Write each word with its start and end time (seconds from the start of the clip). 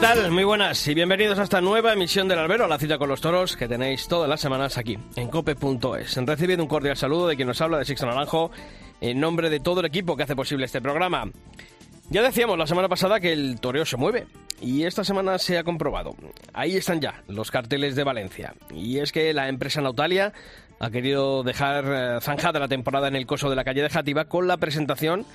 Tal? 0.00 0.30
Muy 0.30 0.44
buenas 0.44 0.88
y 0.88 0.94
bienvenidos 0.94 1.38
a 1.38 1.42
esta 1.42 1.60
nueva 1.60 1.92
emisión 1.92 2.26
del 2.26 2.38
Albero, 2.38 2.66
la 2.66 2.78
cita 2.78 2.96
con 2.96 3.08
los 3.10 3.20
toros 3.20 3.54
que 3.54 3.68
tenéis 3.68 4.08
todas 4.08 4.30
las 4.30 4.40
semanas 4.40 4.78
aquí 4.78 4.98
en 5.14 5.28
cope.es. 5.28 6.16
Recibiendo 6.16 6.64
un 6.64 6.68
cordial 6.68 6.96
saludo 6.96 7.28
de 7.28 7.36
quien 7.36 7.46
nos 7.46 7.60
habla 7.60 7.76
de 7.76 7.84
Sixto 7.84 8.06
Naranjo 8.06 8.50
en 9.02 9.20
nombre 9.20 9.50
de 9.50 9.60
todo 9.60 9.80
el 9.80 9.86
equipo 9.86 10.16
que 10.16 10.22
hace 10.22 10.34
posible 10.34 10.64
este 10.64 10.80
programa. 10.80 11.30
Ya 12.08 12.22
decíamos 12.22 12.56
la 12.56 12.66
semana 12.66 12.88
pasada 12.88 13.20
que 13.20 13.32
el 13.32 13.60
toreo 13.60 13.84
se 13.84 13.98
mueve 13.98 14.26
y 14.62 14.84
esta 14.84 15.04
semana 15.04 15.38
se 15.38 15.58
ha 15.58 15.64
comprobado. 15.64 16.16
Ahí 16.54 16.76
están 16.76 17.02
ya 17.02 17.22
los 17.28 17.50
carteles 17.50 17.94
de 17.94 18.04
Valencia. 18.04 18.54
Y 18.74 18.98
es 18.98 19.12
que 19.12 19.34
la 19.34 19.48
empresa 19.48 19.82
Nautalia 19.82 20.32
ha 20.78 20.90
querido 20.90 21.42
dejar 21.42 21.84
eh, 21.86 22.20
zanjada 22.22 22.58
la 22.58 22.68
temporada 22.68 23.08
en 23.08 23.16
el 23.16 23.26
coso 23.26 23.50
de 23.50 23.56
la 23.56 23.64
calle 23.64 23.82
de 23.82 23.90
Játiva 23.90 24.24
con 24.24 24.48
la 24.48 24.56
presentación 24.56 25.26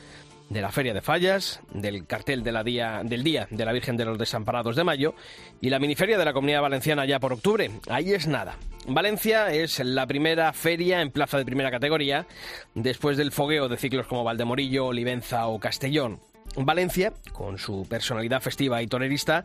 de 0.49 0.61
la 0.61 0.71
Feria 0.71 0.93
de 0.93 1.01
Fallas, 1.01 1.61
del 1.73 2.05
cartel 2.05 2.43
día, 2.43 3.01
del 3.03 3.23
Día 3.23 3.47
de 3.49 3.65
la 3.65 3.73
Virgen 3.73 3.97
de 3.97 4.05
los 4.05 4.17
Desamparados 4.17 4.75
de 4.75 4.83
mayo 4.83 5.15
y 5.61 5.69
la 5.69 5.79
miniferia 5.79 6.17
de 6.17 6.25
la 6.25 6.33
Comunidad 6.33 6.61
Valenciana 6.61 7.05
ya 7.05 7.19
por 7.19 7.33
octubre. 7.33 7.71
Ahí 7.89 8.13
es 8.13 8.27
nada. 8.27 8.57
Valencia 8.87 9.51
es 9.51 9.79
la 9.79 10.05
primera 10.05 10.53
feria 10.53 11.01
en 11.01 11.11
plaza 11.11 11.37
de 11.37 11.45
primera 11.45 11.71
categoría 11.71 12.27
después 12.75 13.17
del 13.17 13.31
fogueo 13.31 13.67
de 13.67 13.77
ciclos 13.77 14.07
como 14.07 14.23
Valdemorillo, 14.23 14.85
Olivenza 14.85 15.47
o 15.47 15.59
Castellón. 15.59 16.19
Valencia, 16.55 17.11
con 17.33 17.57
su 17.57 17.87
personalidad 17.89 18.41
festiva 18.41 18.81
y 18.81 18.87
tonerista, 18.87 19.43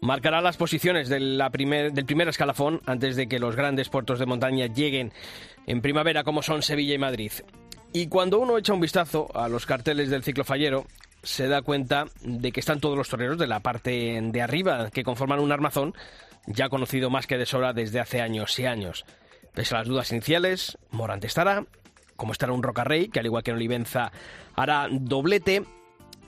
marcará 0.00 0.40
las 0.40 0.56
posiciones 0.56 1.08
del 1.08 1.42
primer 1.50 2.28
escalafón 2.28 2.80
antes 2.86 3.16
de 3.16 3.28
que 3.28 3.38
los 3.38 3.56
grandes 3.56 3.88
puertos 3.88 4.18
de 4.18 4.26
montaña 4.26 4.66
lleguen 4.66 5.12
en 5.66 5.82
primavera 5.82 6.22
como 6.22 6.42
son 6.42 6.62
Sevilla 6.62 6.94
y 6.94 6.98
Madrid. 6.98 7.32
Y 7.92 8.08
cuando 8.08 8.38
uno 8.38 8.58
echa 8.58 8.74
un 8.74 8.80
vistazo 8.80 9.28
a 9.34 9.48
los 9.48 9.64
carteles 9.64 10.10
del 10.10 10.22
ciclo 10.22 10.44
fallero, 10.44 10.86
se 11.22 11.48
da 11.48 11.62
cuenta 11.62 12.06
de 12.22 12.52
que 12.52 12.60
están 12.60 12.80
todos 12.80 12.96
los 12.96 13.08
toreros 13.08 13.38
de 13.38 13.46
la 13.46 13.60
parte 13.60 14.20
de 14.22 14.42
arriba, 14.42 14.90
que 14.90 15.02
conforman 15.02 15.40
un 15.40 15.52
armazón 15.52 15.94
ya 16.46 16.68
conocido 16.68 17.10
más 17.10 17.26
que 17.26 17.38
de 17.38 17.46
sobra 17.46 17.72
desde 17.72 18.00
hace 18.00 18.20
años 18.20 18.58
y 18.58 18.66
años. 18.66 19.04
Pese 19.52 19.74
a 19.74 19.78
las 19.78 19.88
dudas 19.88 20.12
iniciales, 20.12 20.78
Morante 20.90 21.26
estará, 21.26 21.64
como 22.14 22.32
estará 22.32 22.52
un 22.52 22.62
Rocarrey, 22.62 23.08
que 23.08 23.20
al 23.20 23.26
igual 23.26 23.42
que 23.42 23.50
en 23.50 23.56
Olivenza 23.56 24.12
hará 24.54 24.88
doblete, 24.90 25.64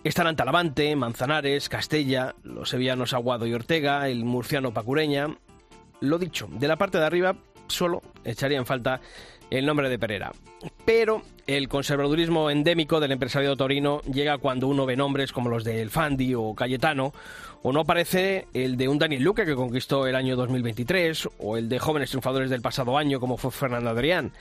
estarán 0.03 0.37
Talavante, 0.37 0.97
Manzanares, 0.97 1.69
Castella, 1.69 2.35
los 2.43 2.71
sevillanos 2.71 3.13
Aguado 3.13 3.47
y 3.47 3.55
Ortega, 3.55 4.09
el 4.09 4.25
murciano 4.25 4.73
Pacureña. 4.73 5.29
Lo 6.01 6.19
dicho, 6.19 6.49
de 6.51 6.69
la 6.69 6.77
parte 6.77 6.99
de 6.99 7.05
arriba 7.05 7.37
solo 7.67 8.03
echaría 8.25 8.59
en 8.59 8.67
falta 8.67 9.01
el 9.51 9.67
nombre 9.67 9.89
de 9.89 9.99
Pereira. 9.99 10.33
Pero 10.85 11.23
el 11.47 11.69
conservadurismo 11.69 12.51
endémico 12.51 13.01
del 13.01 13.13
empresario 13.13 13.57
torino 13.57 14.01
llega 14.03 14.39
cuando 14.39 14.69
uno 14.69 14.87
ve 14.87 14.97
nombres 14.97 15.33
como 15.33 15.49
los 15.49 15.65
de 15.65 15.81
El 15.81 15.91
Fandi 15.91 16.35
o 16.35 16.55
Cayetano, 16.55 17.13
o 17.63 17.73
no 17.73 17.81
aparece 17.81 18.47
el 18.55 18.77
de 18.77 18.89
un 18.89 18.99
Daniel 18.99 19.23
Luque 19.23 19.45
que 19.45 19.55
conquistó 19.55 20.07
el 20.07 20.17
año 20.17 20.37
2023, 20.37 21.29
o 21.39 21.57
el 21.57 21.69
de 21.69 21.79
jóvenes 21.79 22.11
triunfadores 22.11 22.51
del 22.51 22.63
pasado 22.63 22.99
año 22.99 23.21
como 23.21 23.37
fue 23.37 23.51
Fernando 23.51 23.91
Adrián. 23.91 24.33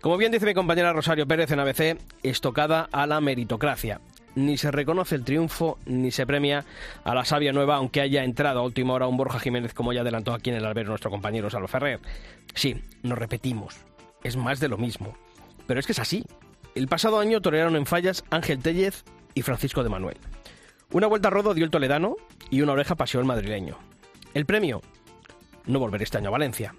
Como 0.00 0.16
bien 0.16 0.32
dice 0.32 0.46
mi 0.46 0.54
compañera 0.54 0.92
Rosario 0.92 1.26
Pérez 1.26 1.50
en 1.52 1.60
ABC, 1.60 1.96
estocada 2.22 2.88
a 2.90 3.06
la 3.06 3.20
meritocracia. 3.20 4.00
Ni 4.34 4.56
se 4.56 4.70
reconoce 4.70 5.14
el 5.14 5.24
triunfo, 5.24 5.78
ni 5.84 6.10
se 6.10 6.26
premia 6.26 6.64
a 7.04 7.14
la 7.14 7.24
sabia 7.24 7.52
nueva, 7.52 7.76
aunque 7.76 8.00
haya 8.00 8.24
entrado 8.24 8.60
a 8.60 8.64
última 8.64 8.94
hora 8.94 9.06
un 9.06 9.16
Borja 9.16 9.38
Jiménez, 9.38 9.74
como 9.74 9.92
ya 9.92 10.00
adelantó 10.00 10.32
aquí 10.32 10.50
en 10.50 10.56
el 10.56 10.64
albero 10.64 10.88
nuestro 10.88 11.10
compañero 11.10 11.50
Salvo 11.50 11.68
Ferrer. 11.68 12.00
Sí, 12.54 12.82
nos 13.02 13.18
repetimos 13.18 13.91
es 14.22 14.36
más 14.36 14.60
de 14.60 14.68
lo 14.68 14.78
mismo. 14.78 15.16
Pero 15.66 15.80
es 15.80 15.86
que 15.86 15.92
es 15.92 15.98
así. 15.98 16.24
El 16.74 16.88
pasado 16.88 17.18
año 17.18 17.40
torearon 17.40 17.76
en 17.76 17.86
fallas 17.86 18.24
Ángel 18.30 18.60
Tellez 18.60 19.04
y 19.34 19.42
Francisco 19.42 19.82
de 19.82 19.90
Manuel. 19.90 20.16
Una 20.90 21.06
vuelta 21.06 21.28
a 21.28 21.30
rodo 21.30 21.54
dio 21.54 21.64
el 21.64 21.70
toledano 21.70 22.16
y 22.50 22.60
una 22.60 22.72
oreja 22.72 22.94
paseó 22.94 23.20
el 23.20 23.26
madrileño. 23.26 23.78
El 24.34 24.46
premio, 24.46 24.82
no 25.66 25.78
volver 25.78 26.02
este 26.02 26.18
año 26.18 26.28
a 26.28 26.32
Valencia. 26.32 26.74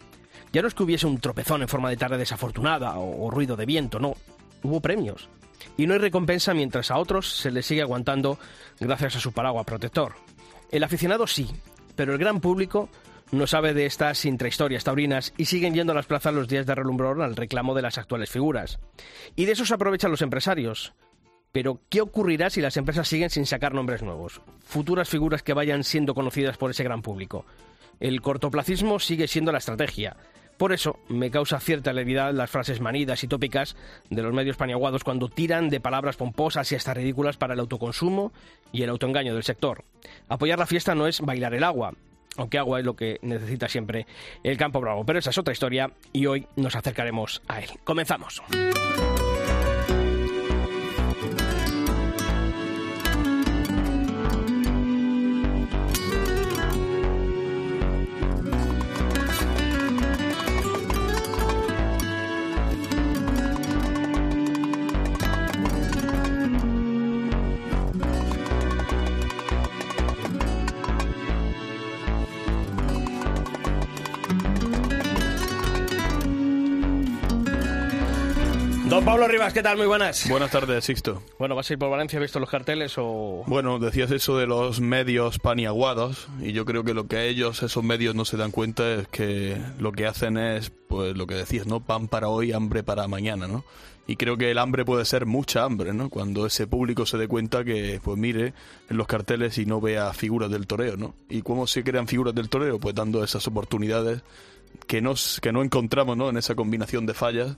Ya 0.52 0.62
no 0.62 0.68
es 0.68 0.74
que 0.74 0.84
hubiese 0.84 1.08
un 1.08 1.20
tropezón 1.20 1.62
en 1.62 1.68
forma 1.68 1.90
de 1.90 1.98
tarde 1.98 2.18
desafortunada 2.18 2.98
o, 2.98 3.26
o 3.26 3.32
ruido 3.32 3.56
de 3.56 3.66
viento, 3.66 4.00
no. 4.00 4.16
Hubo 4.62 4.82
premios. 4.82 5.30
Y 5.78 5.88
no 5.88 5.94
hay 5.94 6.00
recompensa 6.00 6.53
mientras 6.53 6.92
a 6.92 6.98
otros 6.98 7.36
se 7.36 7.52
les 7.52 7.66
sigue 7.66 7.82
aguantando 7.82 8.38
gracias 8.80 9.16
a 9.16 9.20
su 9.20 9.32
paraguas 9.32 9.66
protector. 9.66 10.14
El 10.72 10.84
aficionado 10.84 11.28
sí, 11.28 11.50
pero 11.96 12.14
el 12.14 12.20
gran 12.20 12.40
público 12.40 12.90
no 13.34 13.48
sabe 13.48 13.74
de 13.74 13.88
estas 13.88 14.26
intrahistorias 14.26 14.84
taurinas 14.84 15.34
y 15.38 15.46
siguen 15.46 15.74
yendo 15.74 15.92
a 15.92 15.96
las 15.96 16.06
plazas 16.06 16.36
los 16.36 16.48
días 16.48 16.68
de 16.68 16.76
relumbrón 16.76 17.22
al 17.24 17.36
reclamo 17.36 17.74
de 17.74 17.82
las 17.82 17.98
actuales 17.98 18.30
figuras. 18.30 18.80
Y 19.36 19.46
de 19.46 19.54
eso 19.54 19.66
se 19.66 19.74
aprovechan 19.74 20.12
los 20.12 20.22
empresarios. 20.22 20.94
Pero, 21.52 21.82
¿qué 21.90 22.02
ocurrirá 22.02 22.52
si 22.52 22.62
las 22.62 22.78
empresas 22.78 23.08
siguen 23.08 23.32
sin 23.32 23.48
sacar 23.48 23.74
nombres 23.74 24.04
nuevos? 24.04 24.42
Futuras 24.64 25.10
figuras 25.10 25.42
que 25.42 25.54
vayan 25.54 25.84
siendo 25.84 26.14
conocidas 26.14 26.58
por 26.58 26.70
ese 26.70 26.84
gran 26.84 27.02
público. 27.02 27.44
El 28.00 28.22
cortoplacismo 28.22 29.00
sigue 29.00 29.28
siendo 29.28 29.52
la 29.52 29.58
estrategia. 29.58 30.16
Por 30.58 30.72
eso 30.72 31.00
me 31.10 31.32
causa 31.32 31.60
cierta 31.60 31.92
levedad 31.92 32.34
las 32.34 32.52
frases 32.52 32.82
manidas 32.82 33.24
y 33.24 33.28
tópicas 33.28 33.76
de 34.12 34.22
los 34.22 34.34
medios 34.34 34.58
paniaguados 34.58 35.04
cuando 35.04 35.28
tiran 35.28 35.70
de 35.70 35.80
palabras 35.80 36.18
pomposas 36.18 36.72
y 36.72 36.76
hasta 36.76 36.94
ridículas 36.94 37.38
para 37.38 37.56
el 37.56 37.60
autoconsumo 37.62 38.32
y 38.72 38.84
el 38.84 38.90
autoengaño 38.90 39.34
del 39.34 39.44
sector. 39.44 39.84
Apoyar 40.30 40.60
la 40.60 40.68
fiesta 40.68 40.94
no 40.94 41.08
es 41.08 41.20
bailar 41.20 41.56
el 41.56 41.64
agua, 41.64 41.94
aunque 42.38 42.58
agua 42.58 42.80
es 42.80 42.86
lo 42.86 42.96
que 42.96 43.20
necesita 43.22 43.68
siempre 43.68 44.06
el 44.44 44.58
campo 44.58 44.82
bravo. 44.82 45.06
Pero 45.06 45.20
esa 45.20 45.30
es 45.30 45.38
otra 45.38 45.52
historia 45.52 45.92
y 46.12 46.26
hoy 46.26 46.48
nos 46.56 46.76
acercaremos 46.76 47.42
a 47.48 47.62
él. 47.62 47.70
Comenzamos. 47.84 48.42
¿Qué 79.53 79.62
tal? 79.62 79.78
Muy 79.78 79.86
buenas. 79.86 80.28
Buenas 80.28 80.50
tardes, 80.50 80.84
Sixto. 80.84 81.22
Bueno, 81.38 81.56
¿vas 81.56 81.69
a 81.69 81.74
ir 81.74 81.80
por 81.80 81.91
Valencia? 81.91 82.18
¿Has 82.18 82.24
visto 82.24 82.40
los 82.40 82.50
carteles 82.50 82.96
o...? 82.97 83.44
Bueno, 83.46 83.78
decías 83.78 84.09
eso 84.09 84.36
de 84.38 84.47
los 84.47 84.80
medios 84.80 85.38
paniaguados 85.38 86.28
y 86.41 86.53
yo 86.53 86.66
creo 86.66 86.84
que 86.84 86.96
lo 86.96 87.08
que 87.08 87.30
ellos, 87.30 87.62
esos 87.62 87.84
medios, 87.84 88.16
no 88.16 88.25
se 88.25 88.36
dan 88.36 88.50
cuenta 88.50 88.91
es 88.94 89.08
que 89.09 89.62
lo 89.78 89.91
que 89.91 90.08
hacen 90.08 90.38
es, 90.38 90.72
pues 90.88 91.16
lo 91.16 91.28
que 91.28 91.36
decías, 91.36 91.68
¿no? 91.68 91.81
Pan 91.81 92.08
para 92.08 92.30
hoy, 92.30 92.52
hambre 92.52 92.81
para 92.81 93.08
mañana, 93.08 93.47
¿no? 93.47 93.64
Y 94.08 94.16
creo 94.16 94.38
que 94.38 94.50
el 94.50 94.58
hambre 94.58 94.86
puede 94.86 95.06
ser 95.06 95.28
mucha 95.28 95.64
hambre, 95.64 95.94
¿no? 95.94 96.09
Cuando 96.09 96.47
ese 96.47 96.66
público 96.66 97.06
se 97.06 97.20
dé 97.20 97.28
cuenta 97.28 97.64
que, 97.64 98.02
pues 98.03 98.18
mire 98.18 98.53
en 98.90 98.97
los 98.97 99.06
carteles 99.06 99.59
y 99.59 99.68
no 99.68 99.80
vea 99.80 100.14
figuras 100.14 100.50
del 100.50 100.66
toreo, 100.66 100.97
¿no? 100.97 101.14
¿Y 101.30 101.44
cómo 101.44 101.68
se 101.68 101.84
crean 101.84 102.08
figuras 102.08 102.34
del 102.34 102.50
toreo? 102.50 102.79
Pues 102.79 102.96
dando 102.96 103.23
esas 103.23 103.46
oportunidades 103.47 104.23
que, 104.88 105.00
nos, 105.02 105.40
que 105.41 105.52
no 105.52 105.61
encontramos, 105.61 106.17
¿no? 106.17 106.29
En 106.29 106.38
esa 106.38 106.55
combinación 106.55 107.05
de 107.05 107.14
fallas 107.14 107.55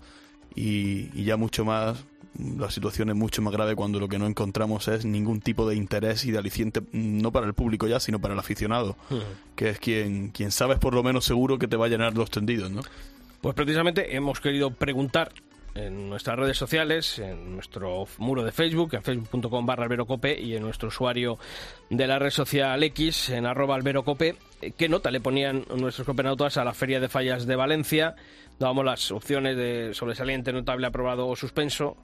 y, 0.56 1.24
ya 1.24 1.38
mucho 1.38 1.66
más 1.66 2.04
la 2.38 2.70
situación 2.70 3.10
es 3.10 3.16
mucho 3.16 3.42
más 3.42 3.54
grave 3.54 3.76
cuando 3.76 3.98
lo 3.98 4.10
que 4.10 4.20
no 4.20 4.28
encontramos 4.28 4.90
es 4.90 5.06
ningún 5.06 5.40
tipo 5.40 5.70
de 5.70 5.76
interés 5.76 6.26
y 6.26 6.32
de 6.32 6.38
aliciente, 6.38 6.82
no 6.92 7.32
para 7.32 7.46
el 7.46 7.54
público 7.54 7.88
ya, 7.88 8.02
sino 8.02 8.20
para 8.20 8.34
el 8.34 8.40
aficionado, 8.40 8.98
que 9.56 9.70
es 9.70 9.80
quien, 9.80 10.32
quien 10.32 10.52
sabes 10.52 10.78
por 10.78 10.94
lo 10.94 11.02
menos 11.02 11.24
seguro 11.24 11.58
que 11.58 11.70
te 11.70 11.78
va 11.78 11.86
a 11.86 11.90
llenar 11.90 12.14
los 12.14 12.30
tendidos, 12.30 12.70
¿no? 12.70 12.82
Pues 13.40 13.56
precisamente 13.56 14.18
hemos 14.18 14.42
querido 14.42 14.72
preguntar 14.72 15.32
en 15.76 16.10
nuestras 16.10 16.40
redes 16.40 16.58
sociales, 16.58 17.20
en 17.20 17.54
nuestro 17.54 18.08
muro 18.18 18.44
de 18.44 18.52
Facebook, 18.52 18.94
en 18.94 19.04
facebook.com 19.04 19.66
barra 19.66 19.84
alberocope 19.84 20.40
y 20.40 20.56
en 20.56 20.64
nuestro 20.64 20.88
usuario 20.88 21.38
de 21.90 22.08
la 22.08 22.18
red 22.18 22.32
social 22.32 22.82
X, 22.82 23.30
en 23.30 23.46
arroba 23.46 23.76
alberocope, 23.76 24.36
qué 24.78 24.90
nota 24.90 25.12
le 25.12 25.20
ponían 25.20 25.66
nuestros 25.76 26.08
copenautas 26.08 26.58
a 26.58 26.64
la 26.64 26.74
Feria 26.74 27.00
de 27.00 27.10
Fallas 27.10 27.46
de 27.46 27.56
Valencia. 27.56 28.16
Dábamos 28.60 28.86
las 28.86 29.12
opciones 29.12 29.58
de 29.58 29.94
sobresaliente, 29.94 30.54
notable, 30.54 30.88
aprobado 30.88 31.28
o 31.28 31.36
suspenso. 31.36 31.98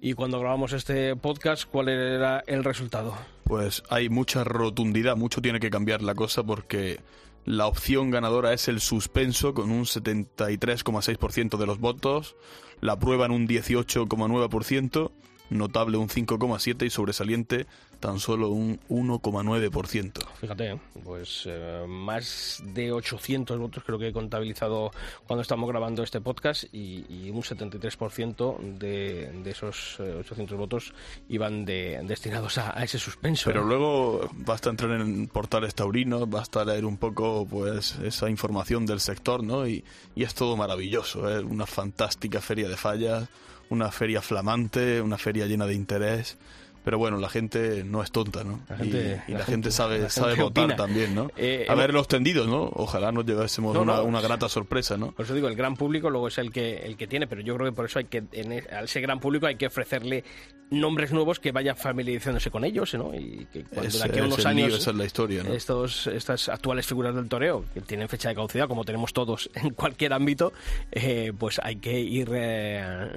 Y 0.00 0.12
cuando 0.12 0.38
grabamos 0.38 0.72
este 0.72 1.16
podcast, 1.16 1.64
¿cuál 1.64 1.88
era 1.88 2.42
el 2.46 2.62
resultado? 2.62 3.16
pues 3.44 3.82
hay 3.90 4.08
mucha 4.08 4.42
rotundidad, 4.42 5.16
mucho 5.16 5.42
tiene 5.42 5.60
que 5.60 5.70
cambiar 5.70 6.02
la 6.02 6.14
cosa 6.14 6.42
porque 6.42 7.00
la 7.44 7.66
opción 7.66 8.10
ganadora 8.10 8.52
es 8.52 8.68
el 8.68 8.80
suspenso 8.80 9.54
con 9.54 9.70
un 9.70 9.84
73,6% 9.84 11.58
de 11.58 11.66
los 11.66 11.78
votos, 11.78 12.36
la 12.80 12.98
prueba 12.98 13.26
en 13.26 13.32
un 13.32 13.46
18,9%, 13.46 15.10
notable 15.50 15.98
un 15.98 16.08
5,7% 16.08 16.86
y 16.86 16.90
sobresaliente 16.90 17.66
tan 18.04 18.20
solo 18.20 18.50
un 18.50 18.78
1,9%. 18.90 20.12
Fíjate, 20.38 20.72
¿eh? 20.72 20.78
pues 21.02 21.44
eh, 21.46 21.86
más 21.88 22.62
de 22.62 22.92
800 22.92 23.58
votos 23.58 23.82
creo 23.82 23.98
que 23.98 24.08
he 24.08 24.12
contabilizado 24.12 24.90
cuando 25.26 25.40
estamos 25.40 25.66
grabando 25.70 26.02
este 26.02 26.20
podcast 26.20 26.64
y, 26.70 27.30
un 27.30 27.40
73% 27.40 28.58
de, 28.78 29.32
de 29.42 29.50
esos 29.50 29.98
800 30.00 30.52
eh, 30.52 30.54
votos 30.54 30.92
iban 31.30 31.64
de, 31.64 32.02
destinados 32.04 32.58
a, 32.58 32.84
ese 32.84 32.98
suspenso. 32.98 33.48
Pero 33.48 33.64
luego 33.64 34.28
basta 34.34 34.68
entrar 34.68 35.00
en 35.00 35.26
portales 35.28 35.74
taurinos, 35.74 36.28
basta 36.28 36.62
leer 36.62 36.84
un 36.84 36.98
poco 36.98 37.46
pues 37.48 37.98
esa 38.00 38.28
información 38.28 38.84
del 38.84 39.00
sector, 39.00 39.42
¿no? 39.42 39.66
Y, 39.66 39.82
y 40.14 40.24
es 40.24 40.34
todo 40.34 40.58
maravilloso, 40.58 41.34
es 41.34 41.42
una 41.42 41.64
fantástica 41.64 42.42
feria 42.42 42.68
de 42.68 42.76
fallas, 42.76 43.30
una 43.70 43.90
feria 43.90 44.20
flamante, 44.20 45.00
una 45.00 45.16
feria 45.16 45.46
llena 45.46 45.64
de 45.64 45.72
interés 45.72 46.36
pero 46.84 46.98
bueno, 46.98 47.16
la 47.18 47.30
gente 47.30 47.82
no 47.82 48.02
es 48.02 48.12
tonta, 48.12 48.44
¿no? 48.44 48.60
y, 48.82 49.32
la, 49.32 49.44
gente, 49.44 49.70
sabe, 49.70 50.10
sabe 50.10 50.34
votar 50.34 50.76
también, 50.76 51.14
¿no? 51.14 51.30
Eh, 51.36 51.64
a 51.66 51.74
ver 51.74 51.94
los 51.94 52.06
tendidos, 52.08 52.46
¿no? 52.46 52.70
Ojalá 52.74 53.10
nos 53.10 53.24
llevásemos 53.24 53.74
una, 53.76 54.20
grata 54.20 54.48
sorpresa, 54.50 54.96
¿no? 54.98 55.12
Por 55.12 55.24
eso 55.24 55.34
digo, 55.34 55.48
el 55.48 55.56
gran 55.56 55.76
público 55.76 56.10
luego 56.10 56.28
es 56.28 56.36
el 56.38 56.52
que 56.52 56.76
el 56.84 56.96
que 56.96 57.06
tiene, 57.06 57.26
pero 57.26 57.40
yo 57.40 57.54
creo 57.56 57.70
que 57.70 57.74
por 57.74 57.86
eso 57.86 57.98
hay 57.98 58.04
que 58.04 58.24
en 58.32 58.52
e, 58.52 58.64
a 58.70 58.82
ese 58.82 59.00
gran 59.00 59.18
público 59.18 59.46
hay 59.46 59.56
que 59.56 59.66
ofrecerle 59.66 60.24
nombres 60.70 61.12
nuevos 61.12 61.40
que 61.40 61.52
vayan 61.52 61.76
familiarizándose 61.76 62.50
con 62.50 62.64
ellos, 62.64 62.92
¿no? 62.94 63.14
Y 63.14 63.46
que 63.52 63.64
cuando 63.64 63.98
de 63.98 64.04
aquí 64.04 64.18
a 64.18 64.24
unos 64.24 64.44
años 64.44 64.74
esa 64.74 64.90
es 64.90 64.96
la 64.96 65.04
historia, 65.04 65.42
¿no? 65.42 65.52
estos 65.54 66.06
estas 66.06 66.48
actuales 66.48 66.86
figuras 66.86 67.14
del 67.14 67.28
toreo 67.28 67.64
que 67.72 67.80
tienen 67.80 68.08
fecha 68.08 68.28
de 68.28 68.34
caducidad, 68.34 68.68
como 68.68 68.84
tenemos 68.84 69.12
todos 69.12 69.50
en 69.54 69.70
cualquier 69.70 70.12
ámbito, 70.12 70.52
eh, 70.92 71.32
pues 71.38 71.60
hay 71.62 71.76
que 71.76 71.98
ir 71.98 72.28
eh, 72.32 73.08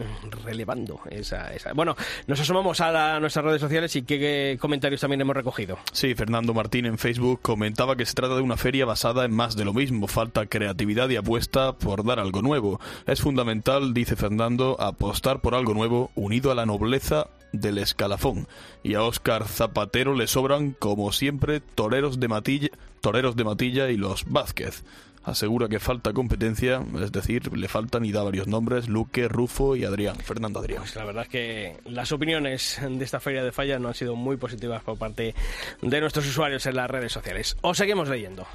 relevando 0.43 1.01
esa, 1.09 1.53
esa, 1.53 1.73
Bueno, 1.73 1.95
nos 2.27 2.39
asomamos 2.39 2.79
a 2.81 3.19
nuestras 3.19 3.43
sociales 3.61 3.95
y 3.95 4.03
qué 4.03 4.57
comentarios 4.59 5.01
también 5.01 5.21
hemos 5.21 5.35
recogido. 5.35 5.77
Sí, 5.91 6.15
Fernando 6.15 6.53
Martín 6.53 6.85
en 6.85 6.97
Facebook 6.97 7.41
comentaba 7.41 7.95
que 7.95 8.05
se 8.05 8.13
trata 8.13 8.35
de 8.35 8.41
una 8.41 8.57
feria 8.57 8.85
basada 8.85 9.25
en 9.25 9.33
más 9.33 9.55
de 9.55 9.65
lo 9.65 9.73
mismo, 9.73 10.07
falta 10.07 10.45
creatividad 10.45 11.09
y 11.09 11.15
apuesta 11.15 11.73
por 11.73 12.05
dar 12.05 12.19
algo 12.19 12.41
nuevo. 12.41 12.79
Es 13.05 13.21
fundamental, 13.21 13.93
dice 13.93 14.15
Fernando, 14.15 14.79
apostar 14.79 15.41
por 15.41 15.55
algo 15.55 15.73
nuevo 15.73 16.11
unido 16.15 16.51
a 16.51 16.55
la 16.55 16.65
nobleza 16.65 17.27
del 17.51 17.77
escalafón. 17.77 18.47
Y 18.83 18.95
a 18.95 19.03
Óscar 19.03 19.47
Zapatero 19.47 20.15
le 20.15 20.27
sobran, 20.27 20.71
como 20.71 21.11
siempre, 21.11 21.59
toreros 21.59 22.19
de 22.19 22.27
Matilla, 22.27 22.69
toreros 23.01 23.35
de 23.35 23.43
Matilla 23.43 23.89
y 23.89 23.97
los 23.97 24.25
Vázquez 24.25 24.83
asegura 25.27 25.67
que 25.67 25.79
falta 25.79 26.13
competencia, 26.13 26.81
es 27.01 27.11
decir, 27.11 27.55
le 27.55 27.67
faltan 27.67 28.05
y 28.05 28.11
da 28.11 28.23
varios 28.23 28.47
nombres, 28.47 28.87
Luque, 28.87 29.27
Rufo 29.27 29.75
y 29.75 29.83
Adrián, 29.83 30.15
Fernando 30.15 30.59
Adrián. 30.59 30.79
Pues 30.79 30.95
la 30.95 31.03
verdad 31.03 31.23
es 31.23 31.29
que 31.29 31.77
las 31.85 32.11
opiniones 32.13 32.79
de 32.81 33.03
esta 33.03 33.19
feria 33.19 33.43
de 33.43 33.51
falla 33.51 33.77
no 33.77 33.89
han 33.89 33.93
sido 33.93 34.15
muy 34.15 34.37
positivas 34.37 34.81
por 34.83 34.97
parte 34.97 35.35
de 35.81 36.01
nuestros 36.01 36.25
usuarios 36.27 36.65
en 36.65 36.75
las 36.77 36.89
redes 36.89 37.11
sociales. 37.11 37.57
Os 37.61 37.77
seguimos 37.77 38.07
leyendo. 38.07 38.47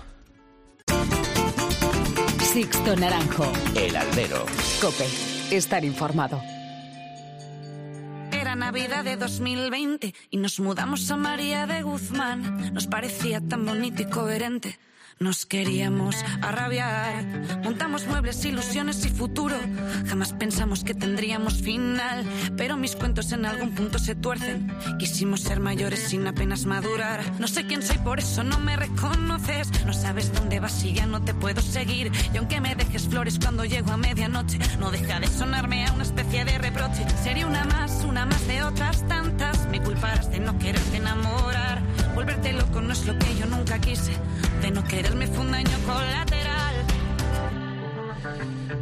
Sixto 2.40 2.96
Naranjo. 2.96 3.52
El 3.76 3.94
Albero. 3.94 4.44
Cope. 4.80 5.06
Estar 5.50 5.84
informado. 5.84 6.40
Era 8.32 8.56
Navidad 8.56 9.04
de 9.04 9.16
2020 9.16 10.14
y 10.30 10.36
nos 10.38 10.58
mudamos 10.58 11.10
a 11.10 11.16
María 11.16 11.66
de 11.66 11.82
Guzmán. 11.82 12.72
Nos 12.72 12.86
parecía 12.86 13.40
tan 13.40 13.66
bonito 13.66 14.02
y 14.02 14.06
coherente 14.06 14.78
nos 15.22 15.46
queríamos 15.46 16.16
arrabiar. 16.40 17.24
Montamos 17.62 18.06
muebles, 18.06 18.44
ilusiones 18.44 19.04
y 19.06 19.08
futuro. 19.08 19.56
Jamás 20.08 20.32
pensamos 20.32 20.82
que 20.82 20.94
tendríamos 20.94 21.62
final. 21.62 22.24
Pero 22.56 22.76
mis 22.76 22.96
cuentos 22.96 23.30
en 23.32 23.46
algún 23.46 23.70
punto 23.70 23.98
se 23.98 24.14
tuercen. 24.16 24.72
Quisimos 24.98 25.40
ser 25.42 25.60
mayores 25.60 26.00
sin 26.00 26.26
apenas 26.26 26.66
madurar. 26.66 27.20
No 27.38 27.46
sé 27.46 27.66
quién 27.66 27.82
soy, 27.82 27.98
por 27.98 28.18
eso 28.18 28.42
no 28.42 28.58
me 28.58 28.76
reconoces. 28.76 29.70
No 29.86 29.92
sabes 29.92 30.32
dónde 30.32 30.58
vas 30.58 30.82
y 30.84 30.92
ya 30.92 31.06
no 31.06 31.22
te 31.22 31.34
puedo 31.34 31.62
seguir. 31.62 32.10
Y 32.34 32.38
aunque 32.38 32.60
me 32.60 32.74
dejes 32.74 33.08
flores 33.08 33.38
cuando 33.38 33.64
llego 33.64 33.92
a 33.92 33.96
medianoche, 33.96 34.58
no 34.80 34.90
deja 34.90 35.20
de 35.20 35.28
sonarme 35.28 35.86
a 35.86 35.92
una 35.92 36.02
especie 36.02 36.44
de 36.44 36.58
reproche. 36.58 37.06
Sería 37.22 37.46
una 37.46 37.64
más, 37.64 38.04
una 38.04 38.26
más 38.26 38.46
de 38.48 38.64
otras 38.64 39.06
tantas. 39.06 39.68
Me 39.68 39.80
culparás 39.80 40.30
de 40.30 40.40
no 40.40 40.58
quererte 40.58 40.96
enamorar. 40.96 41.80
Volverte 42.14 42.52
loco 42.52 42.80
no 42.80 42.92
es 42.92 43.06
lo 43.06 43.16
que 43.18 43.36
yo 43.36 43.46
nunca 43.46 43.78
quise. 43.78 44.12
De 44.60 44.70
no 44.70 44.84
quererme 45.12 45.26
fue 45.26 45.44
un 45.44 45.52
daño 45.52 45.78
colateral. 45.86 46.74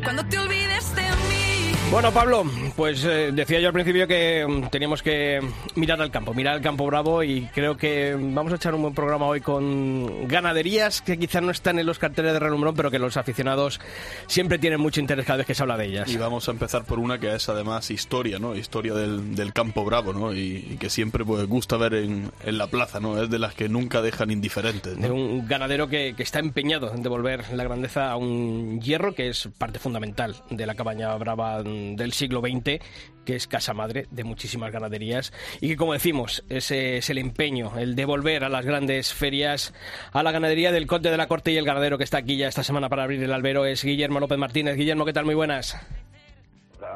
Cuando 0.05 0.25
te 0.27 0.39
olvides 0.39 0.95
de 0.95 1.03
mí. 1.03 1.60
Bueno, 1.91 2.13
Pablo, 2.13 2.45
pues 2.77 3.05
eh, 3.05 3.33
decía 3.33 3.59
yo 3.59 3.67
al 3.67 3.73
principio 3.73 4.07
que 4.07 4.47
mm, 4.49 4.69
teníamos 4.69 5.03
que 5.03 5.41
mirar 5.75 6.01
al 6.01 6.13
campo, 6.13 6.33
mirar 6.33 6.55
al 6.55 6.61
campo 6.61 6.87
bravo 6.87 7.25
y 7.25 7.49
creo 7.53 7.77
que 7.77 8.17
vamos 8.17 8.53
a 8.53 8.57
echar 8.57 8.77
un 8.77 8.83
buen 8.83 8.95
programa 8.95 9.27
hoy 9.27 9.41
con 9.41 10.29
ganaderías 10.29 11.03
que 11.03 11.19
quizás 11.19 11.43
no 11.43 11.51
están 11.51 11.81
en 11.81 11.87
los 11.87 11.99
carteles 11.99 12.33
de 12.33 12.39
relumbrón, 12.39 12.77
pero 12.77 12.93
que 12.93 13.01
los 13.01 13.17
aficionados 13.17 13.81
siempre 14.29 14.61
tienen 14.61 14.81
mucho 14.81 15.01
interés 15.01 15.27
cada 15.27 15.39
vez 15.39 15.49
que 15.49 15.55
se 15.55 15.63
habla 15.63 15.77
de 15.77 15.87
ellas. 15.87 16.09
Y 16.09 16.17
vamos 16.17 16.49
a 16.49 16.53
empezar 16.53 16.85
por 16.85 17.01
una 17.01 17.19
que 17.19 17.35
es 17.35 17.49
además 17.49 17.91
historia, 17.91 18.39
¿no? 18.39 18.55
Historia 18.55 18.95
del, 18.95 19.53
campo 19.53 19.85
bravo, 19.85 20.13
¿no? 20.13 20.33
Y, 20.33 20.77
que 20.79 20.89
siempre 20.91 21.25
pues 21.25 21.45
gusta 21.49 21.77
ver 21.77 21.95
en, 21.95 22.31
la 22.45 22.69
plaza, 22.69 23.01
¿no? 23.01 23.21
Es 23.21 23.29
de 23.29 23.41
las 23.41 23.55
que 23.55 23.69
nunca 23.69 24.01
dejan 24.01 24.31
indiferentes. 24.31 24.97
De 24.97 25.11
un 25.11 25.49
ganadero 25.49 25.89
que, 25.89 26.15
que 26.17 26.23
está 26.23 26.39
empeñado 26.39 26.95
en 26.95 27.03
devolver 27.03 27.53
la 27.53 27.65
grandeza 27.65 28.13
a 28.13 28.17
un 28.17 28.81
hierro 28.81 29.13
que 29.13 29.29
es 29.29 29.49
parte 29.59 29.81
fundamental 29.81 30.37
de 30.51 30.67
la 30.67 30.77
cabaña 30.77 31.13
brava 31.17 31.61
del 31.97 32.13
siglo 32.13 32.41
XX, 32.41 32.83
que 33.25 33.37
es 33.37 33.47
casa 33.47 33.75
madre 33.75 34.07
de 34.11 34.25
muchísimas 34.25 34.73
ganaderías 34.73 35.33
y 35.61 35.69
que, 35.69 35.77
como 35.77 35.93
decimos, 35.93 36.45
ese 36.49 36.97
es 36.97 37.11
el 37.11 37.19
empeño, 37.19 37.79
el 37.79 37.95
devolver 37.95 38.45
a 38.45 38.49
las 38.49 38.65
grandes 38.65 39.13
ferias 39.13 39.73
a 40.13 40.23
la 40.23 40.33
ganadería 40.33 40.73
del 40.73 40.87
Conde 40.87 41.11
de 41.11 41.17
la 41.17 41.29
Corte 41.29 41.53
y 41.53 41.57
el 41.57 41.65
ganadero 41.65 41.99
que 41.99 42.05
está 42.05 42.19
aquí 42.19 42.37
ya 42.37 42.49
esta 42.49 42.65
semana 42.65 42.89
para 42.89 43.05
abrir 43.05 43.23
el 43.23 43.33
albero 43.33 43.65
es 43.65 43.85
Guillermo 43.85 44.21
López 44.21 44.39
Martínez. 44.39 44.77
Guillermo, 44.77 45.05
¿qué 45.05 45.13
tal? 45.13 45.25
Muy 45.25 45.35
buenas 45.35 45.77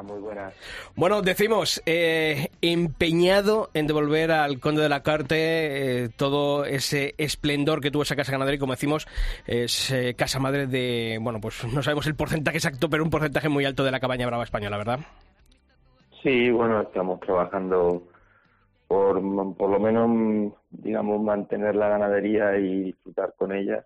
muy 0.03 0.21
buenas. 0.21 0.55
Bueno, 0.97 1.23
decimos, 1.23 1.83
eh, 1.87 2.49
empeñado 2.61 3.71
en 3.75 3.87
devolver 3.87 4.31
al 4.31 4.61
conde 4.61 4.83
de 4.83 4.89
la 4.89 5.03
Carte 5.03 6.05
eh, 6.05 6.09
todo 6.17 6.65
ese 6.65 7.15
esplendor 7.19 7.81
que 7.81 7.91
tuvo 7.91 8.03
esa 8.03 8.17
casa 8.17 8.33
ganadera 8.33 8.57
y 8.57 8.59
como 8.59 8.73
decimos, 8.73 9.07
es 9.47 9.91
eh, 9.91 10.15
casa 10.15 10.39
madre 10.39 10.67
de, 10.67 11.19
bueno, 11.21 11.41
pues 11.41 11.65
no 11.73 11.83
sabemos 11.83 12.07
el 12.07 12.15
porcentaje 12.15 12.59
exacto, 12.59 12.89
pero 12.89 13.05
un 13.05 13.11
porcentaje 13.11 13.49
muy 13.49 13.65
alto 13.65 13.85
de 13.85 13.91
la 13.91 14.01
cabaña 14.01 14.27
brava 14.27 14.45
española, 14.45 14.79
¿verdad? 14.79 15.01
Sí, 16.23 16.51
bueno, 16.51 16.81
estamos 16.81 17.21
trabajando 17.21 18.03
por, 18.89 19.21
por 19.57 19.71
lo 19.71 19.79
menos, 19.79 20.53
digamos, 20.71 21.21
mantener 21.23 21.75
la 21.77 21.89
ganadería 21.89 22.57
y 22.59 22.85
disfrutar 22.85 23.35
con 23.37 23.53
ella 23.53 23.85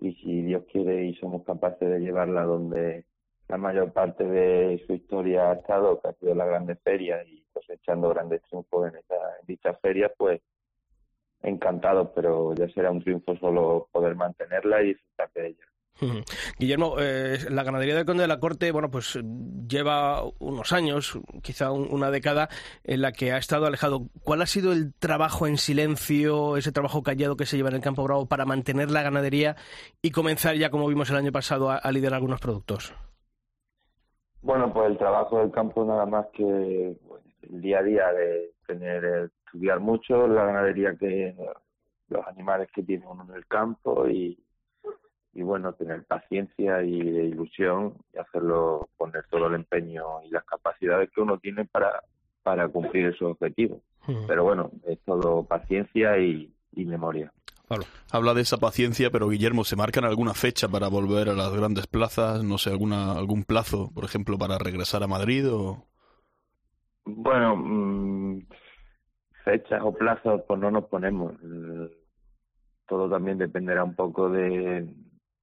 y 0.00 0.14
si 0.14 0.42
Dios 0.42 0.64
quiere 0.70 1.04
y 1.04 1.14
somos 1.16 1.44
capaces 1.44 1.88
de 1.88 2.00
llevarla 2.00 2.44
donde 2.44 3.04
la 3.50 3.56
mayor 3.56 3.92
parte 3.92 4.22
de 4.22 4.80
su 4.86 4.94
historia 4.94 5.50
ha 5.50 5.54
estado, 5.54 6.00
que 6.00 6.08
ha 6.08 6.12
sido 6.12 6.36
la 6.36 6.46
grande 6.46 6.76
feria 6.76 7.20
y 7.24 7.44
cosechando 7.52 8.08
grandes 8.10 8.42
triunfos 8.42 8.88
en, 8.88 8.96
esta, 8.96 9.16
en 9.40 9.46
dichas 9.46 9.76
ferias, 9.82 10.12
pues 10.16 10.40
encantado, 11.42 12.12
pero 12.14 12.54
ya 12.54 12.68
será 12.68 12.92
un 12.92 13.02
triunfo 13.02 13.36
solo 13.38 13.88
poder 13.90 14.14
mantenerla 14.14 14.82
y 14.82 14.88
disfrutar 14.88 15.30
de 15.34 15.48
ella. 15.48 15.64
Guillermo, 16.58 16.94
eh, 17.00 17.38
la 17.50 17.64
ganadería 17.64 17.96
del 17.96 18.06
Conde 18.06 18.22
de 18.22 18.28
la 18.28 18.38
Corte, 18.38 18.70
bueno, 18.70 18.88
pues 18.88 19.18
lleva 19.68 20.22
unos 20.38 20.72
años, 20.72 21.18
quizá 21.42 21.72
una 21.72 22.10
década, 22.12 22.48
en 22.84 23.02
la 23.02 23.10
que 23.10 23.32
ha 23.32 23.36
estado 23.36 23.66
alejado. 23.66 24.06
¿Cuál 24.22 24.42
ha 24.42 24.46
sido 24.46 24.72
el 24.72 24.94
trabajo 24.94 25.48
en 25.48 25.58
silencio, 25.58 26.56
ese 26.56 26.70
trabajo 26.70 27.02
callado 27.02 27.36
que 27.36 27.46
se 27.46 27.56
lleva 27.56 27.70
en 27.70 27.76
el 27.76 27.82
Campo 27.82 28.04
Bravo 28.04 28.26
para 28.26 28.46
mantener 28.46 28.92
la 28.92 29.02
ganadería 29.02 29.56
y 30.00 30.12
comenzar 30.12 30.54
ya, 30.54 30.70
como 30.70 30.86
vimos 30.86 31.10
el 31.10 31.16
año 31.16 31.32
pasado, 31.32 31.70
a 31.70 31.92
liderar 31.92 32.14
algunos 32.14 32.40
productos? 32.40 32.94
Bueno, 34.42 34.72
pues 34.72 34.90
el 34.90 34.98
trabajo 34.98 35.38
del 35.40 35.50
campo 35.50 35.84
nada 35.84 36.06
más 36.06 36.26
que 36.32 36.96
el 37.42 37.60
día 37.60 37.80
a 37.80 37.82
día 37.82 38.12
de 38.12 38.52
tener 38.66 39.30
estudiar 39.44 39.80
mucho 39.80 40.26
la 40.28 40.44
ganadería 40.44 40.94
que 40.96 41.34
los 42.08 42.26
animales 42.26 42.68
que 42.74 42.82
tiene 42.82 43.06
uno 43.06 43.26
en 43.28 43.34
el 43.34 43.46
campo 43.46 44.08
y, 44.08 44.38
y 45.32 45.42
bueno 45.42 45.74
tener 45.74 46.04
paciencia 46.04 46.82
y 46.82 46.98
ilusión 46.98 47.94
y 48.14 48.18
hacerlo 48.18 48.88
poner 48.96 49.24
todo 49.28 49.48
el 49.48 49.54
empeño 49.54 50.22
y 50.22 50.30
las 50.30 50.44
capacidades 50.44 51.10
que 51.10 51.20
uno 51.20 51.38
tiene 51.38 51.64
para 51.64 52.02
para 52.42 52.68
cumplir 52.68 53.06
esos 53.06 53.32
objetivos. 53.32 53.82
Pero 54.26 54.44
bueno 54.44 54.70
es 54.86 54.98
todo 55.00 55.44
paciencia 55.44 56.18
y 56.18 56.50
memoria 56.72 57.32
Habla 58.10 58.34
de 58.34 58.40
esa 58.40 58.56
paciencia, 58.56 59.10
pero 59.10 59.28
Guillermo, 59.28 59.64
¿se 59.64 59.76
marcan 59.76 60.04
alguna 60.04 60.34
fecha 60.34 60.68
para 60.68 60.88
volver 60.88 61.28
a 61.28 61.34
las 61.34 61.54
grandes 61.54 61.86
plazas? 61.86 62.42
No 62.42 62.58
sé, 62.58 62.70
alguna 62.70 63.12
algún 63.12 63.44
plazo, 63.44 63.90
por 63.94 64.04
ejemplo, 64.04 64.36
para 64.38 64.58
regresar 64.58 65.02
a 65.02 65.06
Madrid 65.06 65.48
o... 65.48 65.86
Bueno, 67.04 67.56
mm, 67.56 68.46
fechas 69.44 69.80
o 69.84 69.92
plazos, 69.92 70.42
pues 70.48 70.58
no 70.58 70.70
nos 70.70 70.86
ponemos. 70.86 71.34
Todo 72.88 73.08
también 73.08 73.38
dependerá 73.38 73.84
un 73.84 73.94
poco 73.94 74.28
de, 74.28 74.92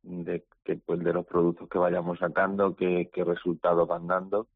de 0.04 0.44
que 0.66 0.76
pues 0.76 1.00
de 1.00 1.14
los 1.14 1.26
productos 1.26 1.70
que 1.70 1.78
vayamos 1.78 2.20
sacando, 2.20 2.76
qué, 2.76 3.10
qué 3.14 3.24
resultados 3.24 3.88
van 3.88 4.08
dando 4.08 4.48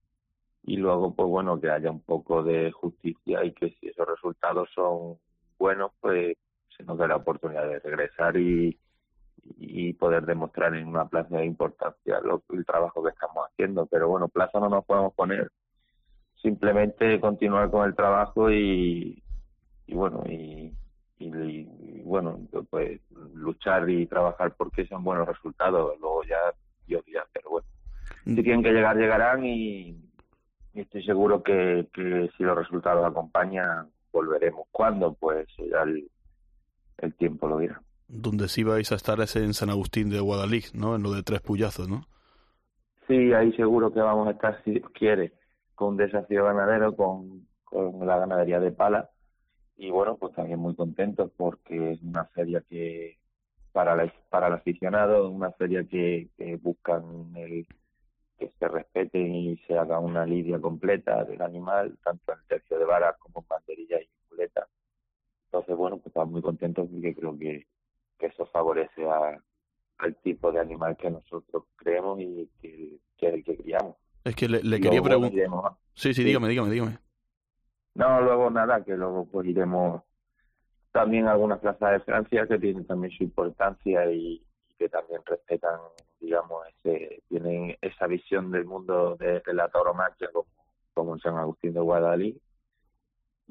y 0.64 0.78
luego 0.78 1.16
pues 1.16 1.28
bueno 1.28 1.60
que 1.60 1.70
haya 1.70 1.90
un 1.90 2.02
poco 2.02 2.44
de 2.44 2.72
justicia 2.72 3.44
y 3.44 3.54
que 3.54 3.72
si 3.80 3.88
esos 3.88 4.08
resultados 4.08 4.70
son 4.76 5.18
buenos 5.58 5.92
pues 6.00 6.38
se 6.82 6.88
nos 6.88 6.98
dé 6.98 7.08
la 7.08 7.18
oportunidad 7.18 7.68
de 7.68 7.80
regresar 7.80 8.36
y, 8.38 8.78
y 9.58 9.94
poder 9.94 10.26
demostrar 10.26 10.76
en 10.76 10.88
una 10.88 11.08
plaza 11.08 11.38
de 11.38 11.46
importancia 11.46 12.20
lo, 12.22 12.44
el 12.50 12.66
trabajo 12.66 13.04
que 13.04 13.10
estamos 13.10 13.48
haciendo. 13.48 13.86
Pero 13.86 14.10
bueno 14.10 14.28
plaza 14.28 14.60
no 14.60 14.70
nos 14.70 14.86
podemos 14.86 15.14
poner. 15.14 15.52
Simplemente 16.42 17.20
continuar 17.20 17.70
con 17.70 17.88
el 17.88 17.96
trabajo 17.96 18.52
y, 18.52 19.22
y 19.86 19.94
bueno 19.94 20.24
y, 20.28 20.74
y, 21.20 22.02
bueno 22.04 22.40
pues 22.70 23.00
luchar 23.36 23.88
y 23.90 24.08
trabajar 24.08 24.54
porque 24.58 24.86
sean 24.88 25.04
buenos 25.04 25.28
resultados. 25.28 26.00
Luego 26.00 26.24
ya 26.24 26.40
Dios 26.88 27.04
ya 27.12 27.26
pero 27.32 27.50
bueno. 27.52 27.68
Si 28.26 28.36
tienen 28.36 28.64
que 28.64 28.72
llegar 28.72 28.98
llegarán 28.98 29.46
y, 29.46 29.98
estoy 30.74 31.04
seguro 31.04 31.44
que, 31.44 31.88
que 31.94 32.30
si 32.38 32.44
los 32.44 32.58
resultados 32.58 33.06
acompañan 33.06 33.90
volveremos. 34.12 34.68
Cuándo 34.72 35.14
pues 35.14 35.48
ya 35.58 35.84
el, 35.84 36.10
el 37.02 37.14
tiempo 37.16 37.48
lo 37.48 37.60
dirá 37.60 37.82
donde 38.12 38.50
sí 38.50 38.64
vais 38.64 38.92
a 38.92 38.96
estar 38.96 39.22
es 39.22 39.36
en 39.38 39.54
San 39.54 39.70
Agustín 39.70 40.10
de 40.10 40.20
Guadalix, 40.20 40.76
¿no? 40.76 40.96
En 40.96 41.04
lo 41.04 41.12
de 41.12 41.24
tres 41.24 41.40
puyazos, 41.40 41.88
¿no? 41.88 42.06
Sí, 43.08 43.34
ahí 43.34 43.54
seguro 43.54 43.94
que 43.94 44.02
vamos 44.02 44.28
a 44.28 44.32
estar, 44.32 44.62
si 44.64 44.82
quiere, 44.94 45.34
con 45.76 45.90
un 45.90 45.98
desafío 45.98 46.44
ganadero, 46.46 46.96
con, 46.96 47.48
con 47.64 48.06
la 48.06 48.18
ganadería 48.20 48.60
de 48.60 48.72
pala. 48.72 49.10
Y 49.78 49.90
bueno, 49.90 50.18
pues 50.18 50.36
también 50.36 50.60
muy 50.60 50.76
contentos 50.76 51.32
porque 51.38 51.94
es 51.94 52.02
una 52.04 52.26
feria 52.26 52.62
que, 52.70 53.18
para, 53.72 53.96
la, 53.96 54.14
para 54.30 54.48
el 54.48 54.54
aficionado, 54.54 55.30
una 55.30 55.52
feria 55.54 55.86
que, 55.86 56.28
que 56.38 56.58
buscan 56.58 57.32
el, 57.36 57.66
que 58.38 58.52
se 58.60 58.68
respeten 58.68 59.34
y 59.34 59.58
se 59.68 59.78
haga 59.78 60.00
una 60.00 60.26
lidia 60.26 60.60
completa 60.60 61.24
del 61.24 61.42
animal, 61.42 61.98
tanto 62.04 62.34
en 62.34 62.40
tercio 62.48 62.78
de 62.78 62.86
vara 62.86 63.16
como 63.20 63.40
en 63.40 63.48
banderilla 63.48 64.02
y 64.02 64.10
muleta. 64.30 64.68
Entonces, 65.52 65.76
bueno, 65.76 65.98
pues 65.98 66.08
estamos 66.08 66.32
muy 66.32 66.42
contentos 66.42 66.88
porque 66.90 67.14
creo 67.14 67.38
que, 67.38 67.68
que 68.18 68.28
eso 68.28 68.46
favorece 68.46 69.04
a, 69.10 69.38
al 69.98 70.16
tipo 70.22 70.50
de 70.50 70.62
animal 70.62 70.96
que 70.96 71.12
nosotros 71.12 71.66
creemos 71.76 72.22
y 72.22 72.50
que, 72.62 72.98
que, 73.18 73.44
que 73.44 73.58
criamos. 73.58 73.98
Es 74.24 74.34
que 74.34 74.48
le, 74.48 74.80
quería 74.80 75.02
preguntar. 75.02 75.74
Sí, 75.94 76.14
sí, 76.14 76.24
dígame, 76.24 76.48
dígame, 76.48 76.70
dígame. 76.70 77.00
No, 77.96 78.22
luego 78.22 78.50
nada, 78.50 78.82
que 78.82 78.96
luego 78.96 79.26
pues 79.26 79.46
iremos 79.46 80.04
también 80.94 81.28
a 81.28 81.34
algunas 81.34 81.60
plazas 81.60 81.92
de 81.92 82.00
Francia 82.00 82.48
que 82.48 82.58
tienen 82.58 82.86
también 82.86 83.12
su 83.12 83.24
importancia 83.26 84.10
y, 84.10 84.42
que 84.78 84.88
también 84.88 85.22
respetan, 85.26 85.80
digamos, 86.22 86.64
ese, 86.70 87.22
tienen 87.28 87.78
esa 87.82 88.08
visión 88.08 88.52
del 88.52 88.64
mundo 88.64 89.18
de, 89.18 89.42
la 89.54 89.68
tauromaquia 89.68 90.30
como, 90.32 90.48
como 90.94 91.14
en 91.16 91.20
San 91.20 91.36
Agustín 91.36 91.74
de 91.74 91.82
Guadalí. 91.82 92.42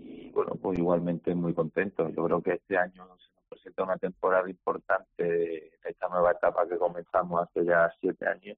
Y 0.02 0.30
bueno, 0.30 0.52
pues 0.60 0.78
igualmente 0.78 1.34
muy 1.34 1.54
contento. 1.54 2.08
Yo 2.08 2.24
creo 2.24 2.42
que 2.42 2.52
este 2.54 2.76
año 2.76 3.08
presenta 3.48 3.82
una 3.82 3.96
temporada 3.98 4.48
importante 4.48 5.24
de 5.24 5.72
esta 5.84 6.08
nueva 6.08 6.32
etapa 6.32 6.66
que 6.68 6.78
comenzamos 6.78 7.42
hace 7.42 7.64
ya 7.64 7.92
siete 8.00 8.26
años, 8.26 8.56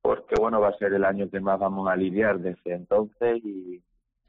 porque 0.00 0.34
bueno, 0.40 0.60
va 0.60 0.68
a 0.68 0.78
ser 0.78 0.92
el 0.94 1.04
año 1.04 1.28
que 1.30 1.40
más 1.40 1.58
vamos 1.58 1.88
a 1.88 1.96
lidiar 1.96 2.38
desde 2.38 2.74
entonces 2.74 3.44
y, 3.44 3.82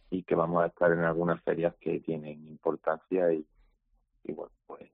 y 0.09 0.23
que 0.23 0.35
vamos 0.35 0.63
a 0.63 0.67
estar 0.67 0.91
en 0.91 0.99
algunas 0.99 1.41
ferias 1.43 1.75
que 1.79 1.99
tienen 1.99 2.47
importancia 2.47 3.31
y, 3.31 3.45
y 4.23 4.33
bueno, 4.33 4.53
pues 4.65 4.89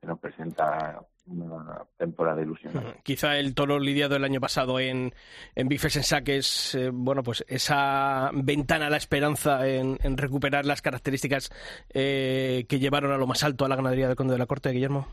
se 0.00 0.06
nos 0.06 0.18
presenta 0.18 1.00
una 1.26 1.84
temporada 1.96 2.42
ilusión. 2.42 2.72
Quizá 3.02 3.38
el 3.38 3.54
toro 3.54 3.78
lidiado 3.78 4.16
el 4.16 4.24
año 4.24 4.40
pasado 4.40 4.78
en, 4.78 5.12
en 5.54 5.68
Bifes 5.68 5.96
en 5.96 6.02
Saques, 6.02 6.74
eh, 6.74 6.90
bueno, 6.92 7.22
pues 7.22 7.44
esa 7.48 8.30
ventana 8.34 8.86
a 8.88 8.90
la 8.90 8.96
esperanza 8.96 9.66
en, 9.68 9.98
recuperar 10.16 10.66
las 10.66 10.82
características 10.82 11.50
eh, 11.92 12.66
que 12.68 12.78
llevaron 12.78 13.12
a 13.12 13.18
lo 13.18 13.26
más 13.26 13.42
alto 13.44 13.64
a 13.64 13.68
la 13.68 13.76
ganadería 13.76 14.08
del 14.08 14.16
Conde 14.16 14.34
de 14.34 14.38
la 14.38 14.46
Corte, 14.46 14.70
Guillermo. 14.70 15.06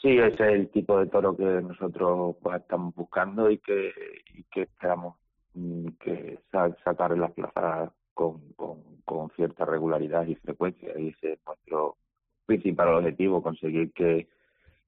Sí, 0.00 0.18
ese 0.18 0.34
es 0.34 0.40
el 0.40 0.68
tipo 0.68 0.98
de 0.98 1.06
toro 1.06 1.36
que 1.36 1.44
nosotros 1.44 2.36
pues, 2.42 2.60
estamos 2.60 2.94
buscando 2.94 3.50
y 3.50 3.58
que, 3.58 3.90
y 4.34 4.42
que 4.44 4.62
esperamos 4.62 5.16
mm, 5.54 5.86
que 6.00 6.38
sacar 6.84 7.12
en 7.12 7.20
las 7.20 7.32
plazas 7.32 7.90
con, 8.12 8.52
con, 8.52 8.82
con 9.04 9.30
cierta 9.30 9.64
regularidad 9.64 10.26
y 10.26 10.34
frecuencia. 10.34 10.90
Y 10.98 11.08
ese 11.08 11.32
es 11.32 11.38
nuestro 11.46 11.96
principal 12.44 12.88
objetivo, 12.88 13.42
conseguir 13.42 13.92
que 13.92 14.28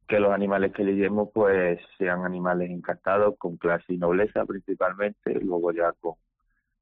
que 0.06 0.20
los 0.20 0.32
animales 0.32 0.72
que 0.72 0.84
lidiemos 0.84 1.30
pues 1.32 1.80
sean 1.98 2.24
animales 2.24 2.70
encantados 2.70 3.36
con 3.38 3.56
clase 3.56 3.94
y 3.94 3.98
nobleza 3.98 4.44
principalmente, 4.44 5.34
luego 5.40 5.72
ya 5.72 5.92
con 6.00 6.14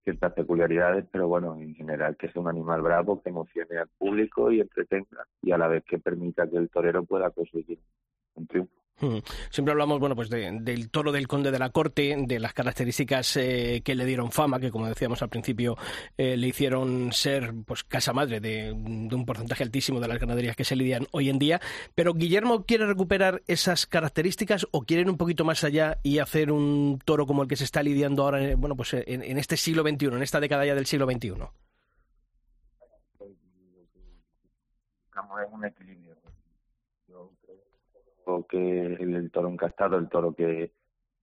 ciertas 0.02 0.32
peculiaridades, 0.34 1.06
pero 1.10 1.28
bueno, 1.28 1.56
en 1.56 1.74
general 1.74 2.16
que 2.16 2.28
sea 2.28 2.42
un 2.42 2.48
animal 2.48 2.82
bravo, 2.82 3.22
que 3.22 3.30
emocione 3.30 3.78
al 3.78 3.88
público 3.88 4.52
y 4.52 4.60
entretenga 4.60 5.26
y 5.40 5.52
a 5.52 5.58
la 5.58 5.68
vez 5.68 5.82
que 5.84 5.98
permita 5.98 6.48
que 6.48 6.58
el 6.58 6.68
torero 6.68 7.04
pueda 7.04 7.30
conseguir 7.30 7.78
un 8.34 8.46
triunfo. 8.46 8.83
Hmm. 9.00 9.18
Siempre 9.50 9.72
hablamos, 9.72 9.98
bueno, 9.98 10.14
pues 10.14 10.30
del 10.30 10.90
toro 10.90 11.10
del 11.10 11.26
conde 11.26 11.50
de 11.50 11.58
la 11.58 11.70
corte, 11.70 12.16
de 12.16 12.38
las 12.38 12.54
características 12.54 13.36
eh, 13.36 13.82
que 13.84 13.96
le 13.96 14.04
dieron 14.04 14.30
fama, 14.30 14.60
que 14.60 14.70
como 14.70 14.86
decíamos 14.86 15.20
al 15.20 15.28
principio 15.28 15.76
eh, 16.16 16.36
le 16.36 16.46
hicieron 16.46 17.12
ser, 17.12 17.52
pues, 17.66 17.82
casa 17.82 18.12
madre 18.12 18.38
de, 18.38 18.72
un 18.72 19.24
porcentaje 19.26 19.64
altísimo 19.64 19.98
de 19.98 20.06
las 20.06 20.20
ganaderías 20.20 20.54
que 20.54 20.64
se 20.64 20.76
lidian 20.76 21.08
hoy 21.10 21.28
en 21.28 21.40
día. 21.40 21.60
Pero 21.96 22.14
Guillermo 22.14 22.64
quiere 22.64 22.86
recuperar 22.86 23.42
esas 23.48 23.86
características 23.86 24.68
o 24.70 24.82
quieren 24.82 25.10
un 25.10 25.16
poquito 25.16 25.44
más 25.44 25.64
allá 25.64 25.98
y 26.04 26.20
hacer 26.20 26.52
un 26.52 27.00
toro 27.04 27.26
como 27.26 27.42
el 27.42 27.48
que 27.48 27.56
se 27.56 27.64
está 27.64 27.82
lidiando 27.82 28.22
ahora, 28.22 28.42
eh, 28.44 28.54
bueno, 28.54 28.76
pues 28.76 28.94
en, 28.94 29.38
este 29.38 29.56
siglo 29.56 29.82
XXI, 29.82 30.06
en 30.06 30.22
esta 30.22 30.38
década 30.38 30.64
ya 30.64 30.74
del 30.76 30.86
siglo 30.86 31.06
XXI. 31.06 31.34
En 35.16 35.52
un 35.52 35.64
equilibrio 35.64 36.03
que 38.48 38.94
el, 38.94 39.30
toro 39.30 39.48
encastado, 39.48 39.96
el 39.98 40.08
toro 40.08 40.34
que 40.34 40.72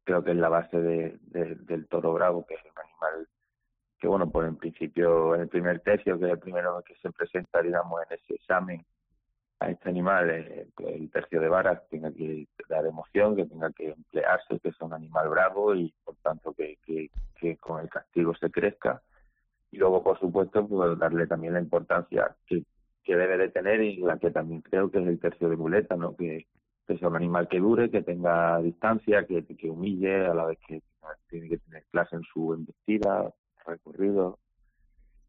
creo 0.03 0.23
que 0.23 0.31
es 0.31 0.37
la 0.37 0.49
base 0.49 0.77
de, 0.79 1.19
del 1.21 1.87
toro 1.87 2.13
bravo, 2.13 2.45
que 2.45 2.55
es 2.55 2.61
un 2.63 2.77
animal 2.77 3.27
que, 4.01 4.07
bueno, 4.07 4.29
pues 4.31 4.47
en 4.47 4.57
principio, 4.57 5.35
en 5.35 5.41
el 5.41 5.47
primer 5.47 5.79
tercio, 5.81 6.17
que 6.17 6.25
es 6.25 6.31
el 6.31 6.39
primero 6.39 6.81
que 6.83 6.95
se 6.95 7.11
presenta, 7.11 7.61
digamos, 7.61 8.01
en 8.09 8.17
ese 8.17 8.33
examen 8.33 8.83
a 9.59 9.69
este 9.69 9.89
animal, 9.89 10.31
eh, 10.31 10.67
el 10.79 11.11
tercio 11.11 11.39
de 11.39 11.47
varas 11.47 11.87
tenga 11.87 12.11
que 12.11 12.47
dar 12.67 12.83
emoción, 12.83 13.35
que 13.35 13.45
tenga 13.45 13.71
que 13.71 13.91
emplearse, 13.91 14.59
que 14.59 14.71
sea 14.71 14.87
un 14.87 14.93
animal 14.93 15.29
bravo 15.29 15.75
y, 15.75 15.93
por 16.03 16.15
tanto, 16.15 16.51
que, 16.53 16.77
que, 16.83 17.11
que 17.35 17.57
con 17.57 17.79
el 17.79 17.89
castigo 17.89 18.33
se 18.35 18.49
crezca. 18.49 19.03
Y 19.69 19.77
luego, 19.77 20.03
por 20.03 20.19
supuesto, 20.19 20.67
pues 20.67 20.97
darle 20.97 21.27
también 21.27 21.53
la 21.53 21.61
importancia 21.61 22.35
que, 22.47 22.63
que 23.03 23.15
debe 23.15 23.37
de 23.37 23.49
tener 23.49 23.81
y 23.81 23.97
la 23.97 24.17
que 24.17 24.31
también 24.31 24.61
creo 24.61 24.89
que 24.89 24.99
es 24.99 25.07
el 25.07 25.19
tercio 25.19 25.47
de 25.47 25.57
muleta, 25.57 25.95
¿no? 25.95 26.15
Que, 26.15 26.47
que 26.87 26.97
sea 26.97 27.07
un 27.07 27.15
animal 27.15 27.47
que 27.47 27.59
dure, 27.59 27.89
que 27.89 28.01
tenga 28.01 28.59
distancia, 28.59 29.25
que, 29.25 29.69
humille, 29.69 30.25
a 30.25 30.33
la 30.33 30.45
vez 30.45 30.59
que 30.67 30.81
tiene 31.29 31.49
que 31.49 31.57
tener 31.57 31.83
clase 31.91 32.15
en 32.15 32.23
su 32.23 32.53
embestida, 32.53 33.33
recorrido, 33.65 34.39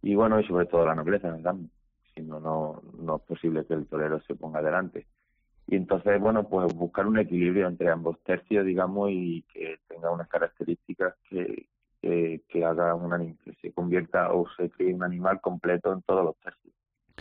y 0.02 0.14
bueno, 0.14 0.40
y 0.40 0.46
sobre 0.46 0.66
todo 0.66 0.84
la 0.84 0.94
nobleza 0.94 1.28
en 1.28 1.36
el 1.36 1.42
campo, 1.42 1.68
si 2.14 2.22
no, 2.22 2.40
no 2.40 3.16
es 3.16 3.22
posible 3.22 3.64
que 3.66 3.74
el 3.74 3.86
torero 3.86 4.20
se 4.22 4.34
ponga 4.34 4.58
adelante. 4.58 5.06
Y 5.68 5.76
entonces, 5.76 6.20
bueno, 6.20 6.48
pues 6.48 6.74
buscar 6.74 7.06
un 7.06 7.18
equilibrio 7.18 7.68
entre 7.68 7.88
ambos 7.88 8.20
tercios, 8.24 8.66
digamos, 8.66 9.10
y 9.10 9.42
que 9.52 9.78
tenga 9.88 10.10
unas 10.10 10.28
características 10.28 11.14
que, 11.28 11.68
que, 12.00 12.42
que 12.48 12.64
haga 12.64 12.94
un 12.94 13.36
que 13.36 13.54
se 13.54 13.72
convierta 13.72 14.32
o 14.32 14.46
se 14.56 14.70
cree 14.70 14.92
un 14.92 15.04
animal 15.04 15.40
completo 15.40 15.92
en 15.92 16.02
todos 16.02 16.24
los 16.24 16.36
tercios. 16.40 16.74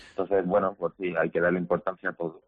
Entonces, 0.09 0.45
bueno, 0.45 0.75
pues 0.77 0.93
sí, 0.97 1.13
hay 1.15 1.29
que 1.29 1.39
darle 1.39 1.59
importancia 1.59 2.09
a 2.09 2.13
todo. 2.13 2.41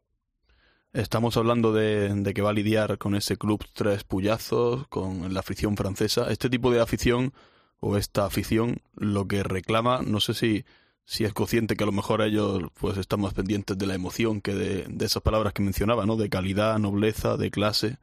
Estamos 0.94 1.38
hablando 1.38 1.74
de, 1.74 2.32
que 2.36 2.42
va 2.44 2.52
a 2.52 2.54
lidiar 2.54 3.00
con 3.00 3.16
ese 3.16 3.36
club 3.36 3.66
tres 3.74 4.04
puyazos, 4.04 4.88
con 4.90 5.34
la 5.34 5.40
afición 5.40 5.76
francesa. 5.76 6.30
Este 6.30 6.52
tipo 6.52 6.72
de 6.72 6.82
afición 6.82 7.34
o 7.80 7.98
esta 7.98 8.26
afición 8.26 8.78
lo 8.96 9.28
que 9.28 9.42
reclama, 9.42 10.02
no 10.06 10.20
sé 10.20 10.36
si, 10.36 10.66
si 11.04 11.26
es 11.26 11.34
consciente 11.34 11.76
que 11.76 11.84
a 11.84 11.88
lo 11.88 11.94
mejor 11.94 12.22
ellos 12.22 12.62
pues 12.80 12.98
están 12.98 13.22
más 13.22 13.34
pendientes 13.34 13.76
de 13.76 13.88
la 13.88 13.96
emoción 13.96 14.40
que 14.40 14.54
de, 14.54 14.86
de 14.88 15.06
esas 15.06 15.24
palabras 15.24 15.54
que 15.54 15.64
mencionaba, 15.64 16.06
¿no? 16.06 16.16
De 16.16 16.30
calidad, 16.30 16.78
nobleza, 16.78 17.38
de 17.38 17.50
clase. 17.50 17.98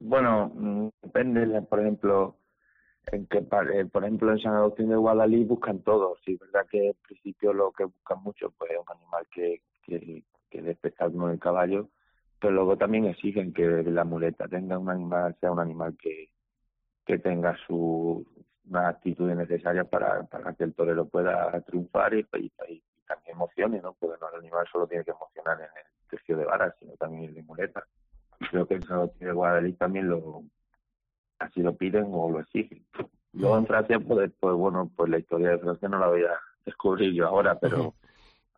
Bueno, 0.00 0.90
depende, 1.00 1.62
por 1.62 1.80
ejemplo, 1.80 2.36
en 3.12 3.26
que 3.26 3.38
eh, 3.38 3.86
por 3.86 4.02
ejemplo 4.02 4.32
en 4.32 4.40
San 4.40 4.54
Agustín 4.54 4.88
de 4.88 4.96
Guadalí 4.96 5.44
buscan 5.44 5.78
todo, 5.80 6.16
sí, 6.24 6.36
verdad 6.36 6.66
que 6.70 6.88
en 6.88 6.96
principio 7.06 7.52
lo 7.52 7.70
que 7.70 7.84
buscan 7.84 8.20
mucho 8.22 8.50
pues 8.58 8.72
es 8.72 8.78
un 8.78 8.96
animal 8.96 9.26
que, 9.32 9.60
que 10.50 10.62
de 10.62 10.72
espectáculo 10.72 11.28
del 11.28 11.38
caballo, 11.38 11.88
pero 12.40 12.52
luego 12.52 12.76
también 12.76 13.06
exigen 13.06 13.52
que 13.52 13.66
la 13.84 14.04
muleta 14.04 14.48
tenga 14.48 14.78
un 14.78 14.90
animal, 14.90 15.36
sea 15.40 15.52
un 15.52 15.60
animal 15.60 15.96
que, 15.96 16.30
que 17.04 17.18
tenga 17.18 17.56
su 17.66 18.26
unas 18.68 18.94
actitudes 18.94 19.36
necesarias 19.36 19.86
para, 19.88 20.22
para 20.24 20.52
que 20.54 20.64
el 20.64 20.74
torero 20.74 21.06
pueda 21.06 21.60
triunfar 21.62 22.14
y, 22.14 22.26
y, 22.38 22.82
también 23.06 23.34
emocione, 23.34 23.80
¿no? 23.80 23.94
Porque 23.98 24.20
no 24.20 24.28
el 24.28 24.38
animal 24.38 24.66
solo 24.70 24.86
tiene 24.86 25.04
que 25.04 25.10
emocionar 25.10 25.58
en 25.58 25.64
el 25.64 26.08
tercio 26.08 26.36
de 26.36 26.44
varas, 26.44 26.74
sino 26.78 26.92
también 26.92 27.24
el 27.24 27.34
de 27.34 27.42
muleta. 27.42 27.84
Creo 28.50 28.66
que 28.66 28.74
el 28.74 28.84
San 28.84 29.10
de 29.18 29.32
Guadalix 29.32 29.78
también 29.78 30.08
lo 30.08 30.44
así 31.40 31.62
lo 31.62 31.74
piden 31.74 32.06
o 32.12 32.30
lo 32.30 32.40
exigen. 32.40 32.84
Luego 33.32 33.58
en 33.58 33.66
Francia, 33.66 33.98
pues, 33.98 34.30
pues 34.38 34.54
bueno, 34.54 34.90
pues 34.94 35.10
la 35.10 35.18
historia 35.18 35.50
de 35.50 35.58
Francia 35.58 35.88
no 35.88 35.98
la 35.98 36.08
voy 36.08 36.22
a 36.22 36.38
descubrir 36.64 37.12
yo 37.12 37.26
ahora, 37.26 37.58
pero 37.58 37.94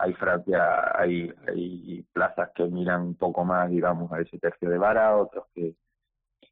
hay 0.03 0.15
Francia, 0.15 0.99
hay, 0.99 1.33
hay 1.47 2.05
plazas 2.13 2.51
que 2.57 2.65
miran 2.65 3.03
un 3.03 3.15
poco 3.15 3.45
más, 3.45 3.71
digamos, 3.71 4.11
a 4.11 4.21
ese 4.21 4.37
tercio 4.39 4.69
de 4.69 4.77
vara, 4.77 5.17
otros 5.17 5.47
que, 5.55 5.77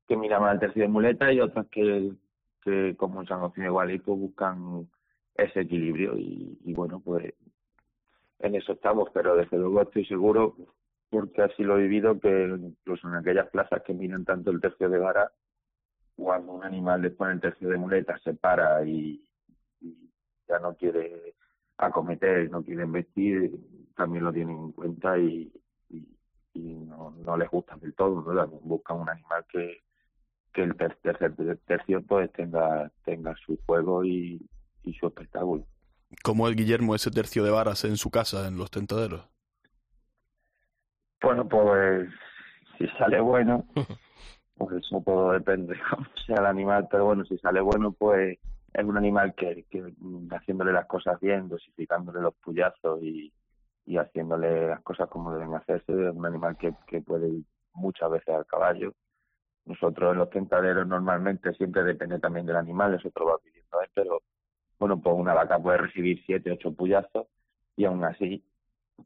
que 0.06 0.16
miran 0.16 0.42
más 0.42 0.52
al 0.52 0.60
tercio 0.60 0.82
de 0.82 0.88
muleta 0.88 1.32
y 1.32 1.40
otras 1.40 1.66
que, 1.66 2.12
que 2.62 2.94
como 2.96 3.26
San 3.26 3.40
Agustín 3.40 3.64
de 3.64 3.70
pues 3.70 4.18
buscan 4.18 4.88
ese 5.34 5.62
equilibrio. 5.62 6.16
Y, 6.16 6.60
y 6.64 6.74
bueno, 6.74 7.00
pues 7.04 7.34
en 8.38 8.54
eso 8.54 8.72
estamos, 8.72 9.08
pero 9.12 9.34
desde 9.34 9.58
luego 9.58 9.82
estoy 9.82 10.06
seguro, 10.06 10.54
porque 11.08 11.42
así 11.42 11.64
lo 11.64 11.76
he 11.76 11.82
vivido, 11.82 12.20
que 12.20 12.44
incluso 12.44 13.08
en 13.08 13.16
aquellas 13.16 13.48
plazas 13.50 13.82
que 13.82 13.94
miran 13.94 14.24
tanto 14.24 14.52
el 14.52 14.60
tercio 14.60 14.88
de 14.88 14.98
vara, 14.98 15.32
cuando 16.14 16.52
un 16.52 16.62
animal 16.62 17.02
después 17.02 17.28
en 17.30 17.34
el 17.34 17.40
tercio 17.40 17.68
de 17.68 17.78
muleta 17.78 18.16
se 18.22 18.34
para 18.34 18.84
y, 18.84 19.26
ya 20.46 20.58
no 20.60 20.76
quiere 20.76 21.34
acometer, 21.86 22.50
no 22.50 22.62
quiere 22.62 22.84
investir, 22.84 23.52
también 23.96 24.24
lo 24.24 24.32
tienen 24.32 24.56
en 24.56 24.72
cuenta 24.72 25.18
y, 25.18 25.52
y, 25.88 26.06
no, 26.54 27.14
no 27.24 27.36
les 27.36 27.48
gusta 27.50 27.76
del 27.76 27.94
todo, 27.94 28.22
¿no? 28.22 28.46
buscan 28.62 28.98
un 28.98 29.08
animal 29.08 29.44
que, 29.50 29.82
que 30.52 30.62
el 30.62 30.76
tercer, 30.76 31.34
tercio 31.66 32.02
pues 32.02 32.30
tenga, 32.32 32.90
tenga 33.04 33.34
su 33.46 33.58
juego 33.66 34.04
y, 34.04 34.40
y 34.82 34.92
su 34.94 35.06
espectáculo. 35.06 35.64
¿Cómo 36.22 36.48
es 36.48 36.56
Guillermo 36.56 36.94
ese 36.94 37.10
tercio 37.10 37.44
de 37.44 37.50
varas 37.50 37.84
en 37.84 37.96
su 37.96 38.10
casa, 38.10 38.48
en 38.48 38.58
los 38.58 38.70
tentaderos? 38.70 39.28
Bueno, 41.22 41.48
pues 41.48 42.08
si 42.78 42.86
sale 42.98 43.20
bueno, 43.20 43.66
pues 44.56 44.76
eso 44.76 45.02
todo 45.04 45.32
depende 45.32 45.74
de 45.74 45.80
cómo 45.90 46.06
sea 46.26 46.36
el 46.36 46.46
animal, 46.46 46.88
pero 46.90 47.06
bueno, 47.06 47.24
si 47.24 47.38
sale 47.38 47.60
bueno, 47.60 47.92
pues 47.92 48.38
es 48.72 48.84
un 48.84 48.96
animal 48.96 49.34
que, 49.34 49.64
que 49.70 49.92
haciéndole 50.30 50.72
las 50.72 50.86
cosas 50.86 51.18
bien, 51.20 51.48
dosificándole 51.48 52.20
los 52.20 52.34
puyazos 52.34 53.02
y, 53.02 53.32
y 53.86 53.96
haciéndole 53.96 54.68
las 54.68 54.82
cosas 54.82 55.08
como 55.08 55.32
deben 55.34 55.54
hacerse, 55.54 55.92
es 55.92 56.14
un 56.14 56.26
animal 56.26 56.56
que, 56.56 56.74
que 56.86 57.00
puede 57.00 57.28
ir 57.28 57.44
muchas 57.74 58.10
veces 58.10 58.34
al 58.34 58.46
caballo. 58.46 58.94
Nosotros 59.64 60.12
en 60.12 60.18
los 60.18 60.30
tentaderos 60.30 60.86
normalmente 60.86 61.52
siempre 61.54 61.82
depende 61.84 62.18
también 62.18 62.46
del 62.46 62.56
animal, 62.56 62.94
eso 62.94 63.10
te 63.10 63.20
lo 63.20 63.26
va 63.26 63.38
pidiendo 63.38 63.78
pero 63.94 64.22
bueno, 64.78 65.00
pues 65.00 65.14
una 65.16 65.34
vaca 65.34 65.58
puede 65.58 65.78
recibir 65.78 66.22
siete, 66.24 66.50
ocho 66.50 66.72
puyazos 66.72 67.26
y 67.76 67.84
aún 67.84 68.04
así, 68.04 68.44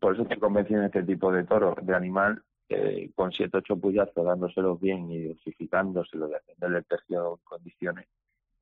por 0.01 0.15
eso 0.15 0.23
estoy 0.23 0.39
convencido 0.39 0.81
en 0.81 0.87
este 0.87 1.03
tipo 1.03 1.33
de 1.33 1.45
toros, 1.45 1.75
de 1.83 1.95
animal, 1.95 2.43
eh, 2.69 3.11
con 3.15 3.33
siete, 3.33 3.59
ocho 3.59 3.77
puyazos, 3.77 4.25
dándoselos 4.25 4.81
bien 4.81 5.11
y 5.11 5.29
dosificándoselos, 5.29 6.31
de 6.31 6.37
hacerle 6.37 6.79
el 6.79 6.85
tercio 6.85 7.39
en 7.39 7.45
condiciones, 7.45 8.07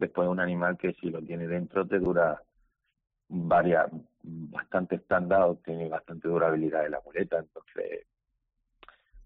después 0.03 0.29
un 0.29 0.41
animal 0.41 0.77
que 0.77 0.93
si 0.95 1.11
lo 1.11 1.23
tiene 1.23 1.47
dentro 1.47 1.87
te 1.87 1.99
dura 1.99 2.43
varias, 3.29 3.89
bastante 4.23 4.97
estándar, 4.97 5.57
tiene 5.65 5.89
bastante 5.89 6.29
durabilidad 6.29 6.83
de 6.83 6.91
la 6.91 7.01
muleta, 7.05 7.39
entonces, 7.39 8.07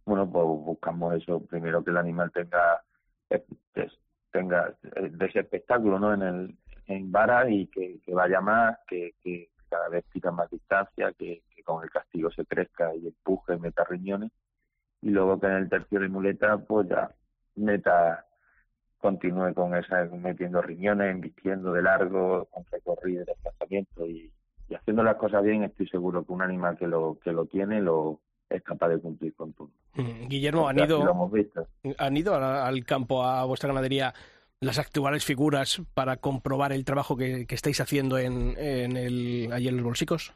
bueno, 0.04 0.30
pues 0.30 0.44
buscamos 0.44 1.14
eso, 1.14 1.40
primero 1.44 1.82
que 1.82 1.90
el 1.90 1.96
animal 1.96 2.30
tenga, 2.30 2.82
eh, 3.30 3.44
tenga 4.30 4.74
eh, 4.94 5.08
de 5.10 5.26
ese 5.26 5.40
espectáculo, 5.40 5.98
¿no? 5.98 6.14
En 6.14 6.22
el, 6.22 6.56
en 6.86 7.10
vara 7.10 7.48
y 7.50 7.66
que, 7.66 8.00
vaya 8.08 8.40
más, 8.40 8.78
que, 8.86 9.14
que 9.22 9.50
cada 9.68 9.88
vez 9.88 10.04
pica 10.12 10.30
más 10.30 10.48
distancia, 10.50 11.12
que, 11.12 11.42
con 11.64 11.82
el 11.82 11.90
castigo 11.90 12.30
se 12.30 12.46
crezca 12.46 12.94
y 12.94 13.08
empuje, 13.08 13.56
meta 13.58 13.82
riñones. 13.82 14.30
Y 15.02 15.10
luego 15.10 15.40
que 15.40 15.48
en 15.48 15.54
el 15.54 15.68
tercio 15.68 15.98
de 15.98 16.08
muleta, 16.08 16.58
pues 16.58 16.88
ya 16.88 17.10
meta, 17.56 18.24
continúe 19.06 19.54
con 19.54 19.72
esa, 19.76 20.04
metiendo 20.06 20.60
riñones, 20.60 21.12
embistiendo 21.12 21.72
de 21.72 21.82
largo, 21.82 22.48
con 22.50 22.64
recorrido 22.72 23.22
y 23.22 23.26
desplazamiento. 23.26 24.04
Y, 24.04 24.32
y 24.68 24.74
haciendo 24.74 25.04
las 25.04 25.14
cosas 25.14 25.44
bien, 25.44 25.62
estoy 25.62 25.86
seguro 25.86 26.24
que 26.24 26.32
un 26.32 26.42
animal 26.42 26.76
que 26.76 26.88
lo, 26.88 27.16
que 27.22 27.30
lo 27.30 27.46
tiene 27.46 27.80
lo 27.80 28.18
es 28.50 28.62
capaz 28.64 28.88
de 28.88 28.98
cumplir 28.98 29.32
con 29.34 29.52
todo. 29.52 29.70
Mm, 29.94 30.26
Guillermo, 30.26 30.68
¿han 30.68 30.80
ido, 30.80 31.04
¿han 31.98 32.16
ido 32.16 32.34
al 32.34 32.84
campo 32.84 33.22
a 33.22 33.44
vuestra 33.44 33.68
ganadería 33.68 34.12
las 34.60 34.80
actuales 34.80 35.24
figuras 35.24 35.82
para 35.94 36.16
comprobar 36.16 36.72
el 36.72 36.84
trabajo 36.84 37.16
que, 37.16 37.46
estáis 37.48 37.80
haciendo 37.80 38.18
en, 38.18 38.58
en 38.58 38.96
el, 38.96 39.50
allí 39.52 39.68
en 39.68 39.76
los 39.76 39.84
bolsicos? 39.84 40.34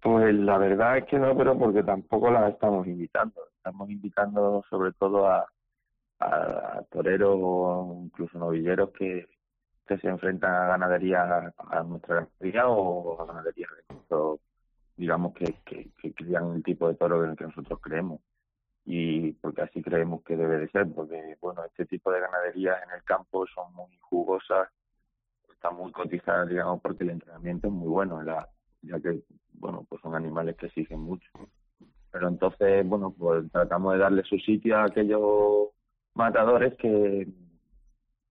Pues 0.00 0.32
la 0.32 0.58
verdad 0.58 0.98
es 0.98 1.06
que 1.06 1.18
no, 1.18 1.36
pero 1.36 1.58
porque 1.58 1.82
tampoco 1.82 2.30
las 2.30 2.52
estamos 2.52 2.86
invitando. 2.86 3.40
Estamos 3.56 3.90
invitando 3.90 4.62
sobre 4.70 4.92
todo 4.92 5.26
a, 5.26 5.46
a, 6.20 6.82
toreros 6.90 7.36
o 7.40 8.02
incluso 8.04 8.38
novilleros 8.38 8.90
que, 8.90 9.26
que 9.86 9.98
se 9.98 10.08
enfrentan 10.08 10.52
a 10.52 10.66
ganadería, 10.68 11.52
a 11.56 11.82
nuestra 11.82 12.16
ganadería 12.16 12.68
o 12.68 13.20
a 13.20 13.26
ganadería 13.26 13.68
digamos 14.96 15.34
que, 15.34 15.54
que, 15.64 16.14
crían 16.14 16.54
el 16.54 16.62
tipo 16.62 16.88
de 16.88 16.94
toro 16.94 17.24
en 17.24 17.30
el 17.30 17.36
que 17.36 17.44
nosotros 17.44 17.80
creemos 17.82 18.20
y 18.84 19.32
porque 19.32 19.62
así 19.62 19.82
creemos 19.82 20.22
que 20.22 20.36
debe 20.36 20.58
de 20.58 20.68
ser, 20.68 20.86
porque 20.92 21.36
bueno, 21.40 21.64
este 21.64 21.86
tipo 21.86 22.12
de 22.12 22.20
ganaderías 22.20 22.82
en 22.84 22.90
el 22.94 23.02
campo 23.02 23.46
son 23.46 23.72
muy 23.74 23.96
jugosas, 23.98 24.68
están 25.52 25.76
muy 25.76 25.90
cotizadas, 25.90 26.48
digamos, 26.48 26.80
porque 26.82 27.04
el 27.04 27.10
entrenamiento 27.10 27.68
es 27.68 27.72
muy 27.72 27.88
bueno, 27.88 28.22
ya 28.24 29.00
que, 29.00 29.22
bueno, 29.54 29.86
pues 29.88 30.02
son 30.02 30.14
animales 30.14 30.56
que 30.56 30.66
exigen 30.66 31.00
mucho. 31.00 31.26
Pero 32.10 32.28
entonces, 32.28 32.86
bueno, 32.86 33.12
pues 33.18 33.50
tratamos 33.50 33.94
de 33.94 34.00
darle 34.00 34.22
su 34.24 34.36
sitio 34.38 34.76
a 34.76 34.84
aquellos 34.84 35.70
matadores 36.14 36.74
que, 36.74 37.26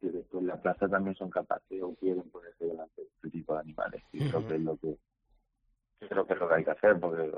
que 0.02 0.08
después 0.10 0.42
en 0.42 0.48
la 0.48 0.62
plaza 0.62 0.88
también 0.88 1.16
son 1.16 1.30
capaces 1.30 1.82
o 1.82 1.94
quieren 1.96 2.30
ponerse 2.30 2.66
delante 2.66 3.02
de 3.02 3.08
este 3.08 3.30
tipo 3.30 3.54
de 3.54 3.60
animales. 3.60 4.04
Y 4.12 4.30
creo 4.30 4.48
que 4.48 4.56
es 4.56 4.62
lo 4.62 4.78
que 4.78 4.98
creo 6.08 6.26
que 6.26 6.34
es 6.34 6.40
lo 6.40 6.50
que 6.50 6.56
hay 6.56 6.64
que 6.64 6.72
hacer, 6.72 7.00
porque 7.00 7.32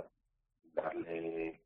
darle 0.74 1.62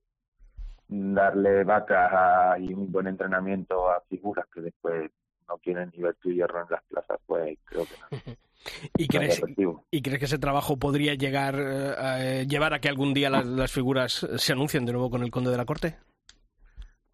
darle 0.87 1.63
vacas 1.63 2.59
y 2.59 2.73
un 2.73 2.91
buen 2.91 3.07
entrenamiento 3.07 3.89
a 3.91 4.01
figuras 4.09 4.45
que 4.53 4.61
después 4.61 5.11
no 5.47 5.57
quieren 5.59 5.91
ni 5.95 6.01
ver 6.01 6.15
tu 6.15 6.31
hierro 6.31 6.61
en 6.61 6.67
las 6.69 6.83
plazas, 6.83 7.19
pues 7.25 7.57
creo 7.65 7.85
que 7.85 8.17
no. 8.17 8.33
¿Y 8.97 9.07
crees, 9.07 9.41
¿Y 9.89 10.01
crees 10.01 10.19
que 10.19 10.25
ese 10.25 10.37
trabajo 10.37 10.77
podría 10.77 11.15
llegar 11.15 11.55
eh, 11.57 11.95
a 11.97 12.25
eh, 12.25 12.47
llevar 12.47 12.73
a 12.73 12.79
que 12.79 12.89
algún 12.89 13.13
día 13.13 13.29
las, 13.29 13.71
figuras 13.71 14.27
se 14.35 14.53
anuncien 14.53 14.85
de 14.85 14.91
nuevo 14.91 15.09
con 15.09 15.23
el 15.23 15.31
conde 15.31 15.49
de 15.49 15.57
la 15.57 15.65
corte? 15.65 15.97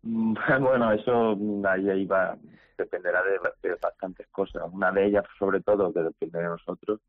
Mm, 0.06 0.36
bueno, 0.62 0.92
eso 0.94 1.38
ahí, 1.68 1.90
ahí 1.90 2.06
va, 2.06 2.38
dependerá 2.78 3.22
de, 3.24 3.76
bastantes 3.82 4.28
cosas. 4.28 4.64
Una 4.72 4.92
de 4.92 5.06
ellas, 5.06 5.26
sobre 5.38 5.62
todo, 5.62 5.92
que 5.94 6.02
depende 6.02 6.40
de 6.40 6.46
nosotros, 6.46 7.02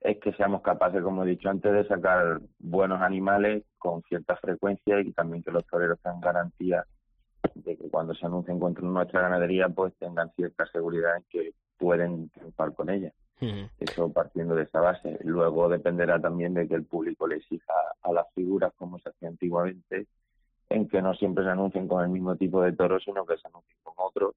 es 0.00 0.18
que 0.20 0.32
seamos 0.34 0.60
capaces, 0.60 1.02
como 1.02 1.24
he 1.24 1.28
dicho 1.28 1.48
antes, 1.48 1.72
de 1.72 1.86
sacar 1.88 2.40
buenos 2.58 3.00
animales 3.00 3.64
con 3.78 4.02
cierta 4.02 4.36
frecuencia 4.36 5.00
y 5.00 5.12
también 5.12 5.42
que 5.42 5.50
los 5.50 5.64
toreros 5.66 5.98
tengan 6.02 6.20
garantía 6.20 6.84
de 7.54 7.76
que 7.76 7.88
cuando 7.88 8.14
se 8.14 8.26
anuncien 8.26 8.58
contra 8.58 8.84
nuestra 8.84 9.22
ganadería 9.22 9.68
pues 9.68 9.94
tengan 9.98 10.30
cierta 10.32 10.66
seguridad 10.66 11.16
en 11.16 11.24
que 11.30 11.52
pueden 11.78 12.28
triunfar 12.30 12.74
con 12.74 12.90
ella. 12.90 13.12
Eso 13.78 14.10
partiendo 14.10 14.54
de 14.54 14.62
esa 14.62 14.80
base. 14.80 15.18
Luego 15.22 15.68
dependerá 15.68 16.18
también 16.18 16.54
de 16.54 16.66
que 16.66 16.74
el 16.74 16.84
público 16.84 17.26
le 17.26 17.36
exija 17.36 17.74
a 18.02 18.12
las 18.12 18.26
figuras, 18.34 18.72
como 18.76 18.98
se 18.98 19.10
hacía 19.10 19.28
antiguamente, 19.28 20.06
en 20.68 20.88
que 20.88 21.02
no 21.02 21.14
siempre 21.14 21.44
se 21.44 21.50
anuncien 21.50 21.88
con 21.88 22.02
el 22.02 22.08
mismo 22.08 22.36
tipo 22.36 22.62
de 22.62 22.72
toro, 22.72 22.98
sino 23.00 23.24
que 23.26 23.36
se 23.36 23.46
anuncien 23.48 23.78
con 23.82 23.94
otro, 23.96 24.34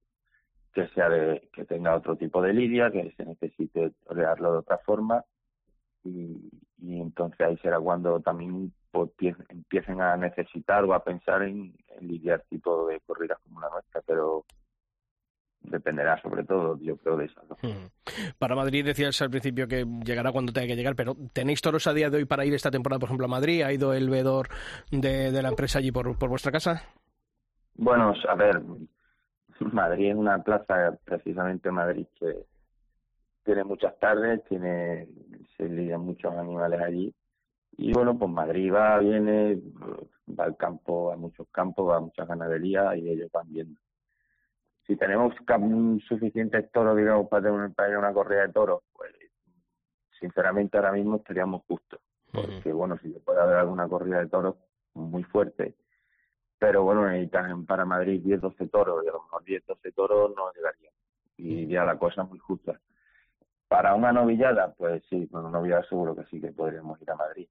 que 0.73 0.87
sea 0.89 1.09
de, 1.09 1.49
que 1.53 1.65
tenga 1.65 1.95
otro 1.95 2.15
tipo 2.15 2.41
de 2.41 2.53
lidia, 2.53 2.91
que 2.91 3.11
se 3.17 3.25
necesite 3.25 3.91
torearlo 4.05 4.51
de 4.53 4.57
otra 4.59 4.77
forma. 4.79 5.23
Y, 6.03 6.49
entonces 6.79 7.41
ahí 7.41 7.57
será 7.57 7.79
cuando 7.79 8.19
también 8.21 8.71
pues, 8.91 9.09
empiecen 9.49 10.01
a 10.01 10.15
necesitar 10.15 10.85
o 10.85 10.93
a 10.93 11.03
pensar 11.03 11.43
en, 11.43 11.75
lidiar 12.01 12.43
tipo 12.49 12.87
de 12.87 12.99
corridas 13.01 13.39
como 13.43 13.59
la 13.59 13.69
nuestra, 13.69 14.01
pero 14.05 14.45
dependerá 15.67 16.21
sobre 16.21 16.43
todo, 16.43 16.77
yo 16.81 16.97
creo, 16.97 17.17
de 17.17 17.25
eso. 17.25 17.41
Para 18.37 18.55
Madrid 18.55 18.85
decías 18.85 19.21
al 19.21 19.29
principio 19.29 19.67
que 19.67 19.85
llegará 20.03 20.31
cuando 20.31 20.51
tenga 20.51 20.67
que 20.67 20.75
llegar, 20.75 20.95
pero 20.95 21.15
¿tenéis 21.33 21.61
toros 21.61 21.87
a 21.87 21.93
día 21.93 22.09
de 22.09 22.17
hoy 22.17 22.25
para 22.25 22.45
ir 22.45 22.53
esta 22.53 22.71
temporada, 22.71 22.99
por 22.99 23.07
ejemplo, 23.07 23.25
a 23.25 23.29
Madrid? 23.29 23.61
¿Ha 23.61 23.73
ido 23.73 23.93
el 23.93 24.09
veedor 24.09 24.49
de, 24.91 25.31
de 25.31 25.41
la 25.41 25.49
empresa 25.49 25.79
allí 25.79 25.91
por, 25.91 26.17
por 26.17 26.29
vuestra 26.29 26.51
casa? 26.51 26.81
Bueno, 27.75 28.13
a 28.27 28.35
ver, 28.35 28.61
Madrid 29.71 30.11
es 30.11 30.15
una 30.15 30.41
plaza, 30.43 30.97
precisamente 31.03 31.71
Madrid, 31.71 32.07
que 32.19 32.45
tiene 33.43 33.63
muchas 33.63 33.97
tardes, 33.99 34.43
tiene 34.45 35.07
se 35.55 35.67
lidian 35.67 36.01
muchos 36.01 36.33
animales 36.33 36.79
allí. 36.81 37.13
Y 37.77 37.93
bueno, 37.93 38.17
pues 38.17 38.31
Madrid 38.31 38.73
va, 38.73 38.99
viene, 38.99 39.59
va 40.27 40.45
al 40.45 40.57
campo, 40.57 41.11
a 41.11 41.17
muchos 41.17 41.47
campos, 41.51 41.89
va 41.89 41.97
a 41.97 42.01
muchas 42.01 42.27
ganaderías 42.27 42.97
y 42.97 43.09
ellos 43.09 43.29
van 43.31 43.51
viendo. 43.51 43.79
Si 44.87 44.95
tenemos 44.95 45.35
suficientes 46.07 46.71
toros, 46.71 46.97
digamos, 46.97 47.27
para 47.27 47.43
tener, 47.43 47.71
para 47.73 47.99
una 47.99 48.13
corrida 48.13 48.47
de 48.47 48.53
toros, 48.53 48.83
pues 48.93 49.11
sinceramente 50.19 50.77
ahora 50.77 50.93
mismo 50.93 51.17
estaríamos 51.17 51.63
justos. 51.67 51.99
porque 52.31 52.71
bueno, 52.71 52.97
si 53.01 53.09
puede 53.09 53.41
haber 53.41 53.57
alguna 53.57 53.87
corrida 53.87 54.19
de 54.19 54.27
toros 54.27 54.55
muy 54.93 55.23
fuerte, 55.23 55.75
pero 56.57 56.83
bueno, 56.83 57.07
necesitan 57.07 57.65
para 57.65 57.85
Madrid 57.85 58.21
10, 58.23 58.41
12 58.41 58.67
toros, 58.67 59.03
y 59.05 59.09
a 59.09 59.11
lo 59.11 59.23
mejor 59.23 59.43
10, 59.43 59.65
12 59.65 59.91
toros 59.91 60.33
no 60.35 60.51
llegaría 60.53 60.89
y 61.37 61.67
ya 61.67 61.85
la 61.85 61.97
cosa 61.97 62.23
muy 62.23 62.39
justa. 62.39 62.79
Para 63.67 63.93
una 63.93 64.11
novillada, 64.11 64.73
pues 64.73 65.03
sí, 65.09 65.27
con 65.27 65.45
una 65.45 65.59
novillada 65.59 65.83
seguro 65.83 66.15
que 66.15 66.25
sí 66.25 66.41
que 66.41 66.51
podríamos 66.51 67.01
ir 67.01 67.11
a 67.11 67.15
Madrid. 67.15 67.47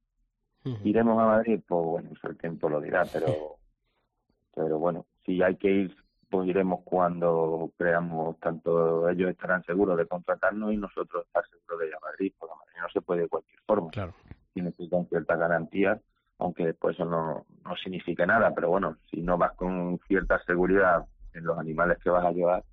¿Iremos 0.83 1.23
a 1.23 1.27
Madrid? 1.27 1.61
Pues 1.67 1.85
bueno, 1.85 2.11
eso 2.13 2.29
el 2.29 2.37
tiempo 2.37 2.69
lo 2.69 2.81
dirá, 2.81 3.05
pero, 3.13 3.29
pero 4.55 4.79
bueno, 4.79 5.07
si 5.25 5.41
hay 5.43 5.57
que 5.57 5.71
ir, 5.71 5.97
pues 6.29 6.49
iremos 6.49 6.81
cuando 6.85 7.71
creamos, 7.77 8.39
tanto 8.41 9.09
ellos 9.09 9.31
estarán 9.31 9.63
seguros 9.65 9.97
de 9.97 10.07
contratarnos 10.07 10.73
y 10.73 10.77
nosotros 10.77 11.25
estar 11.27 11.45
seguros 11.49 11.81
de 11.81 11.89
ir 11.89 11.95
a 11.95 12.01
Madrid, 12.01 12.33
porque 12.39 12.55
Madrid 12.59 12.81
no 12.81 12.89
se 12.91 13.01
puede 13.01 13.23
de 13.23 13.29
cualquier 13.29 13.61
forma. 13.61 13.91
Claro. 13.91 14.15
Tiene 14.53 14.73
que 14.73 14.85
ir 14.85 14.91
con 14.91 15.07
cierta 15.09 15.37
garantía, 15.37 16.01
aunque 16.39 16.67
después 16.67 16.97
eso 16.97 17.05
no, 17.05 17.47
no 17.65 17.77
signifique 17.77 18.27
nada, 18.27 18.53
pero 18.55 18.71
bueno, 18.71 18.97
si 19.11 19.23
no 19.23 19.39
vas 19.39 19.53
con 19.53 19.99
cierta 20.09 20.43
seguridad 20.45 21.07
en 21.35 21.45
los 21.45 21.59
animales 21.59 21.99
que 22.03 22.11
vas 22.11 22.25
a 22.25 22.33
llevar, 22.33 22.65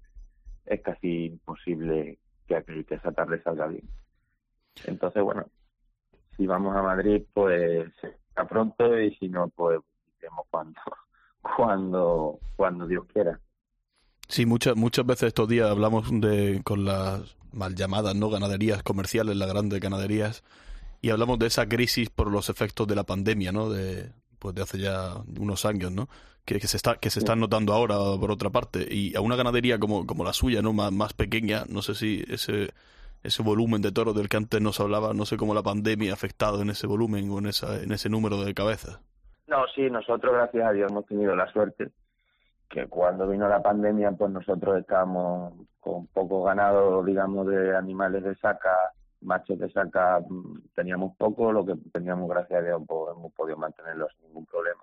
es 0.65 0.81
casi 0.81 1.25
imposible 1.25 2.17
que, 2.47 2.63
que 2.63 2.95
esa 2.95 3.11
tarde 3.11 3.41
salga 3.43 3.67
bien. 3.67 3.87
Entonces, 4.85 5.21
bueno, 5.21 5.45
si 6.35 6.47
vamos 6.47 6.75
a 6.75 6.81
Madrid, 6.81 7.23
pues 7.33 7.91
a 8.35 8.45
pronto 8.45 8.99
y 8.99 9.13
si 9.15 9.29
no, 9.29 9.49
pues 9.49 9.79
iremos 10.17 10.47
cuando, 10.49 10.79
cuando, 11.43 12.39
cuando 12.55 12.87
Dios 12.87 13.05
quiera. 13.11 13.39
Sí, 14.27 14.45
muchas 14.45 14.75
muchas 14.75 15.05
veces 15.05 15.27
estos 15.27 15.47
días 15.47 15.69
hablamos 15.69 16.09
de 16.09 16.61
con 16.63 16.85
las 16.85 17.35
mal 17.51 17.75
llamadas 17.75 18.15
no 18.15 18.29
ganaderías 18.29 18.81
comerciales, 18.81 19.35
las 19.35 19.49
grandes 19.49 19.79
ganaderías, 19.79 20.43
y 21.01 21.09
hablamos 21.09 21.37
de 21.39 21.47
esa 21.47 21.67
crisis 21.67 22.09
por 22.09 22.31
los 22.31 22.49
efectos 22.49 22.87
de 22.87 22.95
la 22.95 23.03
pandemia, 23.03 23.51
¿no? 23.51 23.69
De 23.69 24.11
pues 24.39 24.55
de 24.55 24.61
hace 24.63 24.79
ya 24.79 25.15
unos 25.39 25.65
años, 25.65 25.91
¿no? 25.91 26.09
Que, 26.45 26.59
se 26.67 26.75
está 26.75 26.95
que 26.97 27.09
se 27.09 27.19
están 27.19 27.39
notando 27.39 27.73
ahora 27.73 27.95
por 28.19 28.31
otra 28.31 28.49
parte 28.49 28.85
y 28.93 29.15
a 29.15 29.21
una 29.21 29.37
ganadería 29.37 29.79
como, 29.79 30.05
como 30.05 30.25
la 30.25 30.33
suya, 30.33 30.61
¿no? 30.61 30.73
Más, 30.73 30.91
más 30.91 31.13
pequeña, 31.13 31.65
no 31.69 31.81
sé 31.81 31.95
si 31.95 32.25
ese 32.27 32.73
ese 33.23 33.41
volumen 33.41 33.81
de 33.81 33.91
toros 33.91 34.15
del 34.15 34.29
que 34.29 34.37
antes 34.37 34.61
nos 34.61 34.79
hablaba, 34.79 35.13
no 35.13 35.25
sé 35.25 35.37
cómo 35.37 35.53
la 35.53 35.63
pandemia 35.63 36.11
ha 36.11 36.13
afectado 36.13 36.61
en 36.61 36.69
ese 36.69 36.87
volumen 36.87 37.29
o 37.31 37.39
en, 37.39 37.47
esa, 37.47 37.81
en 37.81 37.91
ese 37.93 38.09
número 38.09 38.43
de 38.43 38.53
cabezas. 38.53 38.99
No, 39.47 39.67
sí, 39.75 39.89
nosotros 39.89 40.33
gracias 40.33 40.65
a 40.65 40.71
Dios 40.71 40.91
hemos 40.91 41.05
tenido 41.05 41.35
la 41.35 41.51
suerte 41.51 41.91
que 42.69 42.87
cuando 42.87 43.27
vino 43.27 43.47
la 43.47 43.61
pandemia, 43.61 44.11
pues 44.13 44.31
nosotros 44.31 44.79
estábamos 44.79 45.53
con 45.79 46.07
poco 46.07 46.43
ganado, 46.43 47.03
digamos, 47.03 47.45
de 47.47 47.75
animales 47.75 48.23
de 48.23 48.35
saca, 48.35 48.75
machos 49.21 49.59
de 49.59 49.69
saca, 49.71 50.19
mm, 50.27 50.69
teníamos 50.73 51.15
poco, 51.15 51.51
lo 51.51 51.63
que 51.65 51.75
teníamos, 51.91 52.27
gracias 52.27 52.59
a 52.59 52.65
Dios, 52.65 52.81
pues 52.87 53.15
hemos 53.15 53.31
podido 53.33 53.57
mantenerlos 53.57 54.11
sin 54.13 54.27
ningún 54.27 54.45
problema. 54.47 54.81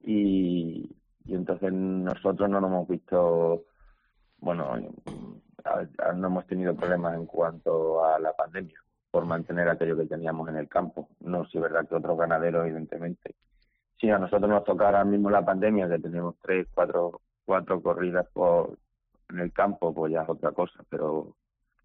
Y, 0.00 0.90
y 1.26 1.34
entonces 1.34 1.70
nosotros 1.70 2.48
no 2.48 2.60
nos 2.60 2.70
hemos 2.70 2.88
visto, 2.88 3.64
bueno, 4.38 4.76
no 6.16 6.26
hemos 6.26 6.46
tenido 6.46 6.74
problemas 6.74 7.14
en 7.14 7.26
cuanto 7.26 8.04
a 8.04 8.18
la 8.18 8.32
pandemia 8.32 8.80
por 9.10 9.26
mantener 9.26 9.68
aquello 9.68 9.96
que 9.96 10.06
teníamos 10.06 10.48
en 10.48 10.56
el 10.56 10.68
campo. 10.68 11.08
No 11.20 11.44
si 11.46 11.58
es 11.58 11.62
verdad 11.62 11.86
que 11.86 11.94
otros 11.94 12.16
ganaderos, 12.16 12.64
evidentemente. 12.64 13.34
Si 14.00 14.10
a 14.10 14.18
nosotros 14.18 14.48
nos 14.48 14.64
toca 14.64 14.86
ahora 14.86 15.04
mismo 15.04 15.30
la 15.30 15.44
pandemia, 15.44 15.88
que 15.88 15.98
tenemos 15.98 16.36
tres, 16.40 16.66
cuatro, 16.72 17.20
cuatro 17.44 17.82
corridas 17.82 18.26
por 18.32 18.78
en 19.30 19.40
el 19.40 19.52
campo, 19.52 19.92
pues 19.94 20.12
ya 20.12 20.22
es 20.22 20.28
otra 20.28 20.52
cosa, 20.52 20.82
pero 20.88 21.36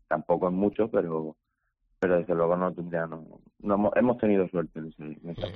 tampoco 0.08 0.48
es 0.48 0.54
mucho, 0.54 0.90
pero 0.90 1.36
pero 2.00 2.18
desde 2.18 2.36
luego 2.36 2.58
no 2.58 2.74
tendría, 2.74 3.08
no, 3.08 3.24
no 3.60 3.92
hemos 3.96 4.18
tenido 4.18 4.46
suerte 4.50 4.78
en 4.78 4.88
ese, 4.88 5.04
en 5.04 5.30
ese 5.30 5.48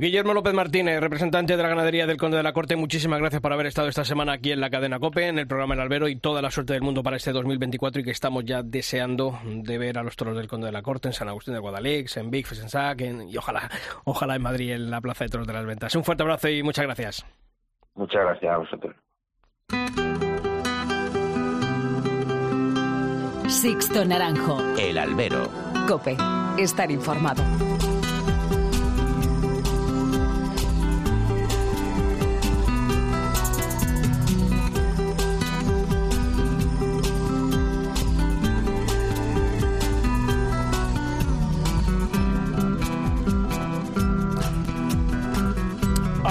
Guillermo 0.00 0.32
López 0.32 0.54
Martínez, 0.54 0.98
representante 0.98 1.58
de 1.58 1.62
la 1.62 1.68
ganadería 1.68 2.06
del 2.06 2.16
Conde 2.16 2.38
de 2.38 2.42
la 2.42 2.54
Corte, 2.54 2.74
muchísimas 2.74 3.18
gracias 3.18 3.42
por 3.42 3.52
haber 3.52 3.66
estado 3.66 3.86
esta 3.86 4.02
semana 4.02 4.32
aquí 4.32 4.50
en 4.50 4.58
la 4.58 4.70
cadena 4.70 4.98
COPE, 4.98 5.28
en 5.28 5.38
el 5.38 5.46
programa 5.46 5.74
El 5.74 5.80
Albero 5.80 6.08
y 6.08 6.16
toda 6.16 6.40
la 6.40 6.50
suerte 6.50 6.72
del 6.72 6.80
mundo 6.80 7.02
para 7.02 7.18
este 7.18 7.32
2024 7.32 8.00
y 8.00 8.04
que 8.04 8.10
estamos 8.10 8.46
ya 8.46 8.62
deseando 8.62 9.38
de 9.44 9.76
ver 9.76 9.98
a 9.98 10.02
los 10.02 10.16
toros 10.16 10.38
del 10.38 10.48
Conde 10.48 10.68
de 10.68 10.72
la 10.72 10.80
Corte 10.80 11.08
en 11.08 11.12
San 11.12 11.28
Agustín 11.28 11.52
de 11.52 11.60
Guadalix, 11.60 12.16
en 12.16 12.30
Big 12.30 12.46
en 12.50 12.70
Sac 12.70 13.02
y 13.02 13.36
ojalá, 13.36 13.68
ojalá 14.04 14.36
en 14.36 14.42
Madrid 14.42 14.72
en 14.72 14.90
la 14.90 15.02
Plaza 15.02 15.24
de 15.24 15.28
Toros 15.28 15.46
de 15.46 15.52
las 15.52 15.66
Ventas. 15.66 15.94
Un 15.94 16.02
fuerte 16.02 16.22
abrazo 16.22 16.48
y 16.48 16.62
muchas 16.62 16.86
gracias. 16.86 17.26
Muchas 17.94 18.22
gracias 18.24 18.54
a 18.54 18.56
vosotros. 18.56 18.96
Sixto 23.48 24.02
Naranjo. 24.06 24.62
El 24.78 24.96
Albero. 24.96 25.46
COPE. 25.86 26.16
Estar 26.56 26.90
informado. 26.90 27.42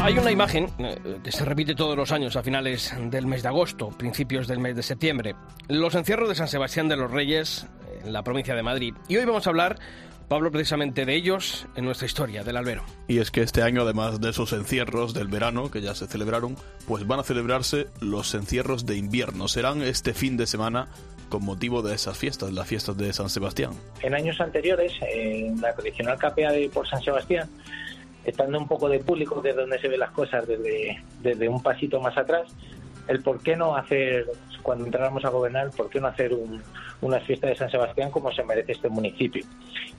Hay 0.09 0.17
una 0.17 0.31
imagen 0.31 0.65
eh, 0.79 1.19
que 1.23 1.31
se 1.31 1.45
repite 1.45 1.75
todos 1.75 1.95
los 1.95 2.11
años 2.11 2.35
a 2.35 2.41
finales 2.41 2.95
del 3.11 3.27
mes 3.27 3.43
de 3.43 3.49
agosto, 3.49 3.89
principios 3.89 4.47
del 4.47 4.57
mes 4.57 4.75
de 4.75 4.81
septiembre. 4.81 5.35
Los 5.67 5.93
encierros 5.93 6.27
de 6.27 6.33
San 6.33 6.47
Sebastián 6.47 6.87
de 6.87 6.95
los 6.95 7.11
Reyes 7.11 7.67
en 8.03 8.11
la 8.11 8.23
provincia 8.23 8.55
de 8.55 8.63
Madrid. 8.63 8.95
Y 9.07 9.17
hoy 9.17 9.25
vamos 9.25 9.45
a 9.45 9.51
hablar, 9.51 9.77
Pablo, 10.27 10.49
precisamente 10.49 11.05
de 11.05 11.13
ellos 11.13 11.67
en 11.75 11.85
nuestra 11.85 12.07
historia 12.07 12.43
del 12.43 12.57
albero. 12.57 12.83
Y 13.07 13.19
es 13.19 13.29
que 13.29 13.43
este 13.43 13.61
año, 13.61 13.83
además 13.83 14.19
de 14.19 14.31
esos 14.31 14.51
encierros 14.51 15.13
del 15.13 15.27
verano 15.27 15.69
que 15.69 15.79
ya 15.79 15.93
se 15.93 16.07
celebraron, 16.07 16.55
pues 16.87 17.05
van 17.05 17.19
a 17.19 17.23
celebrarse 17.23 17.85
los 18.01 18.33
encierros 18.33 18.87
de 18.87 18.97
invierno. 18.97 19.47
Serán 19.47 19.83
este 19.83 20.15
fin 20.15 20.37
de 20.37 20.47
semana 20.47 20.87
con 21.29 21.45
motivo 21.45 21.83
de 21.83 21.93
esas 21.93 22.17
fiestas, 22.17 22.51
las 22.51 22.67
fiestas 22.67 22.97
de 22.97 23.13
San 23.13 23.29
Sebastián. 23.29 23.73
En 24.01 24.15
años 24.15 24.41
anteriores, 24.41 24.91
en 25.01 25.61
la 25.61 25.71
tradicional 25.75 26.17
capea 26.17 26.51
de 26.51 26.67
por 26.69 26.87
San 26.87 27.03
Sebastián, 27.03 27.47
estando 28.25 28.57
un 28.57 28.67
poco 28.67 28.89
de 28.89 28.99
público, 28.99 29.41
que 29.41 29.49
es 29.49 29.55
donde 29.55 29.79
se 29.79 29.87
ven 29.87 29.99
las 29.99 30.11
cosas 30.11 30.47
desde, 30.47 31.01
desde 31.21 31.47
un 31.47 31.61
pasito 31.61 31.99
más 31.99 32.17
atrás, 32.17 32.47
el 33.07 33.21
por 33.21 33.41
qué 33.41 33.55
no 33.55 33.75
hacer, 33.75 34.25
cuando 34.61 34.85
entráramos 34.85 35.25
a 35.25 35.29
gobernar, 35.29 35.71
por 35.71 35.89
qué 35.89 35.99
no 35.99 36.07
hacer 36.07 36.33
un, 36.33 36.61
una 37.01 37.19
fiesta 37.21 37.47
de 37.47 37.55
San 37.55 37.69
Sebastián 37.69 38.11
como 38.11 38.31
se 38.31 38.43
merece 38.43 38.73
este 38.73 38.87
municipio. 38.87 39.43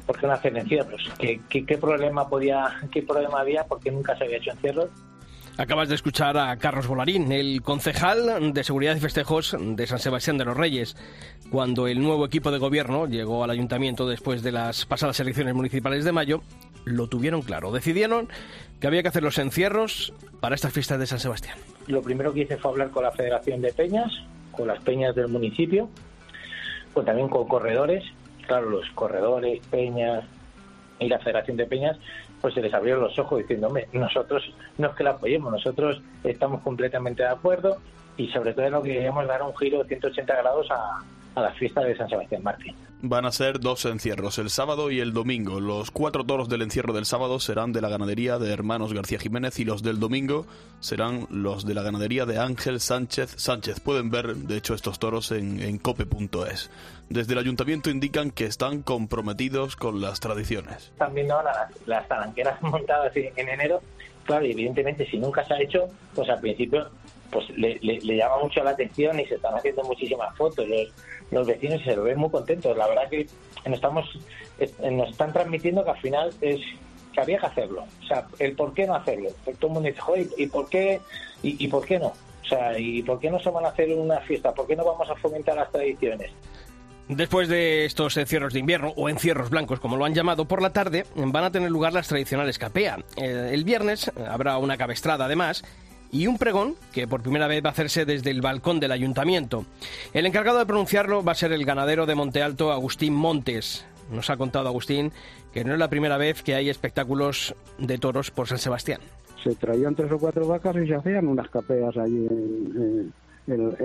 ¿Por 0.06 0.18
qué 0.18 0.26
no 0.26 0.32
hacer 0.32 0.56
encierros? 0.56 1.02
¿Qué, 1.18 1.40
qué, 1.48 1.76
problema 1.76 2.28
podía, 2.28 2.68
qué 2.92 3.02
problema 3.02 3.40
había? 3.40 3.64
¿Por 3.64 3.80
qué 3.80 3.90
nunca 3.90 4.16
se 4.16 4.24
había 4.24 4.36
hecho 4.36 4.52
encierros? 4.52 4.90
Acabas 5.56 5.88
de 5.88 5.96
escuchar 5.96 6.38
a 6.38 6.56
Carlos 6.56 6.86
Volarín, 6.86 7.32
el 7.32 7.60
concejal 7.62 8.54
de 8.54 8.64
Seguridad 8.64 8.96
y 8.96 9.00
Festejos 9.00 9.56
de 9.58 9.86
San 9.86 9.98
Sebastián 9.98 10.38
de 10.38 10.44
los 10.44 10.56
Reyes, 10.56 10.96
cuando 11.50 11.86
el 11.86 12.00
nuevo 12.00 12.24
equipo 12.24 12.50
de 12.50 12.58
gobierno 12.58 13.06
llegó 13.06 13.44
al 13.44 13.50
ayuntamiento 13.50 14.08
después 14.08 14.42
de 14.42 14.52
las 14.52 14.86
pasadas 14.86 15.18
elecciones 15.20 15.54
municipales 15.54 16.04
de 16.04 16.12
mayo 16.12 16.42
lo 16.84 17.08
tuvieron 17.08 17.42
claro. 17.42 17.72
Decidieron 17.72 18.28
que 18.80 18.86
había 18.86 19.02
que 19.02 19.08
hacer 19.08 19.22
los 19.22 19.38
encierros 19.38 20.12
para 20.40 20.54
estas 20.54 20.72
fiestas 20.72 20.98
de 20.98 21.06
San 21.06 21.20
Sebastián. 21.20 21.58
Lo 21.86 22.02
primero 22.02 22.32
que 22.32 22.40
hice 22.40 22.56
fue 22.56 22.70
hablar 22.70 22.90
con 22.90 23.04
la 23.04 23.12
Federación 23.12 23.60
de 23.60 23.72
Peñas, 23.72 24.12
con 24.52 24.68
las 24.68 24.82
peñas 24.82 25.14
del 25.14 25.28
municipio, 25.28 25.88
pues 26.94 27.06
también 27.06 27.28
con 27.28 27.46
corredores. 27.46 28.04
Claro, 28.46 28.70
los 28.70 28.88
corredores, 28.90 29.64
peñas 29.66 30.24
y 30.98 31.08
la 31.08 31.18
Federación 31.18 31.56
de 31.56 31.66
Peñas, 31.66 31.98
pues 32.40 32.54
se 32.54 32.62
les 32.62 32.72
abrieron 32.72 33.02
los 33.02 33.18
ojos 33.18 33.38
diciéndome, 33.38 33.86
nosotros 33.92 34.42
no 34.78 34.88
es 34.88 34.94
que 34.94 35.04
la 35.04 35.10
apoyemos, 35.10 35.52
nosotros 35.52 36.02
estamos 36.24 36.62
completamente 36.62 37.22
de 37.22 37.28
acuerdo 37.28 37.78
y 38.16 38.28
sobre 38.28 38.54
todo 38.54 38.68
lo 38.70 38.82
que 38.82 38.94
queríamos 38.94 39.26
dar 39.26 39.42
un 39.42 39.54
giro 39.56 39.82
de 39.82 39.88
180 39.88 40.36
grados 40.36 40.66
a, 40.70 41.02
a 41.34 41.40
las 41.42 41.56
fiestas 41.56 41.84
de 41.84 41.96
San 41.96 42.08
Sebastián 42.08 42.42
Martín. 42.42 42.74
Van 43.02 43.24
a 43.24 43.32
ser 43.32 43.60
dos 43.60 43.86
encierros, 43.86 44.38
el 44.38 44.50
sábado 44.50 44.90
y 44.90 45.00
el 45.00 45.14
domingo. 45.14 45.58
Los 45.58 45.90
cuatro 45.90 46.24
toros 46.24 46.50
del 46.50 46.60
encierro 46.60 46.92
del 46.92 47.06
sábado 47.06 47.40
serán 47.40 47.72
de 47.72 47.80
la 47.80 47.88
ganadería 47.88 48.38
de 48.38 48.52
Hermanos 48.52 48.92
García 48.92 49.18
Jiménez 49.18 49.58
y 49.58 49.64
los 49.64 49.82
del 49.82 49.98
domingo 49.98 50.44
serán 50.80 51.26
los 51.30 51.64
de 51.64 51.72
la 51.72 51.82
ganadería 51.82 52.26
de 52.26 52.38
Ángel 52.38 52.78
Sánchez 52.78 53.36
Sánchez. 53.38 53.80
Pueden 53.80 54.10
ver, 54.10 54.36
de 54.36 54.58
hecho, 54.58 54.74
estos 54.74 54.98
toros 54.98 55.32
en, 55.32 55.78
cope.es. 55.78 56.70
Desde 57.08 57.32
el 57.32 57.38
ayuntamiento 57.38 57.88
indican 57.88 58.30
que 58.32 58.44
están 58.44 58.82
comprometidos 58.82 59.76
con 59.76 60.02
las 60.02 60.20
tradiciones. 60.20 60.90
Están 60.92 61.14
viendo 61.14 61.36
ahora 61.36 61.70
las, 61.86 62.06
talanqueras 62.06 62.60
montadas 62.62 63.16
en 63.16 63.48
enero. 63.48 63.80
Claro, 64.24 64.44
evidentemente, 64.44 65.06
si 65.06 65.16
nunca 65.16 65.42
se 65.46 65.54
ha 65.54 65.62
hecho, 65.62 65.88
pues 66.14 66.28
al 66.28 66.40
principio 66.40 66.90
pues 67.30 67.48
le, 67.50 68.16
llama 68.16 68.38
mucho 68.42 68.62
la 68.62 68.70
atención 68.70 69.18
y 69.20 69.26
se 69.26 69.36
están 69.36 69.54
haciendo 69.54 69.82
muchísimas 69.84 70.36
fotos. 70.36 70.66
Los, 70.68 70.92
los 71.30 71.46
vecinos 71.46 71.82
se 71.82 71.96
lo 71.96 72.04
ven 72.04 72.18
muy 72.18 72.30
contentos. 72.30 72.76
La 72.76 72.88
verdad 72.88 73.08
que 73.08 73.26
nos, 73.66 73.74
estamos, 73.74 74.18
nos 74.90 75.10
están 75.10 75.32
transmitiendo 75.32 75.84
que 75.84 75.90
al 75.90 76.00
final 76.00 76.32
es 76.40 76.60
que 77.12 77.20
había 77.20 77.38
que 77.38 77.46
hacerlo. 77.46 77.84
O 78.02 78.06
sea, 78.06 78.26
el 78.38 78.54
por 78.54 78.72
qué 78.74 78.86
no 78.86 78.94
hacerlo. 78.94 79.30
Todo 79.58 79.68
el 79.68 79.72
mundo 79.72 79.88
dice, 79.88 80.30
¿y 80.36 80.46
por 80.46 80.68
qué, 80.68 81.00
y, 81.42 81.68
por 81.68 81.84
qué 81.84 81.98
no? 81.98 82.08
O 82.08 82.46
sea, 82.48 82.78
¿y 82.78 83.02
por 83.02 83.20
qué 83.20 83.30
no 83.30 83.38
se 83.40 83.50
van 83.50 83.64
a 83.64 83.68
hacer 83.68 83.92
una 83.92 84.20
fiesta? 84.20 84.52
¿Por 84.52 84.66
qué 84.66 84.76
no 84.76 84.84
vamos 84.84 85.08
a 85.08 85.14
fomentar 85.16 85.56
las 85.56 85.70
tradiciones? 85.70 86.30
Después 87.08 87.48
de 87.48 87.86
estos 87.86 88.16
encierros 88.16 88.52
de 88.52 88.60
invierno, 88.60 88.92
o 88.96 89.08
encierros 89.08 89.50
blancos 89.50 89.80
como 89.80 89.96
lo 89.96 90.04
han 90.04 90.14
llamado, 90.14 90.44
por 90.44 90.62
la 90.62 90.72
tarde 90.72 91.06
van 91.16 91.42
a 91.42 91.50
tener 91.50 91.68
lugar 91.68 91.92
las 91.92 92.06
tradicionales 92.06 92.56
capea. 92.58 92.98
Eh, 93.16 93.50
el 93.52 93.64
viernes 93.64 94.12
habrá 94.28 94.58
una 94.58 94.76
cabestrada 94.76 95.24
además 95.24 95.64
y 96.12 96.26
un 96.26 96.38
pregón 96.38 96.74
que 96.92 97.06
por 97.06 97.22
primera 97.22 97.46
vez 97.46 97.64
va 97.64 97.68
a 97.68 97.72
hacerse 97.72 98.04
desde 98.04 98.30
el 98.30 98.40
balcón 98.40 98.80
del 98.80 98.92
ayuntamiento. 98.92 99.64
El 100.12 100.26
encargado 100.26 100.58
de 100.58 100.66
pronunciarlo 100.66 101.22
va 101.22 101.32
a 101.32 101.36
ser 101.36 101.52
el 101.52 101.64
ganadero 101.64 102.06
de 102.06 102.14
Monte 102.14 102.42
Alto, 102.42 102.72
Agustín 102.72 103.14
Montes. 103.14 103.84
Nos 104.10 104.30
ha 104.30 104.36
contado 104.36 104.68
Agustín 104.68 105.12
que 105.52 105.64
no 105.64 105.72
es 105.72 105.78
la 105.78 105.88
primera 105.88 106.16
vez 106.16 106.42
que 106.42 106.54
hay 106.54 106.68
espectáculos 106.68 107.54
de 107.78 107.98
toros 107.98 108.30
por 108.30 108.48
San 108.48 108.58
Sebastián. 108.58 109.00
Se 109.42 109.54
traían 109.54 109.94
tres 109.94 110.12
o 110.12 110.18
cuatro 110.18 110.46
vacas 110.46 110.76
y 110.76 110.86
se 110.86 110.94
hacían 110.94 111.26
unas 111.26 111.48
capeas 111.48 111.96
allí 111.96 112.26
en, 112.26 113.12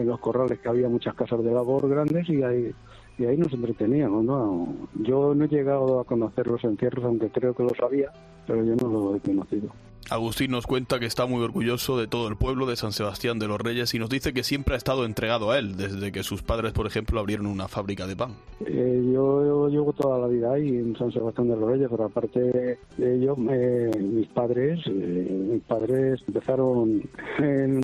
los 0.05 0.19
corrales 0.19 0.59
que 0.59 0.69
había 0.69 0.89
muchas 0.89 1.15
casas 1.15 1.43
de 1.43 1.51
labor 1.51 1.89
grandes 1.89 2.29
y 2.29 2.43
ahí 2.43 2.71
y 3.17 3.25
ahí 3.25 3.37
nos 3.37 3.53
entreteníamos, 3.53 4.25
¿no? 4.25 4.75
Yo 4.95 5.33
no 5.33 5.45
he 5.45 5.47
llegado 5.47 6.01
a 6.01 6.03
conocer 6.03 6.47
los 6.47 6.61
encierros, 6.65 7.05
aunque 7.05 7.29
creo 7.29 7.53
que 7.53 7.63
lo 7.63 7.69
sabía, 7.69 8.11
pero 8.45 8.63
yo 8.65 8.75
no 8.75 8.89
lo 8.89 9.15
he 9.15 9.21
conocido. 9.21 9.69
Agustín 10.09 10.51
nos 10.51 10.67
cuenta 10.67 10.99
que 10.99 11.07
está 11.07 11.25
muy 11.25 11.43
orgulloso 11.43 11.97
de 11.97 12.07
todo 12.07 12.27
el 12.27 12.35
pueblo 12.35 12.67
de 12.67 12.75
San 12.75 12.91
Sebastián 12.91 13.39
de 13.39 13.47
los 13.47 13.59
Reyes 13.59 13.93
y 13.95 13.99
nos 13.99 14.09
dice 14.09 14.33
que 14.33 14.43
siempre 14.43 14.75
ha 14.75 14.77
estado 14.77 15.03
entregado 15.03 15.49
a 15.49 15.57
él, 15.57 15.75
desde 15.77 16.11
que 16.11 16.21
sus 16.21 16.43
padres, 16.43 16.73
por 16.73 16.85
ejemplo, 16.85 17.19
abrieron 17.19 17.47
una 17.47 17.67
fábrica 17.67 18.05
de 18.05 18.15
pan. 18.15 18.33
Eh, 18.65 19.03
yo, 19.11 19.67
llevo 19.67 19.93
toda 19.93 20.19
la 20.19 20.27
vida 20.27 20.53
ahí 20.53 20.67
en 20.67 20.95
San 20.95 21.11
Sebastián 21.11 21.47
de 21.49 21.55
los 21.55 21.69
Reyes, 21.69 21.87
pero 21.89 22.05
aparte 22.05 22.39
de 22.39 23.15
ello, 23.15 23.35
eh, 23.49 23.91
mis 23.99 24.27
padres, 24.27 24.79
eh, 24.85 25.47
mis 25.51 25.63
padres 25.63 26.21
empezaron, 26.27 27.01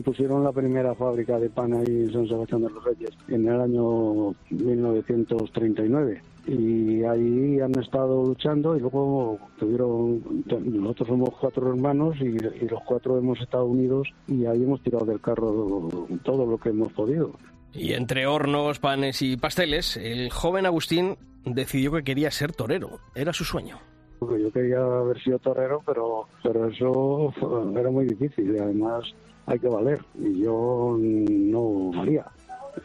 pusieron 0.06 0.44
la 0.44 0.52
primera 0.52 0.94
fábrica 0.94 1.40
de 1.40 1.50
pan 1.50 1.74
ahí 1.74 1.86
en 1.88 2.14
San 2.14 2.28
Sebastián 2.28 2.62
de 2.62 2.70
los 2.70 2.84
Reyes 2.84 3.12
en 3.30 3.48
el 3.48 3.60
año 3.60 4.36
1939 4.52 6.22
y 6.48 7.04
ahí 7.04 7.60
han 7.60 7.78
estado 7.80 8.24
luchando 8.24 8.76
y 8.76 8.80
luego 8.80 9.38
tuvieron 9.60 10.24
nosotros 10.66 11.10
somos 11.10 11.30
cuatro 11.40 11.70
hermanos 11.70 12.16
y, 12.20 12.32
los 12.68 12.82
cuatro 12.86 13.18
hemos 13.18 13.40
estado 13.40 13.66
unidos 13.66 14.08
y 14.28 14.46
ahí 14.46 14.64
hemos 14.64 14.82
tirado 14.82 15.06
del 15.06 15.22
carro 15.22 16.08
todo 16.24 16.46
lo 16.46 16.58
que 16.58 16.70
hemos 16.70 16.92
podido 16.94 17.32
y 17.74 17.94
entre 17.94 18.28
hornos, 18.28 18.80
panes 18.80 19.22
y 19.22 19.38
pasteles, 19.38 19.96
el 19.96 20.30
joven 20.30 20.66
Agustín 20.66 21.18
decidió 21.46 21.92
que 21.94 22.04
quería 22.04 22.30
ser 22.32 22.52
torero. 22.52 23.00
Era 23.16 23.32
su 23.34 23.46
sueño. 23.46 23.80
Yo 24.20 24.52
quería 24.52 24.80
haber 24.80 25.22
sido 25.24 25.40
torero, 25.40 25.82
pero, 25.86 26.28
pero 26.44 26.68
eso 26.68 27.34
era 27.76 27.90
muy 27.90 28.06
difícil 28.06 28.54
y 28.56 28.60
además 28.60 29.04
hay 29.46 29.58
que 29.58 29.68
valer. 29.68 30.00
Y 30.20 30.44
yo 30.44 30.98
no 31.00 31.92
valía. 31.92 32.26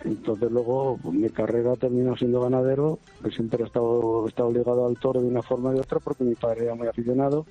Entonces 0.04 0.50
luego 0.50 0.98
pues, 1.02 1.14
mi 1.14 1.28
carrera 1.30 1.74
terminó 1.76 2.16
siendo 2.16 2.40
ganadero, 2.40 2.98
que 3.22 3.30
siempre 3.30 3.62
he 3.62 3.66
estado, 3.66 4.26
estado 4.28 4.52
ligado 4.52 4.86
al 4.86 4.98
toro 4.98 5.20
de 5.20 5.28
una 5.28 5.42
forma 5.42 5.70
o 5.70 5.72
de 5.72 5.80
otra 5.80 6.00
porque 6.00 6.24
mi 6.24 6.34
padre 6.34 6.64
era 6.64 6.74
muy 6.74 6.88
aficionado. 6.88 7.46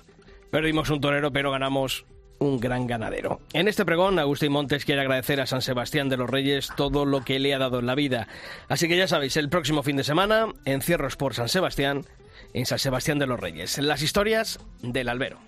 Perdimos 0.50 0.90
un 0.90 1.00
torero, 1.00 1.32
pero 1.32 1.50
ganamos 1.50 2.06
un 2.38 2.60
gran 2.60 2.86
ganadero. 2.86 3.40
En 3.52 3.68
este 3.68 3.84
pregón, 3.84 4.18
Agustín 4.18 4.52
Montes 4.52 4.84
quiere 4.84 5.00
agradecer 5.00 5.40
a 5.40 5.46
San 5.46 5.62
Sebastián 5.62 6.08
de 6.08 6.16
los 6.16 6.28
Reyes 6.28 6.70
todo 6.76 7.04
lo 7.04 7.22
que 7.22 7.38
le 7.38 7.54
ha 7.54 7.58
dado 7.58 7.78
en 7.78 7.86
la 7.86 7.94
vida. 7.94 8.28
Así 8.68 8.88
que 8.88 8.96
ya 8.96 9.08
sabéis, 9.08 9.36
el 9.36 9.48
próximo 9.48 9.82
fin 9.82 9.96
de 9.96 10.04
semana, 10.04 10.48
encierros 10.64 11.16
por 11.16 11.34
San 11.34 11.48
Sebastián, 11.48 12.04
en 12.52 12.66
San 12.66 12.78
Sebastián 12.78 13.18
de 13.18 13.26
los 13.26 13.40
Reyes. 13.40 13.78
Las 13.78 14.02
historias 14.02 14.60
del 14.82 15.08
albero. 15.08 15.38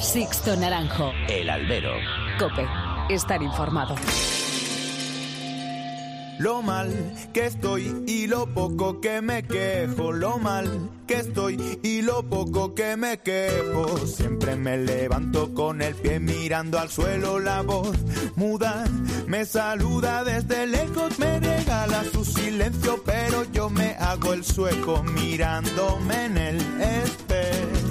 Sixto 0.00 0.56
Naranjo. 0.56 1.12
El 1.28 1.50
albero. 1.50 1.92
Cope 2.38 2.66
estar 3.14 3.42
informado. 3.42 3.94
Lo 6.38 6.62
mal 6.62 6.88
que 7.34 7.46
estoy 7.46 8.04
y 8.06 8.26
lo 8.26 8.46
poco 8.46 9.00
que 9.00 9.20
me 9.20 9.42
quejo, 9.42 10.10
lo 10.10 10.38
mal 10.38 10.88
que 11.06 11.16
estoy 11.16 11.78
y 11.82 12.00
lo 12.00 12.22
poco 12.22 12.74
que 12.74 12.96
me 12.96 13.18
quejo. 13.18 13.98
Siempre 14.06 14.56
me 14.56 14.78
levanto 14.78 15.52
con 15.52 15.82
el 15.82 15.94
pie 15.94 16.18
mirando 16.18 16.78
al 16.78 16.88
suelo, 16.88 17.38
la 17.40 17.60
voz 17.60 17.94
muda 18.36 18.86
me 19.26 19.44
saluda 19.44 20.24
desde 20.24 20.66
lejos, 20.66 21.18
me 21.18 21.38
regala 21.38 22.02
su 22.12 22.24
silencio, 22.24 23.02
pero 23.04 23.44
yo 23.52 23.70
me 23.70 23.94
hago 23.94 24.32
el 24.32 24.44
sueco 24.44 25.02
mirándome 25.02 26.24
en 26.24 26.38
el 26.38 26.56
espejo 26.80 27.89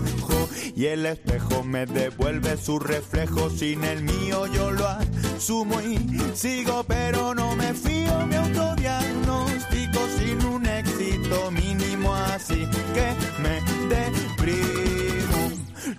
y 0.80 0.86
el 0.86 1.06
espejo 1.06 1.62
me 1.62 1.86
devuelve 1.86 2.56
su 2.56 2.80
reflejo. 2.80 3.50
Sin 3.50 3.84
el 3.84 4.02
mío 4.02 4.48
yo 4.48 4.72
lo 4.72 4.88
asumo 4.88 5.82
y 5.82 6.00
sigo 6.34 6.86
pero 6.88 7.36
no 7.36 7.54
me 7.58 7.74
fío. 7.74 8.26
Mi 8.28 8.36
autodiagnóstico 8.36 10.00
sin 10.18 10.46
un 10.46 10.66
éxito 10.66 11.52
mínimo 11.52 12.16
así 12.16 12.66
que 12.94 13.14
me 13.42 13.60
deprimo 13.94 14.89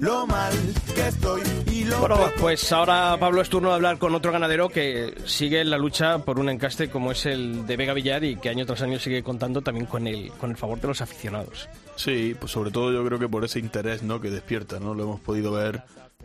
lo 0.01 0.27
mal 0.27 0.53
que 0.95 1.09
estoy 1.09 1.43
y 1.71 1.85
lo 1.85 2.01
Bueno, 2.01 2.17
pues 2.39 2.73
ahora 2.73 3.17
Pablo 3.21 3.43
es 3.43 3.49
turno 3.49 3.69
de 3.69 3.75
hablar 3.77 3.99
con 3.99 4.15
otro 4.15 4.33
ganadero 4.33 4.69
que 4.69 5.15
sigue 5.27 5.61
en 5.61 5.71
la 5.71 5.79
lucha 5.79 6.19
por 6.19 6.39
un 6.39 6.49
encaste 6.49 6.91
como 6.91 7.13
es 7.13 7.27
el 7.27 7.67
de 7.67 7.77
Vega 7.77 7.93
Villar 7.93 8.25
y 8.25 8.37
que 8.37 8.49
año 8.49 8.67
tras 8.67 8.83
año 8.83 8.99
sigue 8.99 9.23
contando 9.23 9.61
también 9.61 9.87
con 9.87 10.07
el, 10.07 10.33
con 10.33 10.51
el 10.51 10.57
favor 10.57 10.81
de 10.81 10.89
los 10.89 11.01
aficionados. 11.01 11.69
Sí, 11.97 12.35
pues 12.39 12.53
sobre 12.53 12.71
todo 12.71 12.93
yo 12.93 13.05
creo 13.05 13.19
que 13.19 13.29
por 13.29 13.45
ese 13.45 13.59
interés 13.59 14.03
¿no? 14.03 14.21
que 14.21 14.31
despierta, 14.31 14.81
¿no? 14.81 14.95
Lo 14.95 15.05
hemos 15.05 15.21
podido 15.21 15.53
ver 15.53 15.83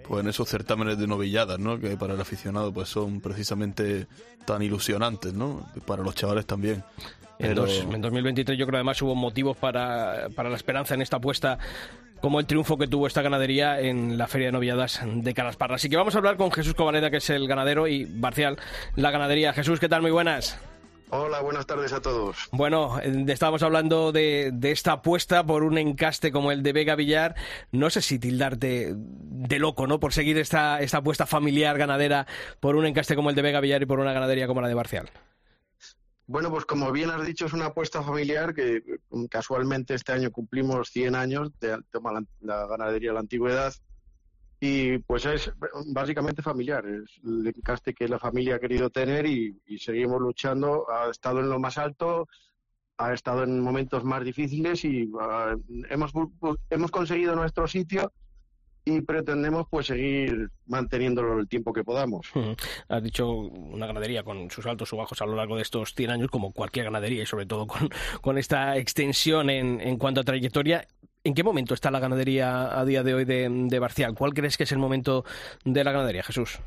pues 0.08 0.24
en 0.24 0.30
esos 0.30 0.48
certámenes 0.48 0.98
de 0.98 1.08
novilladas, 1.08 1.60
¿no? 1.60 1.80
Que 1.80 1.98
para 1.98 2.14
el 2.14 2.22
aficionado 2.22 2.74
pues 2.74 2.90
son 2.90 3.20
precisamente 3.22 4.08
tan 4.46 4.62
ilusionantes, 4.62 5.34
¿no? 5.34 5.68
Para 5.86 6.04
los 6.04 6.16
chavales 6.16 6.46
también. 6.46 6.84
En, 7.40 7.54
2023 7.56 8.58
yo 8.58 8.66
creo 8.66 8.78
además 8.78 9.02
hubo 9.02 9.16
motivos 9.16 9.58
para, 9.58 10.30
para 10.36 10.50
la 10.50 10.56
esperanza 10.56 10.94
en 10.94 11.02
esta 11.02 11.18
apuesta 11.18 11.60
como 12.22 12.40
el 12.40 12.46
triunfo 12.46 12.78
que 12.78 12.88
tuvo 12.88 13.08
esta 13.08 13.22
ganadería 13.22 13.80
en 13.80 14.18
la 14.18 14.28
Feria 14.28 14.48
de 14.48 14.54
Novilladas 14.54 15.02
de 15.04 15.34
Calasparra. 15.34 15.76
Así 15.76 15.90
que 15.90 15.98
vamos 15.98 16.16
a 16.16 16.18
hablar 16.18 16.38
con 16.38 16.52
Jesús 16.52 16.74
Cobaneda, 16.74 17.12
que 17.12 17.18
es 17.18 17.30
el 17.30 17.48
ganadero, 17.48 17.88
y 17.88 18.06
Barcial, 18.06 18.58
la 18.96 19.12
ganadería. 19.12 19.54
Jesús, 19.54 19.80
¿qué 19.80 19.90
tal? 19.90 20.02
Muy 20.02 20.12
buenas. 20.12 20.58
Hola, 21.12 21.42
buenas 21.42 21.68
tardes 21.68 21.94
a 21.94 22.02
todos. 22.02 22.50
Bueno, 22.52 23.00
eh, 23.00 23.26
estábamos 23.28 23.62
hablando 23.62 24.12
de, 24.12 24.52
esta 24.64 24.94
apuesta 24.94 25.46
por 25.46 25.64
un 25.64 25.78
encaste 25.78 26.32
como 26.32 26.52
el 26.52 26.64
de 26.64 26.74
Vega 26.74 26.96
Villar. 26.96 27.36
No 27.72 27.92
sé 27.92 28.02
si 28.02 28.18
tildarte 28.18 28.94
de 28.96 29.60
loco, 29.60 29.86
¿no? 29.86 30.00
Por 30.00 30.12
seguir 30.12 30.40
esta, 30.40 30.82
esta 30.82 30.98
apuesta 30.98 31.28
familiar 31.28 31.78
ganadera 31.78 32.26
por 32.60 32.76
un 32.76 32.88
encaste 32.88 33.16
como 33.16 33.30
el 33.30 33.36
de 33.36 33.44
Vega 33.44 33.60
Villar 33.60 33.84
y 33.84 33.86
por 33.86 34.00
una 34.00 34.14
ganadería 34.14 34.48
como 34.48 34.62
la 34.62 34.68
de 34.68 34.74
Barcial. 34.74 35.12
Bueno, 36.28 36.50
pues 36.50 36.66
como 36.66 36.92
bien 36.92 37.12
has 37.12 37.26
dicho, 37.26 37.46
es 37.46 37.54
una 37.54 37.68
apuesta 37.68 38.02
familiar 38.02 38.54
que 38.56 38.82
mm, 39.12 39.26
casualmente 39.26 39.94
este 39.94 40.12
año 40.12 40.32
cumplimos 40.32 40.90
100 40.90 41.16
años 41.16 41.52
de 41.60 41.78
la, 42.42 42.68
ganadería 42.68 43.12
de 43.12 43.14
la 43.14 43.20
antigüedad 43.20 43.74
y 44.60 44.98
pues 45.00 45.26
es 45.26 45.52
básicamente 45.88 46.42
familiar, 46.42 46.84
es 46.88 47.22
el 47.24 47.46
encaste 47.46 47.94
que 47.94 48.08
la 48.08 48.18
familia 48.18 48.56
ha 48.56 48.60
querido 48.60 48.90
tener 48.90 49.28
y, 49.28 49.56
seguimos 49.78 50.20
luchando. 50.20 50.90
Ha 50.90 51.12
estado 51.12 51.42
en 51.42 51.50
lo 51.50 51.60
más 51.60 51.78
alto, 51.78 52.28
ha 52.98 53.14
estado 53.14 53.44
en 53.44 53.60
momentos 53.60 54.04
más 54.04 54.24
difíciles 54.24 54.84
y 54.86 55.12
ah, 55.20 55.56
hemos, 55.90 56.12
hemos 56.72 56.90
conseguido 56.90 57.36
nuestro 57.36 57.68
sitio 57.68 58.12
y 58.86 59.02
pretendemos 59.02 59.66
pues 59.70 59.88
seguir 59.88 60.52
manteniéndolo 60.68 61.40
el 61.40 61.48
tiempo 61.48 61.74
que 61.74 61.84
podamos. 61.84 62.32
Has 62.88 63.04
dicho 63.04 63.28
una 63.30 63.88
ganadería 63.88 64.24
con 64.24 64.50
sus 64.52 64.66
altos 64.68 64.94
y 64.94 64.96
bajos 64.96 65.22
a 65.22 65.26
lo 65.26 65.36
largo 65.36 65.56
de 65.56 65.64
estos 65.64 65.94
100 65.96 66.12
años, 66.12 66.30
como 66.30 66.54
cualquier 66.54 66.86
ganadería, 66.86 67.24
y 67.24 67.26
sobre 67.26 67.48
todo 67.48 67.66
con, 67.66 67.90
con 68.22 68.38
esta 68.38 68.78
extensión 68.78 69.50
en, 69.50 69.82
en 69.82 69.98
cuanto 69.98 70.22
a 70.22 70.24
trayectoria. 70.24 70.88
¿En 71.24 71.34
qué 71.34 71.44
momento 71.44 71.74
está 71.74 71.90
la 71.90 72.00
ganadería 72.00 72.80
a 72.80 72.86
día 72.86 73.02
de 73.02 73.16
hoy 73.16 73.26
de, 73.26 73.50
de 73.50 73.80
Barcial? 73.80 74.14
¿Cuál 74.14 74.36
crees 74.36 74.58
que 74.58 74.64
es 74.64 74.72
el 74.72 74.78
momento 74.78 75.26
de 75.64 75.84
la 75.84 75.92
ganadería, 75.92 76.22
Jesús? 76.22 76.60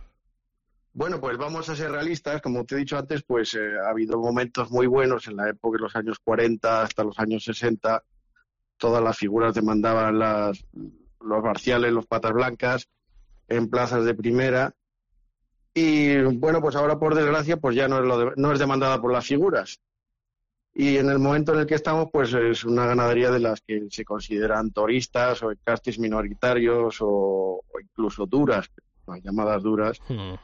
Bueno, 0.93 1.21
pues 1.21 1.39
vamos 1.39 1.69
a 1.69 1.77
ser 1.77 1.93
realistas. 1.93 2.43
Como 2.43 2.65
te 2.65 2.75
he 2.75 2.79
dicho 2.79 2.99
antes, 2.99 3.23
pues 3.23 3.55
eh, 3.55 3.79
ha 3.87 3.91
habido 3.91 4.19
momentos 4.19 4.73
muy 4.73 4.89
buenos 4.89 5.29
en 5.29 5.37
la 5.37 5.49
época 5.49 5.77
de 5.77 5.83
los 5.83 5.95
años 5.95 6.19
40 6.19 6.83
hasta 6.83 7.05
los 7.05 7.17
años 7.21 7.45
60. 7.45 8.03
Todas 8.77 9.01
las 9.01 9.17
figuras 9.17 9.55
demandaban 9.55 10.19
las, 10.19 10.65
los 11.21 11.43
barciales, 11.43 11.93
los 11.93 12.07
patas 12.07 12.33
blancas, 12.33 12.89
en 13.49 13.69
plazas 13.69 14.05
de 14.05 14.15
primera. 14.15 14.75
Y 15.75 16.21
bueno, 16.23 16.61
pues 16.61 16.77
ahora 16.77 16.99
por 16.99 17.15
desgracia, 17.15 17.57
pues 17.57 17.77
ya 17.77 17.89
no 17.89 17.99
es, 17.99 18.05
lo 18.05 18.35
no 18.37 18.53
es 18.53 18.59
demandada 18.59 19.01
por 19.01 19.13
las 19.13 19.27
figuras. 19.27 19.81
Y 20.75 20.97
en 20.97 21.09
el 21.09 21.19
momento 21.19 21.53
en 21.53 21.61
el 21.61 21.67
que 21.67 21.75
estamos, 21.75 22.09
pues 22.13 22.33
es 22.33 22.65
una 22.65 22.87
ganadería 22.87 23.31
de 23.31 23.41
las 23.41 23.61
que 23.61 23.89
se 23.91 24.05
consideran 24.05 24.71
turistas 24.71 25.43
o 25.43 25.53
castis 25.65 25.99
minoritarios 25.99 26.99
o, 27.01 27.63
incluso 27.83 28.27
duras, 28.27 28.71
llamadas 29.23 29.63
duras. 29.63 29.99
Hmm. 30.09 30.35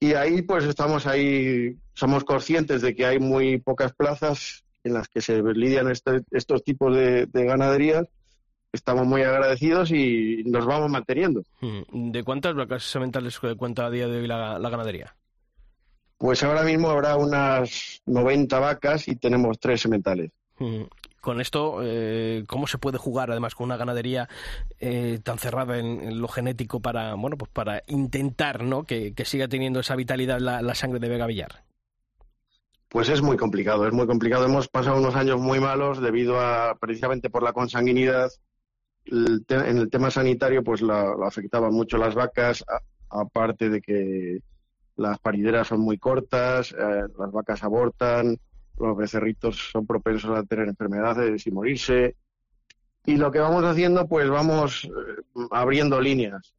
Y 0.00 0.14
ahí 0.14 0.42
pues 0.42 0.64
estamos 0.64 1.06
ahí, 1.06 1.76
somos 1.92 2.24
conscientes 2.24 2.82
de 2.82 2.94
que 2.94 3.04
hay 3.04 3.18
muy 3.18 3.58
pocas 3.58 3.92
plazas 3.92 4.64
en 4.84 4.94
las 4.94 5.08
que 5.08 5.20
se 5.20 5.42
lidian 5.42 5.90
este, 5.90 6.22
estos 6.30 6.62
tipos 6.62 6.96
de, 6.96 7.28
ganaderías. 7.32 8.06
Estamos 8.72 9.06
muy 9.06 9.22
agradecidos 9.22 9.90
y 9.90 10.42
nos 10.44 10.66
vamos 10.66 10.90
manteniendo. 10.90 11.42
Hmm. 11.60 12.10
¿De 12.12 12.22
cuántas 12.22 12.54
vacas 12.54 12.84
sementales 12.84 13.38
cuenta 13.56 13.86
a 13.86 13.90
día 13.90 14.06
de 14.06 14.18
hoy 14.18 14.26
la 14.26 14.58
ganadería? 14.70 15.14
Pues 16.18 16.42
ahora 16.42 16.64
mismo 16.64 16.90
habrá 16.90 17.16
unas 17.16 18.02
90 18.06 18.58
vacas 18.58 19.06
y 19.06 19.14
tenemos 19.14 19.58
tres 19.60 19.80
sementales. 19.80 20.32
Mm. 20.58 20.82
Con 21.20 21.40
esto, 21.40 21.78
eh, 21.82 22.44
¿cómo 22.48 22.66
se 22.66 22.78
puede 22.78 22.98
jugar 22.98 23.30
además 23.30 23.54
con 23.54 23.66
una 23.66 23.76
ganadería 23.76 24.28
eh, 24.80 25.20
tan 25.22 25.38
cerrada 25.38 25.78
en, 25.78 26.20
lo 26.20 26.26
genético 26.26 26.80
para, 26.80 27.14
bueno, 27.14 27.36
pues 27.36 27.50
para 27.52 27.82
intentar 27.86 28.64
¿no? 28.64 28.84
que, 28.84 29.14
siga 29.24 29.46
teniendo 29.46 29.80
esa 29.80 29.94
vitalidad 29.94 30.40
la, 30.40 30.74
sangre 30.74 30.98
de 30.98 31.08
Vega 31.08 31.26
Villar? 31.26 31.62
Pues 32.88 33.08
es 33.10 33.22
muy 33.22 33.36
complicado, 33.36 33.86
es 33.86 33.92
muy 33.92 34.06
complicado. 34.06 34.46
Hemos 34.46 34.68
pasado 34.68 34.98
unos 34.98 35.14
años 35.14 35.38
muy 35.38 35.60
malos 35.60 36.00
debido 36.00 36.40
a, 36.40 36.76
precisamente 36.80 37.30
por 37.30 37.42
la 37.42 37.52
consanguinidad. 37.52 38.30
En 39.10 39.78
el 39.78 39.90
tema 39.90 40.10
sanitario, 40.10 40.62
pues 40.62 40.82
lo 40.82 41.24
afectaban 41.24 41.72
mucho 41.72 41.98
las 41.98 42.14
vacas, 42.14 42.64
aparte 43.10 43.68
de 43.68 43.80
que 43.80 44.42
las 44.96 45.18
parideras 45.18 45.68
son 45.68 45.80
muy 45.80 45.96
cortas, 45.98 46.72
eh, 46.72 47.04
las 47.18 47.32
vacas 47.32 47.62
abortan, 47.62 48.38
los 48.78 48.96
becerritos 48.96 49.70
son 49.72 49.86
propensos 49.86 50.36
a 50.36 50.42
tener 50.42 50.68
enfermedades 50.68 51.46
y 51.46 51.50
morirse. 51.50 52.16
Y 53.06 53.16
lo 53.16 53.30
que 53.30 53.38
vamos 53.38 53.64
haciendo, 53.64 54.06
pues 54.06 54.28
vamos 54.28 54.84
eh, 54.84 55.42
abriendo 55.52 56.00
líneas. 56.00 56.54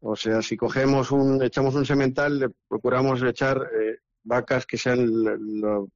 O 0.00 0.16
sea, 0.16 0.42
si 0.42 0.56
cogemos 0.56 1.12
un, 1.12 1.42
echamos 1.42 1.74
un 1.76 1.86
semental, 1.86 2.40
le 2.40 2.48
procuramos 2.68 3.22
echar 3.22 3.58
eh, 3.58 3.98
vacas 4.24 4.66
que 4.66 4.76
sean 4.76 5.08
lo, 5.60 5.88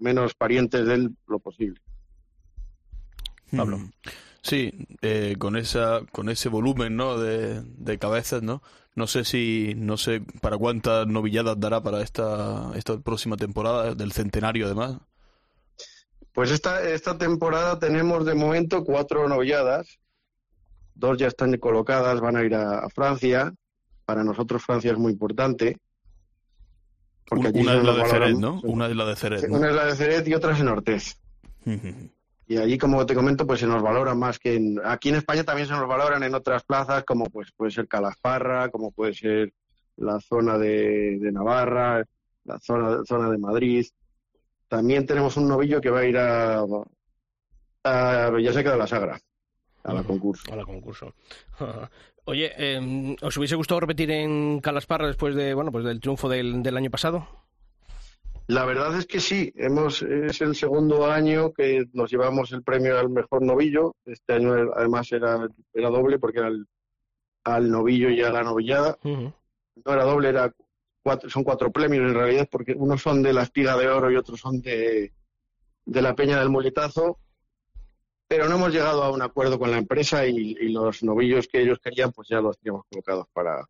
menos 0.00 0.34
parientes 0.34 0.84
de 0.84 0.94
él 0.94 1.16
lo 1.28 1.38
posible. 1.38 1.80
Pablo. 3.56 3.78
Sí, 4.42 4.72
con 5.38 5.56
esa, 5.56 6.00
con 6.10 6.28
ese 6.28 6.48
volumen, 6.48 6.96
¿no? 6.96 7.18
De, 7.18 7.62
de 7.62 7.98
cabezas, 7.98 8.42
¿no? 8.42 8.62
No 8.94 9.06
sé 9.06 9.24
si, 9.24 9.74
no 9.76 9.96
sé 9.96 10.22
para 10.40 10.58
cuántas 10.58 11.06
novilladas 11.06 11.58
dará 11.58 11.82
para 11.82 12.02
esta, 12.02 12.72
esta 12.74 12.98
próxima 12.98 13.36
temporada, 13.36 13.94
del 13.94 14.12
centenario 14.12 14.66
además. 14.66 14.98
Pues 16.32 16.50
esta, 16.50 16.82
esta 16.82 17.16
temporada 17.16 17.78
tenemos 17.78 18.26
de 18.26 18.34
momento 18.34 18.84
cuatro 18.84 19.28
novilladas. 19.28 19.98
Dos 20.94 21.16
ya 21.16 21.28
están 21.28 21.56
colocadas, 21.56 22.20
van 22.20 22.36
a 22.36 22.42
ir 22.42 22.54
a, 22.54 22.88
Francia. 22.90 23.54
Para 24.04 24.24
nosotros 24.24 24.62
Francia 24.62 24.92
es 24.92 24.98
muy 24.98 25.12
importante. 25.12 25.78
Porque 27.26 27.48
una 27.48 27.74
es 27.74 27.84
la 27.84 27.94
de 27.94 28.04
Ceret, 28.06 28.36
¿no? 28.36 28.60
Una 28.62 28.88
es 28.88 28.96
la 28.96 29.06
de 29.06 29.16
Ceret. 29.16 29.48
Una 29.48 29.68
es 29.68 29.74
la 29.74 29.86
de 29.86 29.96
Ceret 29.96 30.28
y 30.28 30.34
otra 30.34 30.52
es 30.52 30.60
en 30.60 30.68
Ortez. 30.68 31.18
Y 32.52 32.58
allí, 32.58 32.76
como 32.76 33.06
te 33.06 33.14
comento, 33.14 33.46
pues 33.46 33.60
se 33.60 33.66
nos 33.66 33.82
valora 33.82 34.14
más 34.14 34.38
que 34.38 34.56
en... 34.56 34.78
Aquí 34.84 35.08
en 35.08 35.14
España 35.14 35.42
también 35.42 35.66
se 35.66 35.72
nos 35.72 35.88
valoran 35.88 36.22
en 36.22 36.34
otras 36.34 36.62
plazas, 36.64 37.02
como 37.04 37.24
pues 37.24 37.50
puede 37.56 37.70
ser 37.70 37.88
Calasparra, 37.88 38.68
como 38.68 38.90
puede 38.90 39.14
ser 39.14 39.54
la 39.96 40.20
zona 40.20 40.58
de, 40.58 41.18
Navarra, 41.32 42.04
la 42.44 42.58
zona, 42.58 43.06
zona 43.06 43.30
de 43.30 43.38
Madrid. 43.38 43.86
También 44.68 45.06
tenemos 45.06 45.38
un 45.38 45.48
novillo 45.48 45.80
que 45.80 45.88
va 45.88 46.00
a 46.00 46.04
ir 46.04 46.18
a, 46.18 46.62
a 47.84 48.30
Villaseca 48.30 48.72
de 48.72 48.76
la 48.76 48.86
Sagra, 48.86 49.18
a 49.84 49.94
la 49.94 50.02
concurso. 50.02 50.52
A 50.52 50.56
la 50.56 50.66
concurso. 50.66 51.14
Oye, 52.26 52.52
em, 52.58 53.16
¿os 53.22 53.34
hubiese 53.38 53.56
gustado 53.56 53.80
repetir 53.80 54.10
en 54.10 54.60
Calasparra 54.60 55.06
después 55.06 55.34
de 55.34 55.54
bueno 55.54 55.72
pues 55.72 55.86
del 55.86 56.00
triunfo 56.00 56.28
del, 56.28 56.62
del 56.62 56.76
año 56.76 56.90
pasado? 56.90 57.41
La 58.48 58.64
verdad 58.64 58.96
es 58.98 59.06
que 59.06 59.20
sí, 59.20 59.52
hemos, 59.56 60.02
es 60.02 60.40
el 60.40 60.54
segundo 60.56 61.10
año 61.10 61.52
que 61.52 61.84
nos 61.92 62.10
llevamos 62.10 62.52
el 62.52 62.62
premio 62.62 62.98
al 62.98 63.08
mejor 63.08 63.42
novillo. 63.42 63.94
Este 64.04 64.34
año 64.34 64.54
además 64.74 65.10
era, 65.12 65.48
era 65.72 65.88
doble 65.88 66.18
porque 66.18 66.40
era 66.40 66.50
al 67.44 67.70
novillo 67.70 68.10
y 68.10 68.20
a 68.20 68.30
la 68.30 68.42
novillada. 68.42 68.98
No 69.04 69.32
era 69.86 70.04
doble, 70.04 70.28
era 70.28 70.52
cuatro, 71.02 71.30
son 71.30 71.44
cuatro 71.44 71.70
premios 71.70 72.08
en 72.08 72.14
realidad 72.14 72.48
porque 72.50 72.72
unos 72.72 73.00
son 73.00 73.22
de 73.22 73.32
la 73.32 73.42
espiga 73.42 73.76
de 73.76 73.88
oro 73.88 74.10
y 74.10 74.16
otros 74.16 74.40
son 74.40 74.60
de, 74.60 75.12
de 75.84 76.02
la 76.02 76.14
peña 76.14 76.38
del 76.38 76.50
muletazo. 76.50 77.18
Pero 78.26 78.48
no 78.48 78.56
hemos 78.56 78.72
llegado 78.72 79.02
a 79.02 79.10
un 79.10 79.22
acuerdo 79.22 79.58
con 79.58 79.70
la 79.70 79.78
empresa 79.78 80.26
y, 80.26 80.56
y 80.58 80.68
los 80.70 81.02
novillos 81.02 81.48
que 81.48 81.62
ellos 81.62 81.78
querían 81.78 82.12
pues 82.12 82.28
ya 82.28 82.40
los 82.40 82.58
teníamos 82.58 82.86
colocados 82.90 83.26
para, 83.32 83.66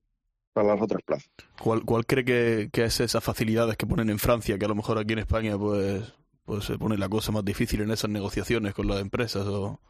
para 0.52 0.68
las 0.68 0.82
otras 0.82 1.02
plazas. 1.02 1.30
¿Cuál, 1.60 1.84
cuál 1.84 2.06
cree 2.06 2.24
que, 2.24 2.70
que, 2.72 2.84
es 2.84 3.00
esas 3.00 3.22
facilidades 3.22 3.76
que 3.76 3.86
ponen 3.86 4.10
en 4.10 4.18
Francia, 4.18 4.58
que 4.58 4.64
a 4.64 4.68
lo 4.68 4.74
mejor 4.74 4.98
aquí 4.98 5.12
en 5.12 5.20
España 5.20 5.58
pues, 5.58 6.02
pues 6.44 6.64
se 6.64 6.78
pone 6.78 6.98
la 6.98 7.08
cosa 7.08 7.32
más 7.32 7.44
difícil 7.44 7.80
en 7.82 7.90
esas 7.90 8.10
negociaciones 8.10 8.74
con 8.74 8.86
las 8.88 9.00
empresas? 9.00 9.46
O... 9.46 9.80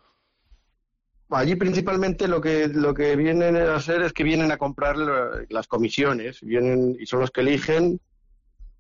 Allí 1.31 1.57
principalmente 1.57 2.29
lo 2.29 2.41
que, 2.41 2.69
lo 2.69 2.93
que 2.93 3.17
vienen 3.17 3.57
a 3.57 3.77
hacer 3.77 4.03
es 4.03 4.13
que 4.13 4.23
vienen 4.23 4.53
a 4.53 4.59
comprar 4.59 4.97
las 5.49 5.67
comisiones, 5.67 6.41
vienen 6.43 6.97
y 7.01 7.07
son 7.07 7.21
los 7.21 7.31
que 7.31 7.41
eligen 7.41 8.01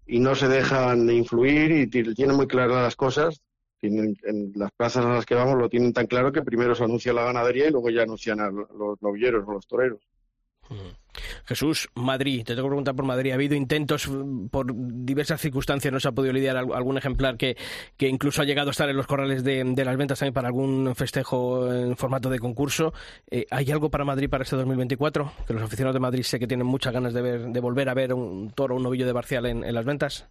y 0.06 0.18
no 0.18 0.34
se 0.34 0.48
dejan 0.48 1.08
influir 1.10 1.70
y 1.72 1.86
tienen 1.86 2.36
muy 2.36 2.46
claras 2.46 2.82
las 2.82 2.96
cosas. 2.96 3.40
Tienen, 3.80 4.16
en 4.24 4.52
las 4.54 4.70
plazas 4.72 5.04
a 5.04 5.08
las 5.08 5.26
que 5.26 5.34
vamos 5.34 5.58
lo 5.58 5.68
tienen 5.68 5.92
tan 5.92 6.06
claro 6.06 6.30
que 6.30 6.42
primero 6.42 6.74
se 6.74 6.84
anuncia 6.84 7.12
la 7.12 7.24
ganadería 7.24 7.66
y 7.66 7.70
luego 7.70 7.90
ya 7.90 8.02
anuncian 8.02 8.38
a 8.38 8.50
los 8.50 9.00
novilleros 9.00 9.44
o 9.48 9.52
los 9.52 9.66
toreros. 9.66 10.00
Jesús, 11.44 11.88
Madrid, 11.94 12.44
te 12.44 12.54
tengo 12.54 12.68
que 12.68 12.70
preguntar 12.70 12.94
por 12.94 13.04
Madrid. 13.04 13.32
Ha 13.32 13.34
habido 13.34 13.54
intentos 13.54 14.08
mm, 14.08 14.48
por 14.48 14.72
diversas 14.74 15.40
circunstancias, 15.40 15.92
no 15.92 16.00
se 16.00 16.08
ha 16.08 16.12
podido 16.12 16.32
lidiar 16.32 16.56
algún 16.56 16.98
ejemplar 16.98 17.36
que, 17.36 17.56
que 17.96 18.08
incluso 18.08 18.42
ha 18.42 18.44
llegado 18.44 18.68
a 18.68 18.72
estar 18.72 18.88
en 18.88 18.96
los 18.96 19.06
corrales 19.06 19.44
de, 19.44 19.62
las 19.84 19.96
ventas 19.96 20.18
también 20.18 20.34
para 20.34 20.48
algún 20.48 20.94
festejo 20.94 21.72
en 21.72 21.96
formato 21.96 22.30
de 22.30 22.38
concurso. 22.38 22.92
Eh, 23.30 23.46
¿Hay 23.50 23.70
algo 23.70 23.90
para 23.90 24.04
Madrid 24.04 24.30
para 24.30 24.44
este 24.44 24.56
2024? 24.56 25.32
Que 25.46 25.54
los 25.54 25.62
aficionados 25.62 25.94
de 25.94 26.00
Madrid 26.00 26.22
sé 26.22 26.38
que 26.38 26.46
tienen 26.46 26.66
muchas 26.66 26.92
ganas 26.92 27.12
de, 27.12 27.22
ver, 27.22 27.40
de 27.46 27.60
volver 27.60 27.88
a 27.88 27.94
ver 27.94 28.14
un 28.14 28.50
toro, 28.52 28.76
un 28.76 28.82
novillo 28.82 29.06
de 29.06 29.12
Barcial 29.12 29.46
en, 29.46 29.72
las 29.72 29.84
ventas. 29.84 30.28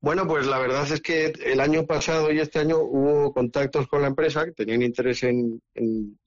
Bueno, 0.00 0.26
pues 0.26 0.46
la 0.46 0.58
verdad 0.58 0.90
es 0.90 1.00
que 1.00 1.32
el 1.44 1.60
año 1.60 1.84
pasado 1.84 2.32
y 2.32 2.38
este 2.38 2.58
año 2.58 2.78
hubo 2.78 3.32
contactos 3.34 3.86
con 3.86 4.00
la 4.02 4.08
empresa 4.08 4.46
que 4.46 4.52
tenían 4.52 4.82
interés 4.82 5.22
en 5.24 5.60
en 5.74 6.18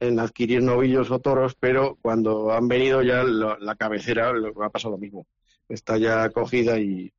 adquirir 0.00 0.62
novillos 0.62 1.10
o 1.10 1.18
toros, 1.18 1.54
pero 1.54 1.98
cuando 2.00 2.52
han 2.52 2.68
venido 2.68 3.02
ya 3.02 3.22
la 3.24 3.74
cabecera 3.76 4.30
ha 4.30 4.70
pasado 4.70 4.92
lo 4.92 4.98
mismo. 4.98 5.26
Está 5.68 5.98
ya 5.98 6.28
cogida 6.30 6.78
y, 6.78 7.12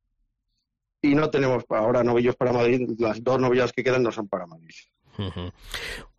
y 1.00 1.14
no 1.14 1.30
tenemos 1.30 1.64
ahora 1.68 2.04
novillos 2.04 2.36
para 2.36 2.52
Madrid. 2.52 2.88
Las 2.98 3.22
dos 3.22 3.40
novillas 3.40 3.72
que 3.72 3.84
quedan 3.84 4.02
no 4.02 4.12
son 4.12 4.28
para 4.28 4.46
Madrid. 4.46 4.74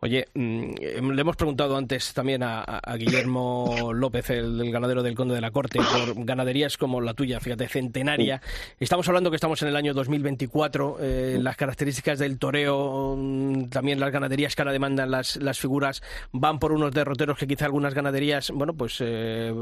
Oye, 0.03 0.27
mm, 0.33 1.11
le 1.11 1.21
hemos 1.21 1.37
preguntado 1.37 1.77
antes 1.77 2.13
también 2.13 2.43
a, 2.43 2.81
Guillermo 2.97 3.91
López, 3.93 4.31
el, 4.31 4.69
ganadero 4.69 5.01
del 5.01 5.15
Conde 5.15 5.33
de 5.33 5.39
la 5.39 5.51
Corte, 5.51 5.79
por 5.79 6.25
ganaderías 6.25 6.77
como 6.77 6.99
la 6.99 7.13
tuya, 7.13 7.39
fíjate, 7.39 7.69
centenaria. 7.69 8.41
Estamos 8.81 9.07
hablando 9.07 9.29
que 9.29 9.37
estamos 9.37 9.61
en 9.61 9.69
el 9.69 9.77
año 9.77 9.93
2024, 9.93 10.97
eh, 10.99 11.37
las 11.41 11.55
características 11.55 12.19
del 12.19 12.37
toreo, 12.37 13.15
mm, 13.17 13.69
también 13.69 13.97
las 14.01 14.11
ganaderías 14.11 14.57
que 14.57 14.61
ahora 14.61 14.73
demandan 14.73 15.09
las, 15.09 15.37
las 15.37 15.57
figuras, 15.57 16.03
van 16.33 16.59
por 16.59 16.73
unos 16.73 16.91
derroteros 16.91 17.37
que 17.37 17.47
quizá 17.47 17.63
algunas 17.63 17.93
ganaderías, 17.93 18.51
bueno, 18.51 18.73
pues 18.73 18.97
eh, 18.99 19.53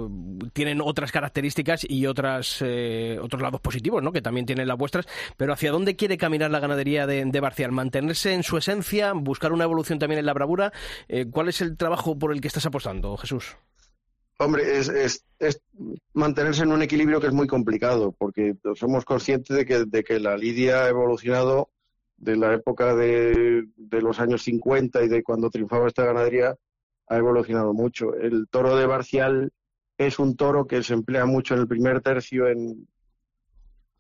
tienen 0.54 0.82
otras 0.82 1.12
características 1.12 1.86
y 1.88 2.08
otras 2.08 2.64
eh, 2.66 3.20
otros 3.22 3.44
lados 3.44 3.62
positivos, 3.62 4.02
¿no? 4.02 4.12
Que 4.12 4.24
también 4.24 4.48
tienen 4.48 4.68
las 4.68 4.78
vuestras, 4.78 5.06
pero 5.38 5.54
¿hacia 5.54 5.72
dónde 5.72 5.96
quiere 5.96 6.18
caminar 6.18 6.50
la 6.50 6.60
ganadería 6.60 7.06
de, 7.06 7.24
de 7.26 7.40
Barcial? 7.40 7.72
¿Mantenerse 7.72 8.34
en 8.34 8.42
su 8.42 8.58
esencia? 8.58 9.14
buscar 9.14 9.54
una 9.54 9.66
evolución 9.66 10.00
también 10.00 10.18
en 10.20 10.26
la 10.26 10.31
bravura. 10.34 10.72
Eh, 11.08 11.26
¿Cuál 11.30 11.50
es 11.50 11.62
el 11.62 11.78
trabajo 11.78 12.18
por 12.18 12.32
el 12.32 12.42
que 12.42 12.48
estás 12.48 12.66
apostando, 12.66 13.18
Jesús? 13.18 13.56
Hombre, 14.42 14.64
es, 14.80 15.24
mantenerse 16.14 16.64
en 16.64 16.72
un 16.72 16.82
equilibrio 16.82 17.22
que 17.22 17.28
es 17.28 17.34
muy 17.34 17.46
complicado, 17.46 18.12
porque 18.18 18.56
somos 18.74 19.06
conscientes 19.06 19.56
de 19.56 19.66
que, 19.66 19.86
de 19.86 20.20
la 20.20 20.36
lidia 20.36 20.84
ha 20.84 20.90
evolucionado 20.90 21.70
de 22.18 22.36
la 22.36 22.56
época 22.56 22.96
de, 22.96 23.68
los 23.92 24.20
años 24.20 24.42
50 24.42 25.04
y 25.04 25.10
de 25.10 25.22
cuando 25.22 25.52
triunfaba 25.52 25.88
esta 25.88 26.06
ganadería, 26.06 26.56
ha 27.08 27.18
evolucionado 27.18 27.74
mucho. 27.74 28.16
El 28.16 28.48
toro 28.50 28.76
de 28.76 28.88
Barcial 28.88 29.52
es 30.00 30.18
un 30.18 30.36
toro 30.36 30.66
que 30.66 30.82
se 30.82 30.96
emplea 30.96 31.28
mucho 31.28 31.54
en 31.54 31.60
el 31.60 31.68
primer 31.68 32.02
tercio, 32.02 32.48
en, 32.48 32.88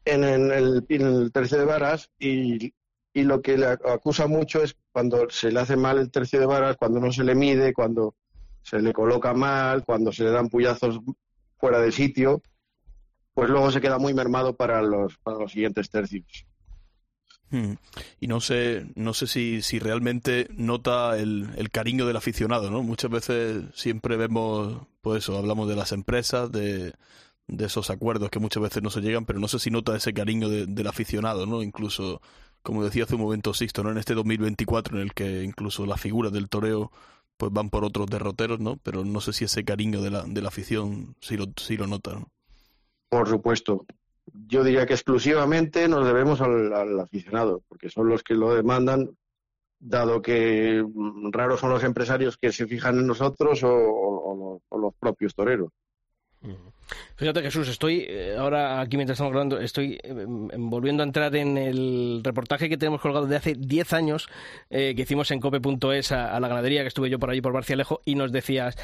en, 0.05 0.23
el, 0.23 0.83
en 0.89 1.01
el 1.01 1.31
tercio 1.31 1.59
de 1.59 1.65
varas, 1.65 2.09
y, 2.17 2.73
y 3.13 3.23
lo 3.23 3.43
que 3.43 3.57
le 3.57 3.67
acusa 3.67 4.25
mucho 4.25 4.63
es 4.63 4.75
cuando 4.91 5.29
se 5.29 5.51
le 5.51 5.59
hace 5.59 5.75
mal 5.75 5.97
el 5.97 6.11
tercio 6.11 6.39
de 6.39 6.45
varas, 6.45 6.77
cuando 6.77 6.99
no 6.99 7.11
se 7.11 7.23
le 7.23 7.35
mide, 7.35 7.73
cuando 7.73 8.15
se 8.61 8.81
le 8.81 8.93
coloca 8.93 9.33
mal, 9.33 9.83
cuando 9.83 10.11
se 10.11 10.23
le 10.23 10.31
dan 10.31 10.49
puyazos 10.49 10.99
fuera 11.57 11.79
de 11.79 11.91
sitio, 11.91 12.41
pues 13.33 13.49
luego 13.49 13.71
se 13.71 13.81
queda 13.81 13.97
muy 13.97 14.13
mermado 14.13 14.55
para 14.55 14.81
los, 14.81 15.17
para 15.17 15.37
los 15.37 15.51
siguientes 15.51 15.89
tercios. 15.89 16.45
Hmm. 17.49 17.73
Y 18.19 18.27
no 18.27 18.39
sé, 18.39 18.85
no 18.95 19.13
sé 19.13 19.27
si, 19.27 19.61
si 19.61 19.79
realmente 19.79 20.47
nota 20.55 21.17
el, 21.17 21.49
el, 21.57 21.69
cariño 21.69 22.05
del 22.05 22.15
aficionado, 22.15 22.71
¿no? 22.71 22.81
Muchas 22.81 23.11
veces 23.11 23.63
siempre 23.73 24.15
vemos, 24.15 24.87
pues 25.01 25.23
eso, 25.23 25.37
hablamos 25.37 25.67
de 25.67 25.75
las 25.75 25.91
empresas, 25.91 26.49
de, 26.49 26.93
de 27.47 27.65
esos 27.65 27.89
acuerdos 27.89 28.29
que 28.29 28.39
muchas 28.39 28.63
veces 28.63 28.81
no 28.81 28.89
se 28.89 29.01
llegan, 29.01 29.25
pero 29.25 29.39
no 29.39 29.49
sé 29.49 29.59
si 29.59 29.69
nota 29.69 29.95
ese 29.95 30.13
cariño 30.13 30.47
del 30.49 30.87
aficionado, 30.87 31.45
¿no? 31.45 31.61
Incluso 31.61 32.21
como 32.63 32.83
decía 32.83 33.03
hace 33.03 33.15
un 33.15 33.21
momento 33.21 33.53
Sisto, 33.53 33.83
¿no? 33.83 33.91
En 33.91 33.97
este 33.97 34.13
2024 34.13 34.97
en 34.97 35.03
el 35.03 35.13
que 35.13 35.43
incluso 35.43 35.85
las 35.85 35.99
figuras 35.99 36.31
del 36.31 36.49
toreo 36.49 36.91
pues 37.41 37.51
van 37.51 37.71
por 37.71 37.83
otros 37.83 38.05
derroteros, 38.05 38.59
¿no? 38.59 38.77
Pero 38.83 39.03
no 39.03 39.19
sé 39.19 39.33
si 39.33 39.45
ese 39.45 39.65
cariño 39.65 40.01
de 40.03 40.11
la, 40.11 40.21
de 40.21 40.41
la 40.43 40.49
afición 40.49 41.15
sí 41.21 41.37
lo, 41.37 41.47
sí 41.57 41.75
lo 41.75 41.87
nota, 41.87 42.23
Por 43.09 43.27
supuesto. 43.27 43.85
yo 44.47 44.63
diría 44.63 44.85
que 44.85 44.93
exclusivamente 44.93 45.87
nos 45.87 46.05
debemos 46.05 46.39
al, 46.39 46.99
aficionado, 46.99 47.63
porque 47.67 47.89
son 47.89 48.09
los 48.09 48.21
que 48.21 48.35
lo 48.35 48.53
demandan, 48.53 49.17
dado 49.79 50.21
que 50.21 50.85
mm, 50.87 51.31
raros 51.31 51.59
son 51.59 51.71
los 51.71 51.83
empresarios 51.83 52.37
que 52.37 52.51
se 52.51 52.67
fijan 52.67 52.99
en 52.99 53.07
nosotros 53.07 53.61
o, 53.63 54.61
los 54.71 54.93
propios 54.99 55.33
toreros. 55.33 55.71
Fíjate 57.15 57.41
Jesús, 57.41 57.67
estoy 57.67 58.05
eh, 58.07 58.35
ahora 58.37 58.81
aquí 58.81 58.97
mientras 58.97 59.15
estamos 59.15 59.31
hablando, 59.31 59.59
estoy 59.59 59.99
eh, 60.03 60.25
volviendo 60.57 61.03
a 61.03 61.05
entrar 61.05 61.35
en 61.35 61.57
el 61.57 62.21
reportaje 62.23 62.67
que 62.67 62.77
tenemos 62.77 62.99
colgado 62.99 63.27
de 63.27 63.35
hace 63.35 63.53
10 63.53 63.93
años 63.93 64.27
eh, 64.69 64.93
que 64.95 65.03
hicimos 65.03 65.29
en 65.31 65.39
cope.es 65.39 66.11
a, 66.11 66.35
a, 66.35 66.39
la 66.39 66.47
ganadería, 66.47 66.81
que 66.81 66.87
estuve 66.87 67.09
yo 67.09 67.19
por 67.19 67.29
allí 67.29 67.41
por 67.41 67.53
Barcialejo, 67.53 68.01
y 68.05 68.15
nos 68.15 68.31
decías, 68.31 68.75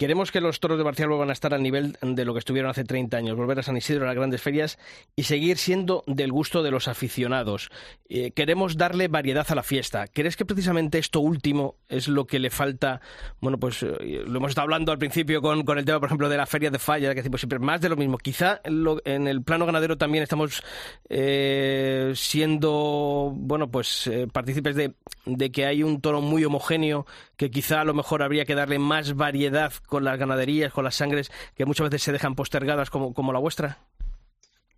Queremos 0.00 0.32
que 0.32 0.40
los 0.40 0.60
toros 0.60 0.78
de 0.78 0.82
Barcial 0.82 1.10
vuelvan 1.10 1.28
a 1.28 1.34
estar 1.34 1.52
al 1.52 1.62
nivel 1.62 1.98
de 2.00 2.24
lo 2.24 2.32
que 2.32 2.38
estuvieron 2.38 2.70
hace 2.70 2.84
30 2.84 3.18
años, 3.18 3.36
volver 3.36 3.58
a 3.58 3.62
San 3.62 3.76
Isidro 3.76 4.04
a 4.04 4.06
las 4.06 4.16
grandes 4.16 4.40
ferias 4.40 4.78
y 5.14 5.24
seguir 5.24 5.58
siendo 5.58 6.04
del 6.06 6.32
gusto 6.32 6.62
de 6.62 6.70
los 6.70 6.88
aficionados. 6.88 7.68
Eh, 8.08 8.30
queremos 8.30 8.78
darle 8.78 9.08
variedad 9.08 9.44
a 9.46 9.54
la 9.54 9.62
fiesta. 9.62 10.06
¿Crees 10.06 10.38
que 10.38 10.46
precisamente 10.46 10.96
esto 10.96 11.20
último 11.20 11.74
es 11.90 12.08
lo 12.08 12.26
que 12.26 12.38
le 12.38 12.48
falta? 12.48 13.02
Bueno, 13.42 13.58
pues 13.58 13.82
eh, 13.82 14.24
lo 14.26 14.38
hemos 14.38 14.52
estado 14.52 14.64
hablando 14.64 14.90
al 14.90 14.96
principio 14.96 15.42
con, 15.42 15.64
con, 15.64 15.76
el 15.76 15.84
tema, 15.84 16.00
por 16.00 16.06
ejemplo, 16.06 16.30
de 16.30 16.38
la 16.38 16.46
feria 16.46 16.70
de 16.70 16.78
falla, 16.78 17.10
que 17.10 17.16
decimos 17.16 17.42
siempre 17.42 17.58
más 17.58 17.82
de 17.82 17.90
lo 17.90 17.96
mismo. 17.96 18.16
Quizá 18.16 18.62
en 18.64 19.28
el 19.28 19.42
plano 19.42 19.66
ganadero 19.66 19.98
también 19.98 20.22
estamos 20.22 20.62
eh, 21.10 22.14
siendo, 22.16 23.34
bueno, 23.36 23.70
pues 23.70 24.10
partícipes 24.32 24.76
de, 24.76 24.94
de 25.26 25.52
que 25.52 25.66
hay 25.66 25.82
un 25.82 26.00
toro 26.00 26.22
muy 26.22 26.42
homogéneo 26.42 27.04
que 27.40 27.50
quizá 27.50 27.80
a 27.80 27.84
lo 27.86 27.94
mejor 27.94 28.22
habría 28.22 28.44
que 28.44 28.54
darle 28.54 28.78
más 28.78 29.14
variedad 29.16 29.72
con 29.86 30.04
las 30.04 30.18
ganaderías, 30.18 30.74
con 30.74 30.84
las 30.84 30.96
sangres 30.96 31.32
que 31.54 31.64
muchas 31.64 31.88
veces 31.88 32.02
se 32.02 32.12
dejan 32.12 32.34
postergadas 32.34 32.90
como, 32.90 33.14
como 33.14 33.32
la 33.32 33.38
vuestra? 33.38 33.78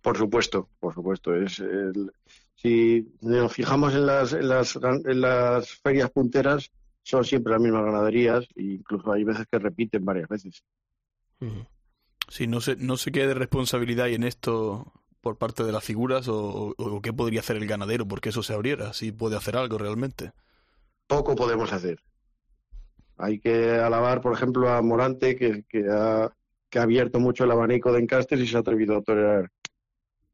Por 0.01 0.17
supuesto, 0.17 0.69
por 0.79 0.93
supuesto. 0.93 1.35
Es 1.35 1.61
si 2.55 3.05
nos 3.19 3.51
fijamos 3.51 3.93
en 3.93 4.05
las, 4.05 4.31
en 4.31 4.47
las, 4.47 4.77
en 4.77 5.19
las 5.19 5.71
ferias 5.71 6.09
punteras, 6.11 6.71
son 7.01 7.25
siempre 7.25 7.51
las 7.51 7.61
mismas 7.61 7.83
ganaderías 7.83 8.45
e 8.55 8.63
incluso 8.63 9.11
hay 9.11 9.25
veces 9.25 9.45
que 9.51 9.59
repiten 9.59 10.05
varias 10.05 10.29
veces. 10.29 10.63
Sí, 12.29 12.47
no 12.47 12.61
sé, 12.61 12.77
no 12.77 12.95
sé 12.95 13.11
qué 13.11 13.27
de 13.27 13.33
responsabilidad 13.33 14.05
hay 14.05 14.15
en 14.15 14.23
esto 14.23 14.93
por 15.19 15.37
parte 15.37 15.65
de 15.65 15.73
las 15.73 15.83
figuras 15.83 16.29
o, 16.29 16.73
o, 16.77 17.01
qué 17.01 17.11
podría 17.11 17.41
hacer 17.41 17.57
el 17.57 17.67
ganadero 17.67 18.07
porque 18.07 18.29
eso 18.29 18.41
se 18.41 18.53
abriera, 18.53 18.93
si 18.93 19.11
puede 19.11 19.35
hacer 19.35 19.57
algo 19.57 19.77
realmente. 19.77 20.31
Poco 21.07 21.35
podemos 21.35 21.73
hacer. 21.73 21.99
Hay 23.17 23.39
que 23.39 23.71
alabar, 23.71 24.21
por 24.21 24.33
ejemplo, 24.33 24.69
a 24.69 24.81
Morante, 24.81 25.35
que, 25.35 25.63
que, 25.69 25.85
ha, 25.89 26.31
que 26.69 26.79
ha 26.79 26.83
abierto 26.83 27.19
mucho 27.19 27.43
el 27.43 27.51
abanico 27.51 27.91
de 27.91 28.01
encastes 28.01 28.39
y 28.39 28.47
se 28.47 28.57
ha 28.57 28.61
atrevido 28.61 28.97
a 28.97 29.01
torear 29.01 29.49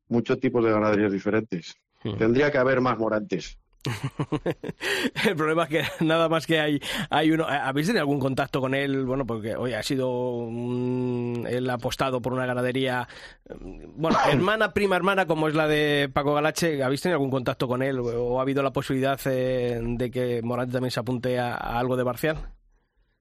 muchos 0.08 0.40
tipos 0.40 0.64
de 0.64 0.72
ganaderías 0.72 1.12
diferentes. 1.12 1.76
Hmm. 2.04 2.18
Tendría 2.18 2.52
que 2.52 2.58
haber 2.58 2.82
más 2.82 2.98
Morantes. 2.98 3.60
el 5.26 5.36
problema 5.38 5.64
es 5.64 5.70
que 5.70 6.06
nada 6.06 6.28
más 6.28 6.46
que 6.46 6.60
hay, 6.60 6.82
hay 7.10 7.32
uno. 7.32 7.46
¿Habéis 7.48 7.88
tenido 7.88 8.02
algún 8.02 8.20
contacto 8.20 8.60
con 8.60 8.74
él? 8.74 9.06
Bueno, 9.06 9.26
porque 9.26 9.56
hoy 9.56 9.74
ha 9.74 9.82
sido 9.84 10.10
un, 10.12 11.48
él 11.50 11.70
ha 11.70 11.76
apostado 11.76 12.22
por 12.22 12.34
una 12.34 12.46
ganadería, 12.46 13.08
bueno, 13.96 14.18
hermana, 14.32 14.74
prima 14.74 14.98
hermana, 14.98 15.26
como 15.26 15.48
es 15.48 15.56
la 15.56 15.68
de 15.68 16.10
Paco 16.12 16.34
Galache. 16.34 16.84
¿Habéis 16.84 17.02
tenido 17.02 17.16
algún 17.16 17.32
contacto 17.32 17.68
con 17.68 17.82
él 17.82 18.00
o 18.00 18.40
ha 18.40 18.42
habido 18.42 18.62
la 18.64 18.72
posibilidad 18.72 19.20
eh, 19.26 19.80
de 19.82 20.12
que 20.12 20.42
Morante 20.42 20.74
también 20.74 20.92
se 20.92 21.00
apunte 21.00 21.40
a, 21.40 21.56
a 21.56 21.80
algo 21.80 21.96
de 21.96 22.04
Barcial? 22.04 22.38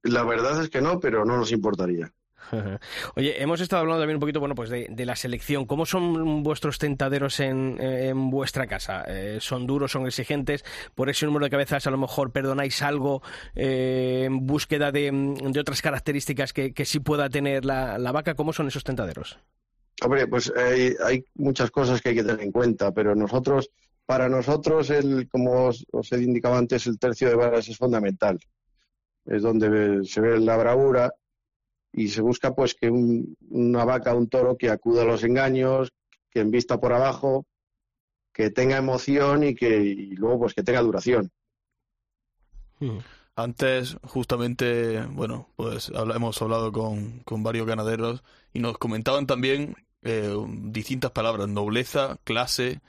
La 0.02 0.24
verdad 0.24 0.62
es 0.62 0.70
que 0.70 0.80
no, 0.80 1.00
pero 1.00 1.24
no 1.24 1.36
nos 1.36 1.52
importaría. 1.52 2.12
Oye, 3.14 3.42
hemos 3.42 3.60
estado 3.60 3.80
hablando 3.80 4.00
también 4.00 4.16
un 4.16 4.20
poquito, 4.20 4.40
bueno, 4.40 4.54
pues 4.54 4.70
de, 4.70 5.04
la 5.04 5.16
selección. 5.16 5.66
¿Cómo 5.66 5.86
son 5.86 6.42
vuestros 6.42 6.78
tentaderos 6.78 7.40
en, 7.40 7.80
en 7.80 8.30
vuestra 8.30 8.66
casa? 8.66 9.04
Eh, 9.06 9.38
¿Son 9.40 9.66
duros, 9.66 9.92
son 9.92 10.06
exigentes? 10.06 10.64
¿Por 10.94 11.10
ese 11.10 11.26
número 11.26 11.44
de 11.44 11.50
cabezas 11.50 11.86
a 11.86 11.90
lo 11.90 11.98
mejor 11.98 12.32
perdonáis 12.32 12.82
algo 12.82 13.22
eh, 13.54 14.24
en 14.26 14.46
búsqueda 14.46 14.92
de, 14.92 15.10
de, 15.12 15.60
otras 15.60 15.82
características 15.82 16.52
que, 16.52 16.72
que 16.72 16.84
sí 16.84 17.00
pueda 17.00 17.28
tener 17.28 17.64
la, 17.64 17.98
la, 17.98 18.12
vaca? 18.12 18.34
¿Cómo 18.34 18.52
son 18.52 18.68
esos 18.68 18.84
tentaderos? 18.84 19.38
Hombre, 20.02 20.26
pues 20.28 20.52
hay, 20.56 20.94
hay, 21.04 21.24
muchas 21.34 21.70
cosas 21.70 22.00
que 22.00 22.10
hay 22.10 22.14
que 22.14 22.24
tener 22.24 22.40
en 22.40 22.52
cuenta, 22.52 22.92
pero 22.92 23.16
nosotros, 23.16 23.70
para 24.06 24.28
nosotros, 24.28 24.90
el, 24.90 25.28
como 25.28 25.66
os, 25.66 25.84
os 25.90 26.12
he 26.12 26.22
indicado 26.22 26.54
antes, 26.54 26.86
el 26.86 26.98
tercio 26.98 27.28
de 27.28 27.34
varas 27.34 27.68
es 27.68 27.76
fundamental 27.76 28.38
es 29.28 29.42
donde 29.42 30.04
se 30.04 30.20
ve 30.20 30.40
la 30.40 30.56
bravura 30.56 31.14
y 31.92 32.08
se 32.08 32.20
busca 32.20 32.54
pues 32.54 32.74
que 32.74 32.90
una 32.90 33.84
vaca, 33.84 34.14
un 34.14 34.28
toro 34.28 34.56
que 34.56 34.70
acuda 34.70 35.02
a 35.02 35.06
los 35.06 35.22
engaños, 35.24 35.92
que 36.30 36.44
vista 36.44 36.80
por 36.80 36.92
abajo, 36.92 37.46
que 38.32 38.50
tenga 38.50 38.76
emoción 38.76 39.44
y 39.44 39.54
que 39.54 40.08
luego 40.12 40.40
pues 40.40 40.54
que 40.54 40.62
tenga 40.62 40.80
duración. 40.80 41.30
Hmm. 42.78 42.98
Antes, 43.34 43.96
justamente, 44.02 45.00
bueno, 45.12 45.48
pues 45.54 45.92
hemos 45.94 46.42
hablado 46.42 46.72
con, 46.72 47.20
con 47.20 47.42
varios 47.44 47.66
ganaderos 47.66 48.24
y 48.52 48.58
nos 48.58 48.78
comentaban 48.78 49.26
también 49.26 49.76
eh, 50.02 50.34
distintas 50.48 51.12
palabras, 51.12 51.48
nobleza, 51.48 52.18
clase, 52.24 52.80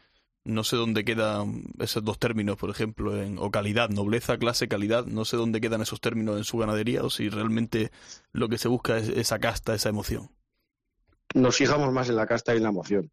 no 0.50 0.64
sé 0.64 0.76
dónde 0.76 1.06
quedan 1.06 1.64
esos 1.80 2.04
dos 2.04 2.20
términos, 2.20 2.58
por 2.58 2.70
ejemplo, 2.70 3.22
en, 3.22 3.38
o 3.40 3.52
calidad, 3.52 3.90
nobleza, 3.90 4.38
clase, 4.38 4.68
calidad, 4.68 5.06
no 5.06 5.26
sé 5.26 5.38
dónde 5.38 5.62
quedan 5.62 5.82
esos 5.82 6.02
términos 6.02 6.38
en 6.38 6.44
su 6.44 6.58
ganadería 6.58 7.04
o 7.04 7.10
si 7.10 7.30
realmente 7.30 7.92
lo 8.32 8.50
que 8.50 8.58
se 8.58 8.68
busca 8.68 8.98
es 8.98 9.10
esa 9.10 9.40
casta, 9.40 9.74
esa 9.74 9.90
emoción. 9.90 10.30
Nos 11.34 11.58
fijamos 11.58 11.94
más 11.94 12.10
en 12.10 12.16
la 12.16 12.26
casta 12.26 12.54
y 12.54 12.58
en 12.58 12.64
la 12.64 12.70
emoción. 12.70 13.12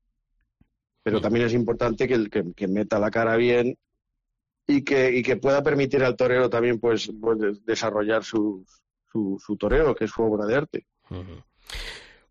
Pero 1.03 1.21
también 1.21 1.47
es 1.47 1.53
importante 1.53 2.09
que, 2.09 2.15
el, 2.15 2.31
que, 2.31 2.67
meta 2.67 2.99
la 2.99 3.13
cara 3.13 3.37
bien 3.37 3.79
y 4.67 4.83
que, 4.83 5.17
y 5.17 5.23
que 5.23 5.37
pueda 5.37 5.63
permitir 5.63 6.03
al 6.03 6.17
torero 6.17 6.51
también 6.51 6.81
pues, 6.81 7.13
pues 7.21 7.65
desarrollar 7.65 8.25
su, 8.25 8.67
su, 9.13 9.41
su, 9.45 9.57
toreo, 9.57 9.95
que 9.95 10.07
es 10.07 10.11
su 10.11 10.23
obra 10.23 10.47
de 10.47 10.57
arte. 10.57 10.87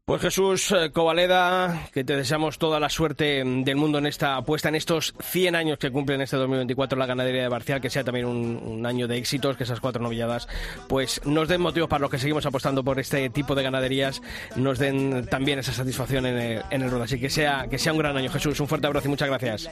Pues 0.07 0.21
Jesús 0.21 0.71
eh, 0.71 0.91
Covaleda, 0.91 1.87
que 1.91 2.03
te 2.03 2.15
deseamos 2.15 2.59
toda 2.59 2.79
la 2.79 2.89
suerte 2.89 3.43
del 3.43 3.75
mundo 3.75 3.97
en 3.97 4.05
esta 4.05 4.35
apuesta, 4.35 4.69
en 4.69 4.75
estos 4.75 5.15
100 5.19 5.55
años 5.55 5.79
que 5.79 5.89
cumplen 5.89 6.21
este 6.21 6.37
2024 6.37 6.95
la 6.95 7.07
ganadería 7.07 7.41
de 7.41 7.47
Barcial, 7.47 7.81
que 7.81 7.89
sea 7.89 8.03
también 8.03 8.27
un, 8.27 8.85
año 8.85 9.07
de 9.07 9.17
éxitos, 9.17 9.57
que 9.57 9.63
esas 9.63 9.79
cuatro 9.79 10.03
novilladas 10.03 10.47
pues 10.87 11.21
nos 11.25 11.47
den 11.47 11.59
motivos 11.59 11.89
para 11.89 12.01
los 12.01 12.11
que 12.11 12.19
seguimos 12.19 12.45
apostando 12.45 12.83
por 12.83 12.99
este 12.99 13.31
tipo 13.31 13.55
de 13.55 13.63
ganaderías, 13.63 14.21
nos 14.55 14.77
den 14.77 15.25
también 15.25 15.57
esa 15.57 15.73
satisfacción 15.73 16.27
en 16.27 16.37
el, 16.37 16.61
en 16.69 16.83
el 16.83 17.01
Así 17.01 17.19
que 17.19 17.31
sea, 17.31 17.65
que 17.67 17.79
sea 17.79 17.91
un 17.91 17.97
gran 17.97 18.15
año, 18.15 18.29
Jesús. 18.29 18.59
Un 18.59 18.67
fuerte 18.67 18.85
abrazo 18.85 19.07
y 19.07 19.09
muchas 19.09 19.27
gracias. 19.27 19.69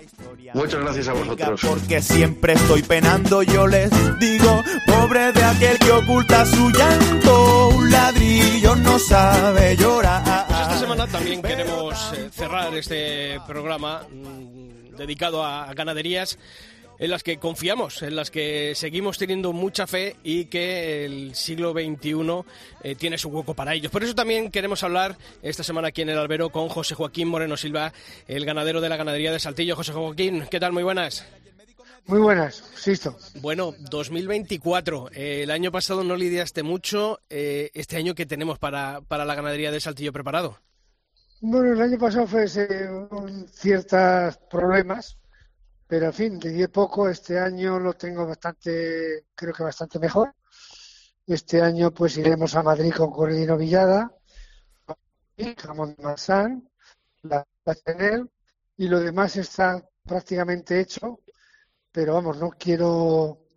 Muchas 0.56 0.82
gracias 0.82 1.08
a 1.10 1.14
vosotros. 1.14 1.62
Porque 1.62 2.02
siempre 2.02 2.54
estoy 2.54 2.82
penando, 2.82 3.44
yo 3.44 3.68
les 3.68 3.92
digo, 4.20 4.64
pobre 4.88 5.32
de 5.32 5.44
aquel 5.44 5.78
que 5.78 5.92
oculta 5.92 6.44
su 6.48 6.72
llanto, 6.72 7.70
un 7.70 7.92
ladrillo 7.92 8.76
no 8.78 8.98
sabe 8.98 9.78
llorar. 9.78 10.23
Esta 10.84 10.96
semana 10.96 11.12
también 11.14 11.42
queremos 11.42 12.12
eh, 12.12 12.30
cerrar 12.30 12.76
este 12.76 13.40
programa 13.48 14.06
mm, 14.12 14.98
dedicado 14.98 15.46
a 15.46 15.74
ganaderías 15.74 16.38
en 17.00 17.10
las 17.10 17.24
que 17.24 17.38
confiamos, 17.38 18.02
en 18.02 18.18
las 18.18 18.30
que 18.30 18.74
seguimos 18.76 19.18
teniendo 19.18 19.54
mucha 19.54 19.88
fe 19.88 20.18
y 20.26 20.46
que 20.46 21.06
el 21.06 21.36
siglo 21.36 21.72
XXI 21.72 22.44
eh, 22.84 22.96
tiene 22.96 23.18
su 23.18 23.30
hueco 23.30 23.54
para 23.54 23.74
ellos. 23.74 23.94
Por 23.94 24.04
eso 24.04 24.14
también 24.14 24.52
queremos 24.52 24.84
hablar 24.84 25.18
esta 25.42 25.64
semana 25.64 25.88
aquí 25.88 26.02
en 26.02 26.10
el 26.10 26.18
albero 26.18 26.50
con 26.50 26.68
José 26.68 26.96
Joaquín 26.96 27.30
Moreno 27.30 27.56
Silva, 27.56 27.94
el 28.28 28.44
ganadero 28.44 28.82
de 28.82 28.90
la 28.90 28.98
ganadería 28.98 29.32
de 29.32 29.40
Saltillo. 29.40 29.78
José 29.78 29.94
Joaquín, 29.94 30.48
¿qué 30.52 30.60
tal? 30.60 30.74
Muy 30.74 30.84
buenas. 30.84 31.26
Muy 32.08 32.20
buenas, 32.20 32.62
Sisto. 32.76 33.18
Bueno, 33.36 33.74
2024. 33.90 35.12
Eh, 35.14 35.44
el 35.44 35.52
año 35.52 35.72
pasado 35.72 36.04
no 36.04 36.18
lidiaste 36.18 36.62
mucho. 36.62 37.22
Eh, 37.30 37.72
este 37.74 37.96
año, 37.96 38.16
¿qué 38.16 38.26
tenemos 38.26 38.60
para, 38.60 39.00
para 39.00 39.24
la 39.24 39.36
ganadería 39.36 39.72
de 39.72 39.80
Saltillo 39.80 40.12
preparado? 40.12 40.60
Bueno, 41.46 41.74
el 41.74 41.82
año 41.82 41.98
pasado 41.98 42.26
fue 42.26 42.46
con 43.10 43.48
ciertos 43.50 44.38
problemas, 44.50 45.18
pero 45.88 46.08
en 46.08 46.14
fin, 46.14 46.40
lidié 46.40 46.70
poco. 46.70 47.10
Este 47.10 47.40
año 47.40 47.80
lo 47.80 47.94
tengo 47.94 48.26
bastante, 48.28 49.26
creo 49.36 49.54
que 49.54 49.64
bastante 49.64 50.00
mejor. 50.00 50.34
Este 51.28 51.62
año 51.62 51.92
pues 51.94 52.18
iremos 52.18 52.56
a 52.56 52.64
Madrid 52.64 52.94
con 52.96 53.12
Corredino 53.12 53.58
Villada, 53.58 54.12
Jamón 55.58 55.96
de 55.96 56.62
la, 57.24 57.46
la 57.66 58.28
y 58.78 58.88
lo 58.88 59.00
demás 59.00 59.36
está 59.38 59.84
prácticamente 60.04 60.80
hecho 60.80 61.20
pero 61.92 62.16
vamos, 62.16 62.38
no 62.38 62.52
quiero 62.52 63.48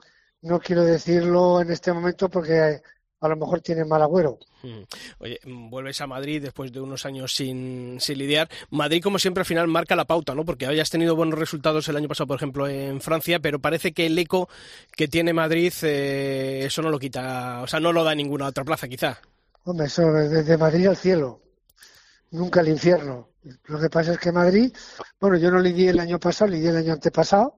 no 0.42 0.60
quiero 0.60 0.84
decirlo 0.84 1.60
en 1.60 1.70
este 1.70 1.92
momento 1.92 2.28
porque 2.30 2.82
a 3.20 3.28
lo 3.28 3.36
mejor 3.36 3.60
tiene 3.60 3.84
mal 3.84 4.02
agüero. 4.02 4.38
Hmm. 4.62 4.82
Oye, 5.18 5.40
vuelves 5.44 6.00
a 6.00 6.06
Madrid 6.06 6.42
después 6.42 6.72
de 6.72 6.80
unos 6.80 7.06
años 7.06 7.34
sin, 7.34 7.98
sin, 8.00 8.18
lidiar. 8.18 8.48
Madrid, 8.70 9.02
como 9.02 9.18
siempre, 9.18 9.40
al 9.40 9.46
final 9.46 9.68
marca 9.68 9.96
la 9.96 10.04
pauta, 10.04 10.34
¿no? 10.34 10.44
Porque 10.44 10.66
hayas 10.66 10.90
tenido 10.90 11.16
buenos 11.16 11.38
resultados 11.38 11.88
el 11.88 11.96
año 11.96 12.08
pasado, 12.08 12.26
por 12.26 12.36
ejemplo, 12.36 12.68
en 12.68 13.00
Francia, 13.00 13.40
pero 13.40 13.58
parece 13.58 13.92
que 13.92 14.06
el 14.06 14.18
eco 14.18 14.48
que 14.92 15.08
tiene 15.08 15.32
Madrid, 15.32 15.72
eh, 15.82 16.64
eso 16.66 16.82
no 16.82 16.90
lo 16.90 16.98
quita, 16.98 17.62
o 17.62 17.66
sea, 17.66 17.80
no 17.80 17.92
lo 17.92 18.04
da 18.04 18.14
ninguna 18.14 18.46
otra 18.46 18.64
plaza, 18.64 18.88
quizá. 18.88 19.18
Hombre, 19.64 19.86
eso 19.86 20.12
desde 20.12 20.56
Madrid 20.56 20.86
al 20.86 20.96
cielo. 20.96 21.40
nunca 22.30 22.60
el 22.60 22.68
infierno. 22.68 23.30
Lo 23.66 23.80
que 23.80 23.88
pasa 23.88 24.12
es 24.12 24.18
que 24.18 24.32
Madrid, 24.32 24.72
bueno, 25.20 25.36
yo 25.38 25.50
no 25.50 25.60
lidié 25.60 25.90
el 25.90 26.00
año 26.00 26.18
pasado, 26.18 26.50
lidié 26.50 26.70
el 26.70 26.76
año 26.76 26.92
antepasado, 26.92 27.54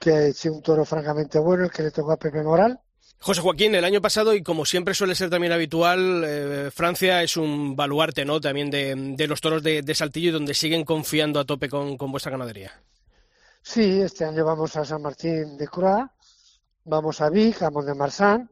que 0.00 0.28
es 0.28 0.44
un 0.46 0.62
toro 0.62 0.84
francamente 0.84 1.38
bueno, 1.38 1.64
el 1.64 1.70
que 1.70 1.82
le 1.82 1.90
tocó 1.90 2.12
a 2.12 2.16
Pepe 2.16 2.42
Moral. 2.42 2.80
José 3.20 3.40
Joaquín, 3.40 3.74
el 3.74 3.84
año 3.84 4.00
pasado, 4.00 4.32
y 4.32 4.42
como 4.42 4.64
siempre 4.64 4.94
suele 4.94 5.14
ser 5.14 5.28
también 5.28 5.52
habitual, 5.52 6.22
eh, 6.24 6.70
Francia 6.72 7.22
es 7.22 7.36
un 7.36 7.74
baluarte 7.74 8.24
¿no? 8.24 8.40
también 8.40 8.70
de, 8.70 9.26
los 9.26 9.40
toros 9.40 9.62
de, 9.62 9.94
Saltillo 9.94 10.28
y 10.28 10.32
donde 10.32 10.54
siguen 10.54 10.84
confiando 10.84 11.40
a 11.40 11.44
tope 11.44 11.68
con, 11.68 11.96
vuestra 11.96 12.30
ganadería. 12.30 12.72
Sí, 13.60 14.00
este 14.00 14.24
año 14.24 14.44
vamos 14.44 14.76
a 14.76 14.84
San 14.84 15.02
Martín 15.02 15.56
de 15.56 15.66
Croix, 15.66 16.08
vamos 16.84 17.20
a 17.20 17.28
Vic, 17.28 17.60
a 17.62 17.70
Mont 17.70 17.88
de 17.88 18.46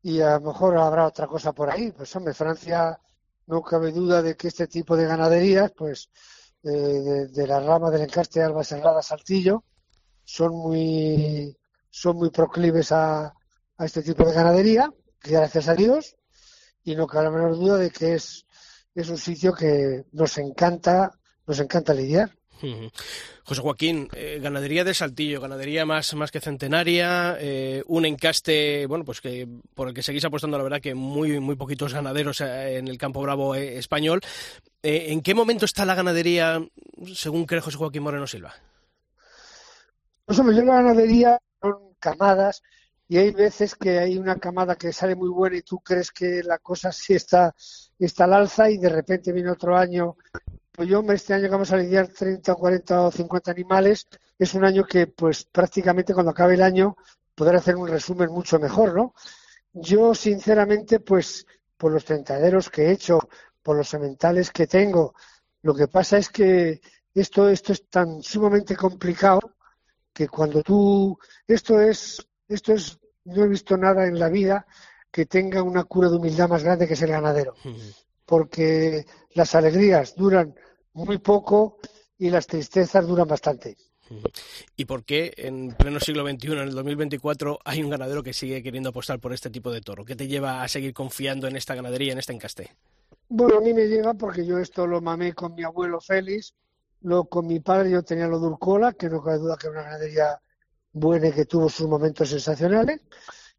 y 0.00 0.20
a 0.20 0.38
lo 0.38 0.52
mejor 0.52 0.78
habrá 0.78 1.06
otra 1.06 1.26
cosa 1.26 1.52
por 1.52 1.68
ahí. 1.68 1.90
Pues 1.90 2.14
hombre, 2.14 2.34
Francia 2.34 2.98
no 3.46 3.62
cabe 3.62 3.90
duda 3.90 4.22
de 4.22 4.36
que 4.36 4.48
este 4.48 4.68
tipo 4.68 4.96
de 4.96 5.06
ganaderías, 5.06 5.72
pues 5.72 6.08
eh, 6.62 6.68
de, 6.68 7.46
la 7.46 7.58
rama 7.60 7.90
del 7.90 8.02
encaste 8.02 8.42
Alba 8.42 8.62
Serrada 8.62 9.02
Saltillo, 9.02 9.64
son 10.24 10.52
muy, 10.52 11.56
son 11.90 12.16
muy 12.16 12.30
proclives 12.30 12.92
a, 12.92 13.34
a 13.78 13.84
este 13.84 14.02
tipo 14.02 14.24
de 14.24 14.34
ganadería, 14.34 14.92
gracias 15.22 15.68
a 15.68 15.74
Dios, 15.74 16.16
y 16.84 16.96
no 16.96 17.06
cabe 17.06 17.24
la 17.24 17.30
menor 17.30 17.56
duda 17.56 17.76
de 17.76 17.90
que 17.90 18.14
es, 18.14 18.44
es 18.94 19.08
un 19.08 19.18
sitio 19.18 19.54
que 19.54 20.04
nos 20.12 20.36
encanta, 20.38 21.12
nos 21.46 21.60
encanta 21.60 21.94
lidiar. 21.94 22.36
José 23.44 23.60
Joaquín, 23.60 24.08
eh, 24.14 24.40
ganadería 24.42 24.82
de 24.82 24.92
Saltillo, 24.92 25.40
ganadería 25.40 25.86
más, 25.86 26.12
más 26.14 26.32
que 26.32 26.40
centenaria, 26.40 27.36
eh, 27.38 27.84
un 27.86 28.04
encaste, 28.04 28.86
bueno, 28.86 29.04
pues 29.04 29.20
que 29.20 29.46
por 29.74 29.88
el 29.88 29.94
que 29.94 30.02
seguís 30.02 30.24
apostando, 30.24 30.58
la 30.58 30.64
verdad 30.64 30.80
que 30.80 30.94
muy, 30.94 31.38
muy 31.38 31.54
poquitos 31.54 31.94
ganaderos 31.94 32.40
eh, 32.40 32.78
en 32.78 32.88
el 32.88 32.98
campo 32.98 33.22
bravo 33.22 33.54
español. 33.54 34.20
¿En 34.82 35.22
qué 35.22 35.34
momento 35.34 35.64
está 35.64 35.84
la 35.84 35.94
ganadería, 35.94 36.60
según 37.14 37.46
cree 37.46 37.60
José 37.60 37.76
Joaquín 37.76 38.02
Moreno 38.02 38.26
Silva? 38.26 38.54
Pues 40.24 40.38
hombre, 40.38 40.56
yo 40.56 40.62
la 40.64 40.82
ganadería 40.82 41.38
son 41.60 41.94
camadas 42.00 42.62
y 43.08 43.16
hay 43.16 43.30
veces 43.32 43.74
que 43.74 43.98
hay 43.98 44.18
una 44.18 44.36
camada 44.36 44.76
que 44.76 44.92
sale 44.92 45.16
muy 45.16 45.30
buena 45.30 45.56
y 45.56 45.62
tú 45.62 45.80
crees 45.80 46.10
que 46.12 46.42
la 46.42 46.58
cosa 46.58 46.92
sí 46.92 47.14
está, 47.14 47.54
está 47.98 48.24
al 48.24 48.34
alza 48.34 48.70
y 48.70 48.78
de 48.78 48.90
repente 48.90 49.32
viene 49.32 49.50
otro 49.50 49.76
año 49.76 50.16
pues 50.78 50.88
yo 50.88 51.02
este 51.10 51.34
año 51.34 51.46
que 51.46 51.50
vamos 51.50 51.72
a 51.72 51.76
lidiar 51.76 52.06
30, 52.06 52.54
40 52.54 53.02
o 53.02 53.10
50 53.10 53.50
animales, 53.50 54.06
es 54.38 54.54
un 54.54 54.64
año 54.64 54.84
que 54.84 55.08
pues 55.08 55.42
prácticamente 55.44 56.14
cuando 56.14 56.30
acabe 56.30 56.54
el 56.54 56.62
año 56.62 56.96
podré 57.34 57.56
hacer 57.56 57.74
un 57.74 57.88
resumen 57.88 58.30
mucho 58.30 58.60
mejor, 58.60 58.94
¿no? 58.94 59.12
Yo 59.72 60.14
sinceramente 60.14 61.00
pues 61.00 61.44
por 61.76 61.90
los 61.90 62.04
tentaderos 62.04 62.70
que 62.70 62.82
he 62.82 62.92
hecho, 62.92 63.18
por 63.60 63.76
los 63.76 63.88
sementales 63.88 64.52
que 64.52 64.68
tengo, 64.68 65.14
lo 65.62 65.74
que 65.74 65.88
pasa 65.88 66.16
es 66.16 66.28
que 66.28 66.80
esto, 67.12 67.48
esto 67.48 67.72
es 67.72 67.88
tan 67.88 68.22
sumamente 68.22 68.76
complicado 68.76 69.56
que 70.12 70.28
cuando 70.28 70.62
tú, 70.62 71.18
esto 71.44 71.80
es, 71.80 72.24
esto 72.46 72.72
es, 72.72 72.97
no 73.28 73.44
he 73.44 73.48
visto 73.48 73.76
nada 73.76 74.06
en 74.06 74.18
la 74.18 74.28
vida 74.28 74.66
que 75.10 75.26
tenga 75.26 75.62
una 75.62 75.84
cura 75.84 76.08
de 76.08 76.16
humildad 76.16 76.48
más 76.48 76.62
grande 76.62 76.86
que 76.86 76.94
es 76.94 77.02
el 77.02 77.10
ganadero. 77.10 77.54
Porque 78.24 79.06
las 79.34 79.54
alegrías 79.54 80.14
duran 80.14 80.54
muy 80.92 81.18
poco 81.18 81.78
y 82.18 82.30
las 82.30 82.46
tristezas 82.46 83.06
duran 83.06 83.28
bastante. 83.28 83.76
¿Y 84.76 84.86
por 84.86 85.04
qué 85.04 85.34
en 85.36 85.74
pleno 85.74 86.00
siglo 86.00 86.26
XXI, 86.26 86.52
en 86.52 86.58
el 86.58 86.74
2024, 86.74 87.58
hay 87.64 87.82
un 87.82 87.90
ganadero 87.90 88.22
que 88.22 88.32
sigue 88.32 88.62
queriendo 88.62 88.90
apostar 88.90 89.20
por 89.20 89.32
este 89.32 89.50
tipo 89.50 89.70
de 89.70 89.80
toro? 89.80 90.04
¿Qué 90.04 90.16
te 90.16 90.26
lleva 90.26 90.62
a 90.62 90.68
seguir 90.68 90.94
confiando 90.94 91.46
en 91.46 91.56
esta 91.56 91.74
ganadería, 91.74 92.12
en 92.12 92.18
este 92.18 92.32
encaste? 92.32 92.70
Bueno, 93.28 93.58
a 93.58 93.60
mí 93.60 93.74
me 93.74 93.86
llega 93.86 94.14
porque 94.14 94.46
yo 94.46 94.58
esto 94.58 94.86
lo 94.86 95.02
mamé 95.02 95.34
con 95.34 95.54
mi 95.54 95.62
abuelo 95.62 96.00
Félix, 96.00 96.54
lo, 97.02 97.24
con 97.24 97.46
mi 97.46 97.60
padre 97.60 97.90
yo 97.90 98.02
tenía 98.02 98.26
lo 98.26 98.38
Durcola, 98.38 98.94
que 98.94 99.10
no 99.10 99.22
cabe 99.22 99.38
duda 99.38 99.56
que 99.58 99.66
es 99.66 99.72
una 99.72 99.82
ganadería 99.82 100.40
buena 100.98 101.28
y 101.28 101.32
que 101.32 101.44
tuvo 101.46 101.68
sus 101.68 101.88
momentos 101.88 102.30
sensacionales. 102.30 103.00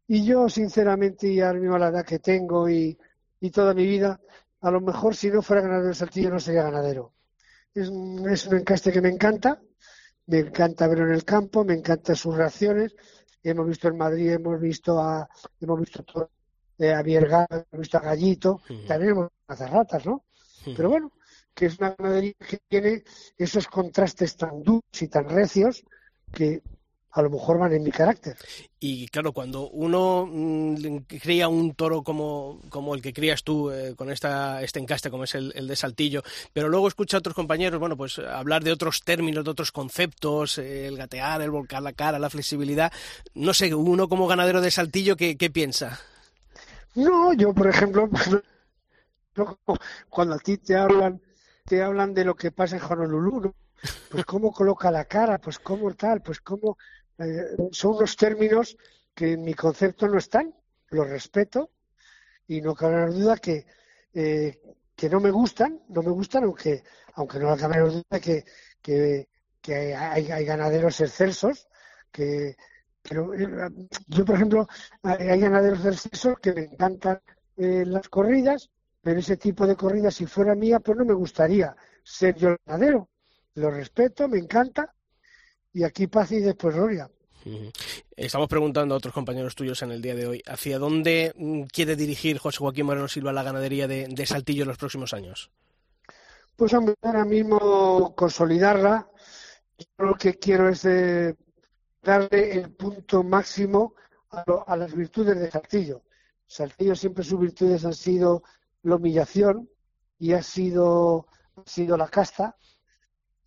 Y 0.06 0.24
yo, 0.24 0.48
sinceramente, 0.48 1.28
y 1.28 1.40
ahora 1.40 1.60
mismo 1.60 1.78
la 1.78 1.88
edad 1.88 2.04
que 2.04 2.18
tengo 2.18 2.68
y, 2.68 2.98
y 3.40 3.50
toda 3.50 3.74
mi 3.74 3.86
vida, 3.86 4.20
a 4.60 4.70
lo 4.70 4.80
mejor 4.80 5.14
si 5.14 5.30
no 5.30 5.42
fuera 5.42 5.62
ganadero 5.62 5.88
de 5.88 5.94
Saltillo 5.94 6.30
no 6.30 6.40
sería 6.40 6.64
ganadero 6.64 7.14
es 7.74 7.88
un, 7.88 8.28
es 8.28 8.46
un 8.46 8.58
encaste 8.58 8.92
que 8.92 9.00
me 9.00 9.08
encanta, 9.08 9.60
me 10.26 10.40
encanta 10.40 10.86
verlo 10.88 11.06
en 11.06 11.14
el 11.14 11.24
campo, 11.24 11.64
me 11.64 11.74
encantan 11.74 12.16
sus 12.16 12.36
reacciones. 12.36 12.94
Hemos 13.42 13.66
visto 13.66 13.88
en 13.88 13.96
Madrid, 13.96 14.32
hemos 14.32 14.60
visto 14.60 14.98
a, 14.98 15.28
hemos 15.60 15.80
visto 15.80 16.04
eh, 16.78 16.92
a 16.92 17.02
Vierga, 17.02 17.46
hemos 17.50 17.80
visto 17.80 17.98
a 17.98 18.00
Gallito, 18.00 18.60
también 18.86 19.12
hemos 19.12 19.28
visto 19.48 19.64
a 19.64 19.68
ratas, 19.68 20.06
¿no? 20.06 20.24
Pero 20.76 20.90
bueno, 20.90 21.12
que 21.54 21.66
es 21.66 21.78
una 21.78 21.94
ganadería 21.96 22.34
que 22.38 22.58
tiene 22.68 23.02
esos 23.38 23.66
contrastes 23.66 24.36
tan 24.36 24.62
duros 24.62 24.82
y 25.00 25.08
tan 25.08 25.28
recios 25.28 25.82
que 26.32 26.62
a 27.12 27.22
lo 27.22 27.30
mejor 27.30 27.58
van 27.58 27.72
en 27.72 27.82
mi 27.82 27.90
carácter. 27.90 28.36
Y 28.78 29.08
claro, 29.08 29.32
cuando 29.32 29.68
uno 29.68 30.28
mm, 30.30 30.96
cría 31.20 31.48
un 31.48 31.74
toro 31.74 32.02
como, 32.02 32.60
como 32.68 32.94
el 32.94 33.02
que 33.02 33.12
crías 33.12 33.42
tú, 33.42 33.70
eh, 33.70 33.94
con 33.96 34.10
esta, 34.10 34.62
este 34.62 34.78
encaste 34.78 35.10
como 35.10 35.24
es 35.24 35.34
el, 35.34 35.66
de 35.66 35.76
Saltillo, 35.76 36.22
pero 36.52 36.68
luego 36.68 36.88
escucha 36.88 37.16
a 37.16 37.20
otros 37.20 37.34
compañeros, 37.34 37.80
bueno, 37.80 37.96
pues 37.96 38.18
hablar 38.18 38.62
de 38.62 38.72
otros 38.72 39.02
términos, 39.02 39.44
de 39.44 39.50
otros 39.50 39.72
conceptos, 39.72 40.58
eh, 40.58 40.86
el 40.86 40.96
gatear, 40.96 41.42
el 41.42 41.50
volcar 41.50 41.82
la 41.82 41.92
cara, 41.92 42.18
la 42.18 42.30
flexibilidad, 42.30 42.92
no 43.34 43.54
sé, 43.54 43.74
uno 43.74 44.08
como 44.08 44.26
ganadero 44.26 44.60
de 44.60 44.70
Saltillo, 44.70 45.16
¿qué, 45.16 45.36
qué 45.36 45.50
piensa? 45.50 45.98
No, 46.94 47.32
yo, 47.32 47.52
por 47.52 47.68
ejemplo, 47.68 48.08
cuando 50.08 50.34
a 50.34 50.38
ti 50.38 50.58
te 50.58 50.76
hablan, 50.76 51.20
te 51.64 51.82
hablan 51.82 52.14
de 52.14 52.24
lo 52.24 52.34
que 52.34 52.50
pasa 52.50 52.76
en 52.76 52.82
Honolulu, 52.82 53.52
pues 54.10 54.24
cómo 54.24 54.52
coloca 54.52 54.90
la 54.90 55.04
cara, 55.04 55.38
pues 55.38 55.58
cómo 55.58 55.92
tal, 55.94 56.20
pues 56.20 56.40
cómo 56.40 56.76
eh, 57.20 57.56
son 57.72 57.96
unos 57.96 58.16
términos 58.16 58.76
que 59.14 59.32
en 59.32 59.42
mi 59.42 59.54
concepto 59.54 60.08
no 60.08 60.18
están, 60.18 60.54
los 60.88 61.08
respeto 61.08 61.70
y 62.46 62.60
no 62.60 62.74
cabe 62.74 63.12
duda 63.12 63.36
que, 63.36 63.66
eh, 64.14 64.60
que 64.96 65.08
no 65.10 65.20
me 65.20 65.30
gustan, 65.30 65.82
no 65.88 66.02
me 66.02 66.10
gustan, 66.10 66.44
aunque, 66.44 66.82
aunque 67.14 67.38
no 67.38 67.56
cabe 67.56 67.80
duda 67.80 68.20
que, 68.20 68.44
que, 68.80 69.94
hay, 69.94 70.30
hay, 70.30 70.44
ganaderos 70.44 71.00
excelsos, 71.00 71.68
que, 72.10 72.56
pero 73.02 73.34
eh, 73.34 73.68
yo, 74.08 74.24
por 74.24 74.36
ejemplo, 74.36 74.66
hay, 75.02 75.40
ganaderos 75.40 75.84
excelsos 75.84 76.38
que 76.40 76.52
me 76.52 76.62
encantan 76.62 77.20
las 77.56 78.08
corridas, 78.08 78.70
pero 79.02 79.20
ese 79.20 79.36
tipo 79.36 79.66
de 79.66 79.76
corridas, 79.76 80.14
si 80.14 80.24
fuera 80.26 80.54
mía, 80.54 80.80
pues 80.80 80.96
no 80.96 81.04
me 81.04 81.12
gustaría 81.12 81.76
ser 82.02 82.34
yo 82.36 82.50
el 82.50 82.56
ganadero. 82.64 83.10
Lo 83.54 83.70
respeto, 83.70 84.28
me 84.28 84.38
encanta, 84.38 84.94
y 85.72 85.84
aquí 85.84 86.06
paz 86.06 86.32
y 86.32 86.40
después 86.40 86.74
gloria. 86.74 87.10
Estamos 88.16 88.48
preguntando 88.48 88.94
a 88.94 88.98
otros 88.98 89.14
compañeros 89.14 89.54
tuyos 89.54 89.80
en 89.82 89.92
el 89.92 90.02
día 90.02 90.14
de 90.14 90.26
hoy, 90.26 90.42
¿hacia 90.46 90.78
dónde 90.78 91.32
mm, 91.36 91.62
quiere 91.64 91.96
dirigir 91.96 92.38
José 92.38 92.58
Joaquín 92.58 92.86
Moreno 92.86 93.08
Silva 93.08 93.32
la 93.32 93.42
ganadería 93.42 93.88
de, 93.88 94.26
Saltillo 94.26 94.62
en 94.62 94.68
los 94.68 94.78
próximos 94.78 95.14
años? 95.14 95.50
Pues 96.56 96.74
ahora 96.74 97.24
mismo 97.24 98.14
consolidarla. 98.14 99.08
Yo 99.78 100.04
lo 100.04 100.14
que 100.14 100.34
quiero 100.34 100.68
es 100.68 100.84
eh, 100.84 101.34
darle 102.02 102.52
el 102.52 102.70
punto 102.72 103.22
máximo 103.22 103.94
a, 104.30 104.76
las 104.76 104.94
virtudes 104.94 105.40
de 105.40 105.50
Saltillo. 105.50 106.02
Saltillo 106.46 106.94
siempre 106.94 107.24
sus 107.24 107.40
virtudes 107.40 107.86
han 107.86 107.94
sido 107.94 108.42
la 108.82 108.96
humillación 108.96 109.70
y 110.18 110.34
ha 110.34 110.42
sido, 110.42 111.26
ha 111.56 111.68
sido 111.68 111.96
la 111.96 112.08
casta 112.08 112.56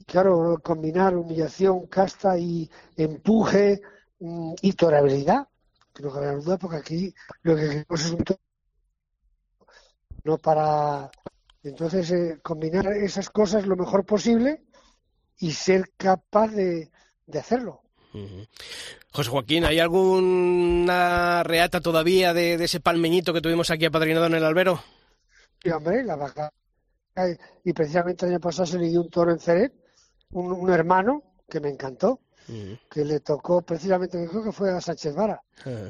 claro, 0.05 0.59
combinar 0.63 1.15
humillación, 1.15 1.87
casta 1.87 2.37
y 2.37 2.69
empuje 2.95 3.81
mm, 4.19 4.53
y 4.61 4.73
torabilidad. 4.73 5.47
Que 5.93 6.03
la 6.03 6.33
duda 6.33 6.57
porque 6.57 6.77
aquí 6.77 7.13
lo 7.43 7.55
que 7.55 7.61
queremos 7.61 8.01
es 8.05 8.11
un 8.11 8.23
no 10.23 10.37
para 10.37 11.11
entonces 11.63 12.11
eh, 12.11 12.39
combinar 12.41 12.87
esas 12.87 13.29
cosas 13.29 13.67
lo 13.67 13.75
mejor 13.75 14.05
posible 14.05 14.63
y 15.37 15.51
ser 15.51 15.91
capaz 15.97 16.47
de, 16.51 16.89
hacerlo. 17.37 17.81
José 19.11 19.29
Joaquín, 19.29 19.65
¿hay 19.65 19.79
alguna 19.79 21.43
reata 21.43 21.81
todavía 21.81 22.33
de, 22.33 22.55
ese 22.55 22.79
palmeñito 22.79 23.33
que 23.33 23.41
tuvimos 23.41 23.69
aquí 23.71 23.85
apadrinado 23.85 24.27
en 24.27 24.35
el 24.35 24.45
albero? 24.45 24.81
Sí, 25.61 25.69
hombre, 25.69 26.03
la 26.03 26.15
vaca. 26.15 26.51
Y 27.63 27.73
precisamente 27.73 28.25
el 28.25 28.33
año 28.33 28.39
pasado 28.39 28.65
se 28.65 28.77
le 28.77 28.89
dio 28.89 29.01
un 29.01 29.09
toro 29.09 29.31
en 29.31 29.39
Ceret 29.39 29.82
un, 30.33 30.69
hermano 30.71 31.23
que 31.49 31.59
me 31.59 31.69
encantó, 31.69 32.19
que 32.89 33.05
le 33.05 33.19
tocó 33.21 33.61
precisamente, 33.61 34.27
creo 34.29 34.43
que 34.43 34.51
fue 34.51 34.71
a 34.71 34.81
Sánchez 34.81 35.15
Vara, 35.15 35.41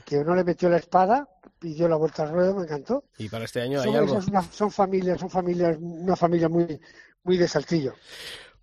que 0.06 0.18
uno 0.18 0.36
le 0.36 0.44
metió 0.44 0.70
la 0.70 0.78
espada, 0.78 1.28
pidió 1.60 1.88
la 1.88 1.96
vuelta 1.96 2.24
al 2.24 2.30
ruedo, 2.30 2.56
me 2.56 2.64
encantó. 2.64 3.06
Y 3.18 3.30
para 3.30 3.46
este 3.46 3.62
año 3.62 3.82
hay 3.82 3.86
son, 3.86 3.96
algo. 3.96 4.22
son 4.52 4.72
familias, 4.72 5.20
son 5.20 5.30
familias, 5.30 5.78
una 5.80 6.16
familia 6.16 6.50
muy, 6.50 6.80
muy 7.24 7.38
de 7.38 7.48
Saltillo. 7.48 7.94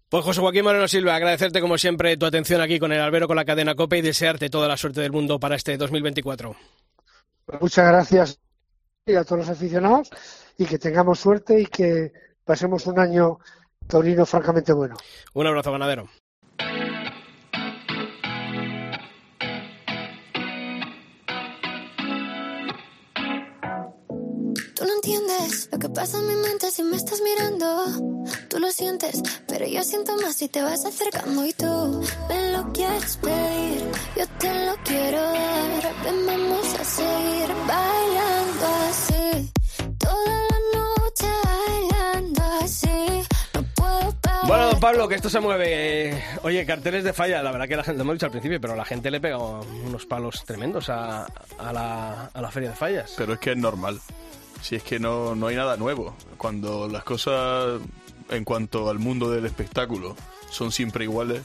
Pues 0.09 0.25
José 0.25 0.41
Joaquín 0.41 0.65
Moreno 0.65 0.89
Silva, 0.89 1.15
agradecerte 1.15 1.61
como 1.61 1.79
siempre 1.79 2.17
tu 2.17 2.27
atención 2.27 2.61
aquí 2.61 2.81
con 2.81 2.91
el 2.91 3.01
albero 3.01 3.29
con 3.29 3.37
la 3.37 3.45
cadena 3.45 3.77
COPE 3.77 3.99
y 3.99 4.03
desearte 4.03 4.51
toda 4.51 4.67
la 4.67 4.77
suerte 4.77 5.01
del 5.01 5.13
mundo 5.13 5.39
para 5.39 5.55
este 5.55 5.77
2024. 5.77 6.57
Muchas 7.61 7.87
gracias 7.87 8.41
a 9.07 9.25
todos 9.25 9.39
los 9.39 9.49
aficionados 9.49 10.11
y 10.59 10.67
que 10.67 10.79
tengamos 10.79 11.21
suerte 11.21 11.61
y 11.61 11.67
que 11.67 12.13
pasemos 12.45 12.87
un 12.87 12.99
año 12.99 13.39
taurino 13.87 14.27
francamente 14.27 14.73
bueno. 14.73 14.97
Un 15.35 15.47
abrazo, 15.47 15.73
ganadero. 15.73 16.09
Tú 24.75 24.87
no 24.87 24.95
entiendes 24.95 25.69
lo 25.73 25.79
que 25.79 25.89
pasa 25.91 26.19
en 26.19 26.29
mi 26.29 26.35
mente 26.37 26.71
si 26.71 26.83
me 26.83 26.97
estás 26.97 27.21
mirando. 27.21 28.21
Tú 28.49 28.59
lo 28.59 28.71
sientes, 28.71 29.23
pero 29.47 29.67
yo 29.67 29.83
siento 29.83 30.17
más 30.17 30.37
si 30.37 30.49
te 30.49 30.63
vas 30.63 30.85
acercando 30.85 31.45
y 31.47 31.53
tú 31.53 32.03
me 32.29 32.53
lo 32.53 32.73
quieres 32.73 33.17
pedir. 33.19 33.91
Yo 34.17 34.27
te 34.39 34.67
lo 34.67 34.75
quiero 34.85 35.21
dar. 35.21 35.95
Ven, 36.05 36.27
vamos 36.27 36.75
a 36.81 36.85
seguir 36.85 37.49
bailando 37.67 38.67
así. 38.89 39.53
Toda 39.99 40.41
la 40.51 40.59
noche 40.79 41.27
Bueno, 44.47 44.71
don 44.71 44.81
Pablo, 44.81 45.09
que 45.09 45.15
esto 45.15 45.29
se 45.31 45.39
mueve. 45.39 46.23
Oye, 46.43 46.65
carteles 46.67 47.05
de 47.05 47.13
falla, 47.13 47.43
la 47.43 47.53
verdad 47.53 47.69
que 47.69 47.77
la 47.77 47.85
gente, 47.85 47.99
lo 47.99 48.03
hemos 48.03 48.15
dicho 48.15 48.27
al 48.27 48.33
principio, 48.33 48.61
pero 48.61 48.75
la 48.75 48.85
gente 48.85 49.11
le 49.11 49.21
pega 49.21 49.39
unos 49.39 50.07
palos 50.07 50.45
tremendos 50.45 50.89
a, 50.89 51.27
a 51.59 51.73
la, 51.73 52.27
a 52.27 52.41
la 52.41 52.51
feria 52.51 52.71
de 52.71 52.77
fallas. 52.77 53.15
Pero 53.17 53.35
es 53.35 53.39
que 53.39 53.53
es 53.53 53.57
normal. 53.57 54.01
Si 54.63 54.77
es 54.77 54.83
que 54.83 54.99
no, 54.99 55.35
no 55.35 55.47
hay 55.47 55.57
nada 55.57 55.77
nuevo. 55.77 56.17
Cuando 56.37 56.89
las 56.89 57.05
cosas 57.05 57.81
en 58.31 58.45
cuanto 58.45 58.89
al 58.89 58.99
mundo 58.99 59.31
del 59.31 59.47
espectáculo 59.47 60.17
son 60.51 60.73
siempre 60.73 61.05
iguales, 61.05 61.43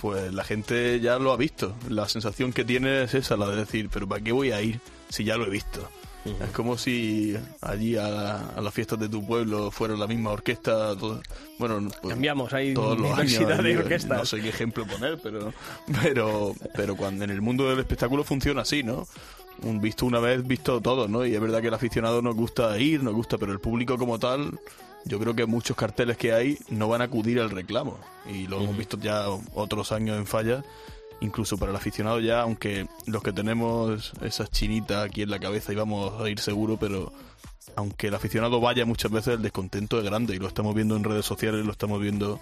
pues 0.00 0.32
la 0.32 0.44
gente 0.44 1.00
ya 1.00 1.18
lo 1.18 1.32
ha 1.32 1.36
visto. 1.36 1.74
La 1.88 2.08
sensación 2.08 2.52
que 2.52 2.64
tiene 2.64 3.04
es 3.04 3.14
esa, 3.14 3.36
la 3.36 3.48
de 3.48 3.56
decir, 3.56 3.88
pero 3.92 4.06
¿para 4.08 4.22
qué 4.22 4.32
voy 4.32 4.52
a 4.52 4.62
ir 4.62 4.80
si 5.08 5.24
ya 5.24 5.36
lo 5.36 5.46
he 5.46 5.50
visto? 5.50 5.88
Es 6.24 6.50
como 6.50 6.76
si 6.76 7.36
allí 7.62 7.96
a, 7.96 8.08
la- 8.08 8.48
a 8.56 8.60
las 8.60 8.74
fiestas 8.74 8.98
de 8.98 9.08
tu 9.08 9.26
pueblo 9.26 9.70
fuera 9.70 9.96
la 9.96 10.06
misma 10.06 10.30
orquesta. 10.30 10.94
todo- 10.96 11.22
bueno, 11.58 11.88
pues, 12.02 12.12
Cambiamos, 12.14 12.52
hay 12.52 12.74
todos 12.74 12.98
los 12.98 13.08
diversidad 13.08 13.52
años, 13.52 13.64
de 13.64 13.72
yo 13.74 13.80
orquestas. 13.80 14.18
No 14.18 14.24
sé 14.26 14.40
qué 14.40 14.48
ejemplo 14.50 14.86
poner, 14.86 15.18
pero, 15.22 15.52
pero, 16.02 16.54
pero 16.74 16.96
cuando 16.96 17.24
en 17.24 17.30
el 17.30 17.40
mundo 17.40 17.68
del 17.70 17.78
espectáculo 17.78 18.24
funciona 18.24 18.62
así, 18.62 18.82
¿no? 18.82 19.06
Un 19.62 19.80
visto 19.80 20.06
una 20.06 20.20
vez, 20.20 20.46
visto 20.46 20.80
todo, 20.80 21.08
¿no? 21.08 21.24
Y 21.24 21.34
es 21.34 21.40
verdad 21.40 21.60
que 21.60 21.68
el 21.68 21.74
aficionado 21.74 22.20
nos 22.22 22.34
gusta 22.36 22.78
ir, 22.78 23.02
nos 23.02 23.14
gusta, 23.14 23.38
pero 23.38 23.52
el 23.52 23.58
público 23.60 23.96
como 23.98 24.18
tal, 24.18 24.58
yo 25.04 25.18
creo 25.18 25.34
que 25.34 25.46
muchos 25.46 25.76
carteles 25.76 26.16
que 26.16 26.32
hay 26.32 26.58
no 26.68 26.88
van 26.88 27.00
a 27.00 27.04
acudir 27.04 27.40
al 27.40 27.50
reclamo. 27.50 27.98
Y 28.30 28.46
lo 28.46 28.60
hemos 28.60 28.76
visto 28.76 28.98
ya 29.00 29.24
otros 29.54 29.90
años 29.92 30.16
en 30.18 30.26
fallas. 30.26 30.64
Incluso 31.20 31.58
para 31.58 31.70
el 31.70 31.76
aficionado 31.76 32.20
ya, 32.20 32.42
aunque 32.42 32.86
los 33.06 33.22
que 33.22 33.32
tenemos 33.32 34.12
esas 34.22 34.50
chinitas 34.50 35.04
aquí 35.04 35.22
en 35.22 35.30
la 35.30 35.40
cabeza 35.40 35.72
y 35.72 35.76
vamos 35.76 36.20
a 36.20 36.28
ir 36.30 36.38
seguro, 36.38 36.76
pero 36.78 37.12
aunque 37.76 38.06
el 38.08 38.14
aficionado 38.14 38.60
vaya 38.60 38.84
muchas 38.86 39.10
veces 39.10 39.34
el 39.34 39.42
descontento 39.42 39.98
es 39.98 40.04
grande 40.04 40.34
y 40.36 40.38
lo 40.38 40.46
estamos 40.46 40.74
viendo 40.74 40.96
en 40.96 41.02
redes 41.04 41.26
sociales, 41.26 41.64
lo 41.66 41.72
estamos 41.72 42.00
viendo 42.00 42.38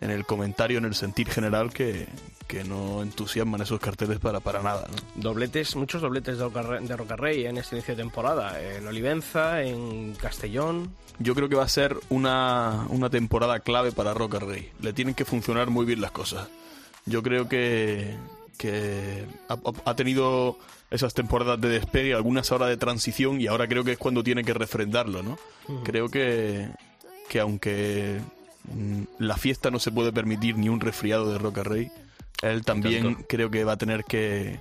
en 0.00 0.10
el 0.10 0.24
comentario, 0.26 0.78
en 0.78 0.84
el 0.84 0.94
sentir 0.94 1.28
general 1.28 1.72
que, 1.72 2.06
que 2.46 2.62
no 2.64 3.02
entusiasman 3.02 3.60
esos 3.62 3.80
carteles 3.80 4.18
para, 4.20 4.38
para 4.40 4.62
nada. 4.62 4.86
¿no? 4.88 4.96
Dobletes, 5.22 5.74
muchos 5.74 6.02
dobletes 6.02 6.38
de, 6.38 6.44
Rocarre- 6.44 6.80
de 6.80 6.96
Rocarrey 6.96 7.46
en 7.46 7.56
este 7.58 7.76
inicio 7.76 7.96
de 7.96 8.02
temporada. 8.02 8.60
En 8.60 8.86
Olivenza, 8.86 9.62
en 9.62 10.14
Castellón. 10.14 10.92
Yo 11.18 11.34
creo 11.34 11.48
que 11.48 11.56
va 11.56 11.64
a 11.64 11.68
ser 11.68 11.96
una, 12.10 12.86
una 12.90 13.10
temporada 13.10 13.58
clave 13.60 13.90
para 13.90 14.14
Roca 14.14 14.38
Rey. 14.38 14.70
Le 14.80 14.92
tienen 14.92 15.14
que 15.14 15.24
funcionar 15.24 15.68
muy 15.70 15.84
bien 15.84 16.00
las 16.00 16.12
cosas. 16.12 16.48
Yo 17.08 17.22
creo 17.22 17.48
que, 17.48 18.14
que 18.56 19.24
ha, 19.48 19.58
ha 19.84 19.96
tenido 19.96 20.58
esas 20.90 21.14
temporadas 21.14 21.60
de 21.60 21.68
despegue, 21.68 22.14
algunas 22.14 22.50
horas 22.50 22.68
de 22.68 22.76
transición 22.76 23.40
y 23.40 23.46
ahora 23.46 23.68
creo 23.68 23.84
que 23.84 23.92
es 23.92 23.98
cuando 23.98 24.22
tiene 24.22 24.44
que 24.44 24.54
refrendarlo, 24.54 25.22
¿no? 25.22 25.38
Creo 25.84 26.08
que, 26.08 26.68
que 27.28 27.40
aunque 27.40 28.20
mm, 28.72 29.02
la 29.18 29.36
fiesta 29.36 29.70
no 29.70 29.78
se 29.78 29.92
puede 29.92 30.12
permitir 30.12 30.56
ni 30.56 30.68
un 30.68 30.80
resfriado 30.80 31.30
de 31.30 31.38
Roca 31.38 31.62
Rey, 31.62 31.90
él 32.42 32.64
también 32.64 33.14
creo 33.28 33.50
que 33.50 33.64
va 33.64 33.72
a 33.72 33.76
tener 33.76 34.04
que, 34.04 34.60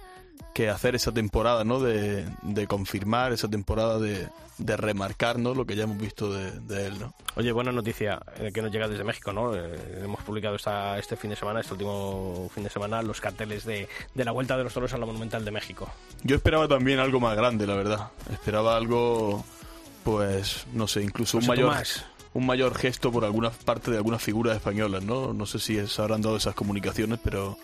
que 0.57 0.69
hacer 0.69 0.95
esa 0.95 1.11
temporada, 1.11 1.63
¿no? 1.63 1.79
De, 1.79 2.25
de 2.41 2.65
confirmar, 2.65 3.31
esa 3.31 3.47
temporada 3.47 3.99
de, 3.99 4.27
de 4.57 4.75
remarcar, 4.75 5.37
¿no? 5.37 5.53
Lo 5.53 5.67
que 5.67 5.75
ya 5.75 5.83
hemos 5.83 5.99
visto 5.99 6.33
de, 6.33 6.49
de 6.61 6.87
él, 6.87 6.99
¿no? 6.99 7.13
Oye, 7.35 7.51
buena 7.51 7.71
noticia 7.71 8.19
eh, 8.37 8.49
que 8.51 8.63
nos 8.63 8.71
llega 8.71 8.87
desde 8.87 9.03
México, 9.03 9.31
¿no? 9.31 9.53
Eh, 9.55 10.01
hemos 10.03 10.23
publicado 10.23 10.55
esta, 10.55 10.97
este 10.97 11.15
fin 11.15 11.29
de 11.29 11.35
semana, 11.35 11.59
este 11.59 11.73
último 11.73 12.49
fin 12.55 12.63
de 12.63 12.71
semana, 12.71 13.03
los 13.03 13.21
carteles 13.21 13.65
de, 13.65 13.87
de 14.15 14.25
la 14.25 14.31
Vuelta 14.31 14.57
de 14.57 14.63
los 14.63 14.73
Toros 14.73 14.91
a 14.93 14.97
la 14.97 15.05
Monumental 15.05 15.45
de 15.45 15.51
México. 15.51 15.87
Yo 16.23 16.35
esperaba 16.35 16.67
también 16.67 16.97
algo 16.97 17.19
más 17.19 17.37
grande, 17.37 17.67
la 17.67 17.75
verdad. 17.75 18.09
Esperaba 18.33 18.77
algo, 18.77 19.45
pues, 20.03 20.65
no 20.73 20.87
sé, 20.87 21.03
incluso 21.03 21.37
un 21.37 21.41
José 21.43 21.51
mayor, 21.51 21.69
Tomás. 21.69 22.03
un 22.33 22.47
mayor 22.47 22.73
gesto 22.73 23.11
por 23.11 23.25
alguna 23.25 23.51
parte 23.51 23.91
de 23.91 23.97
algunas 23.97 24.23
figuras 24.23 24.55
españolas, 24.55 25.03
¿no? 25.03 25.33
No 25.33 25.45
sé 25.45 25.59
si 25.59 25.85
se 25.85 26.01
habrán 26.01 26.23
dado 26.23 26.35
esas 26.35 26.55
comunicaciones, 26.55 27.19
pero 27.23 27.59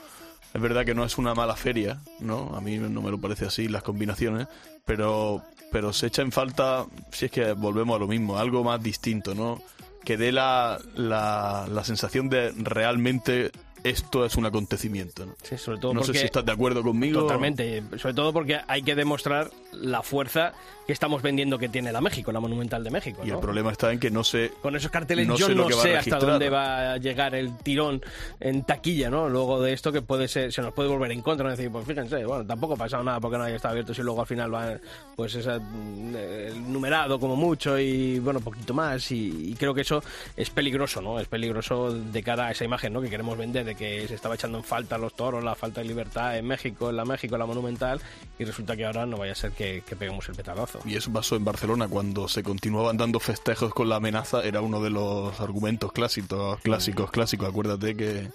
es 0.54 0.62
verdad 0.62 0.86
que 0.86 0.94
no 0.94 1.04
es 1.04 1.18
una 1.18 1.34
mala 1.34 1.56
feria, 1.56 2.00
¿no? 2.20 2.56
A 2.56 2.62
mí 2.62 2.78
no 2.78 3.02
me 3.02 3.12
lo 3.12 3.20
parece 3.20 3.46
así 3.46 3.68
las 3.68 3.84
combinaciones, 3.84 4.48
pero, 4.86 5.42
pero 5.72 5.94
se 5.94 6.08
echa 6.08 6.22
en 6.22 6.32
falta, 6.32 6.86
si 7.12 7.26
es 7.26 7.32
que 7.32 7.54
volvemos 7.54 7.96
a 7.96 8.00
lo 8.00 8.08
mismo, 8.08 8.38
algo 8.38 8.64
más 8.64 8.82
distinto, 8.82 9.34
¿no? 9.36 9.62
Que 10.04 10.18
dé 10.18 10.32
la, 10.32 10.80
la, 10.96 11.68
la 11.70 11.84
sensación 11.84 12.30
de 12.30 12.52
realmente 12.58 13.52
esto 13.84 14.26
es 14.26 14.36
un 14.36 14.46
acontecimiento, 14.46 15.26
¿no? 15.26 15.36
Sí, 15.44 15.58
sobre 15.58 15.80
todo 15.80 15.94
no 15.94 16.04
sé 16.04 16.14
si 16.14 16.26
estás 16.26 16.46
de 16.46 16.52
acuerdo 16.52 16.84
conmigo. 16.84 17.22
Totalmente, 17.22 17.84
sobre 17.98 18.14
todo 18.14 18.34
porque 18.34 18.60
hay 18.68 18.82
que 18.82 18.96
demostrar 18.96 19.52
la 19.74 20.02
fuerza 20.02 20.54
que 20.86 20.94
estamos 20.94 21.22
vendiendo 21.22 21.58
que 21.58 21.70
tiene 21.70 21.92
la 21.92 22.02
México, 22.02 22.32
la 22.32 22.40
Monumental 22.40 22.84
de 22.84 22.92
México. 22.92 23.22
Y 23.24 23.30
¿no? 23.30 23.36
el 23.36 23.40
problema 23.40 23.72
está 23.72 23.92
en 23.92 24.00
que 24.00 24.12
no 24.12 24.24
sé. 24.24 24.52
Con 24.62 24.76
esos 24.76 24.92
carteles 24.92 25.28
no 25.28 25.38
yo 25.38 25.48
sé 25.48 25.56
no 25.56 25.70
sé 25.70 25.98
hasta 25.98 26.20
dónde 26.20 26.50
va 26.50 26.94
a 26.94 26.98
llegar 26.98 27.36
el 27.36 27.58
tirón 27.58 28.02
en 28.40 28.64
taquilla, 28.64 29.10
¿no? 29.10 29.30
Luego 29.30 29.62
de 29.62 29.74
esto 29.74 29.92
que 29.92 30.02
puede 30.02 30.28
ser, 30.28 30.52
se 30.52 30.62
nos 30.62 30.74
puede 30.74 30.90
volver 30.90 31.12
en 31.12 31.22
contra, 31.22 31.46
¿no? 31.46 31.52
decir, 31.52 31.72
pues 31.72 31.86
fíjense, 31.86 32.26
bueno, 32.26 32.46
tampoco 32.46 32.74
ha 32.74 32.78
pasado 32.78 33.04
nada 33.04 33.20
porque 33.20 33.38
no 33.38 33.44
haya 33.44 33.56
estado 33.56 33.74
abierto 33.74 33.94
si 33.94 34.02
luego 34.02 34.22
al 34.22 34.28
final 34.28 34.54
va, 34.54 34.78
pues 35.16 35.36
esa, 35.36 35.56
el 35.56 36.72
numerado 36.72 37.20
como 37.20 37.36
mucho 37.36 37.80
y 37.80 38.20
bueno, 38.20 38.40
poquito 38.40 38.74
más 38.74 39.12
y, 39.12 39.52
y 39.52 39.56
creo 39.56 39.74
que 39.74 39.82
eso 39.82 40.04
es 40.36 40.50
peligroso, 40.50 41.02
¿no? 41.02 41.20
Es 41.20 41.28
peligroso 41.28 41.94
de 41.94 42.24
cara 42.24 42.48
a 42.48 42.52
esa 42.52 42.66
imagen, 42.66 42.94
¿no? 42.94 43.02
Que 43.02 43.10
queremos 43.10 43.38
vender 43.38 43.73
que 43.76 44.08
se 44.08 44.16
estaba 44.16 44.36
echando 44.36 44.58
en 44.58 44.64
falta 44.64 44.98
los 44.98 45.14
toros, 45.16 45.44
la 45.44 45.56
falta 45.56 45.82
de 45.82 45.88
libertad 45.88 46.38
en 46.38 46.46
México, 46.48 46.90
en 46.90 46.96
la 46.96 47.06
México, 47.06 47.36
en 47.36 47.40
la 47.40 47.46
Monumental 47.46 48.02
y 48.40 48.46
resulta 48.46 48.76
que 48.76 48.86
ahora 48.86 49.06
no 49.06 49.18
vaya 49.18 49.34
a 49.34 49.36
ser 49.36 49.52
que, 49.52 49.84
que 49.86 49.96
peguemos 49.96 50.28
el 50.30 50.36
petardazo. 50.36 50.80
Y 50.86 50.96
eso 50.96 51.12
pasó 51.12 51.36
en 51.36 51.46
Barcelona 51.46 51.88
cuando 51.88 52.28
se 52.28 52.44
continuaban 52.44 52.98
dando 52.98 53.20
festejos 53.20 53.74
con 53.74 53.90
la 53.90 53.98
amenaza. 53.98 54.42
Era 54.44 54.62
uno 54.62 54.82
de 54.82 54.90
los 54.90 55.40
argumentos 55.40 55.92
clásicos, 55.92 56.60
clásicos, 56.62 57.12
clásicos. 57.12 57.50
Acuérdate 57.50 57.96
que, 57.96 58.30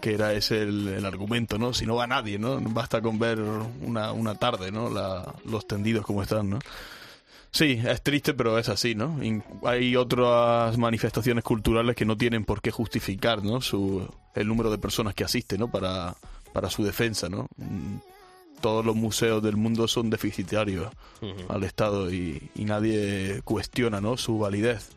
que 0.00 0.14
era 0.14 0.32
ese 0.32 0.62
el, 0.62 1.04
argumento, 1.04 1.58
¿no? 1.58 1.74
Si 1.74 1.86
no 1.86 1.96
va 1.96 2.06
nadie, 2.06 2.38
¿no? 2.38 2.60
Basta 2.60 3.00
con 3.00 3.18
ver 3.18 3.40
una, 3.40 4.12
una 4.12 4.34
tarde, 4.36 4.70
¿no? 4.70 4.90
Los 5.44 5.66
tendidos 5.66 6.04
como 6.04 6.22
están, 6.22 6.50
¿no? 6.50 6.58
Sí, 7.50 7.80
es 7.84 8.02
triste, 8.02 8.34
pero 8.34 8.58
es 8.58 8.68
así, 8.68 8.94
¿no? 8.94 9.18
Hay 9.64 9.96
otras 9.96 10.76
manifestaciones 10.76 11.42
culturales 11.44 11.96
que 11.96 12.04
no 12.04 12.16
tienen 12.16 12.44
por 12.44 12.60
qué 12.60 12.70
justificar, 12.70 13.42
¿no? 13.42 13.60
Su, 13.60 14.06
el 14.34 14.46
número 14.46 14.70
de 14.70 14.78
personas 14.78 15.14
que 15.14 15.24
asisten, 15.24 15.60
¿no? 15.60 15.70
Para, 15.70 16.14
para 16.52 16.68
su 16.70 16.84
defensa, 16.84 17.28
¿no? 17.28 17.46
Mm, 17.56 17.96
Todos 18.60 18.84
los 18.84 18.94
museos 18.96 19.42
del 19.42 19.56
mundo 19.56 19.88
son 19.88 20.10
deficitarios 20.10 20.88
al 21.48 21.64
Estado 21.64 22.12
y, 22.12 22.50
y 22.54 22.64
nadie 22.64 23.40
cuestiona, 23.44 24.00
¿no? 24.00 24.16
Su 24.16 24.38
validez. 24.38 24.90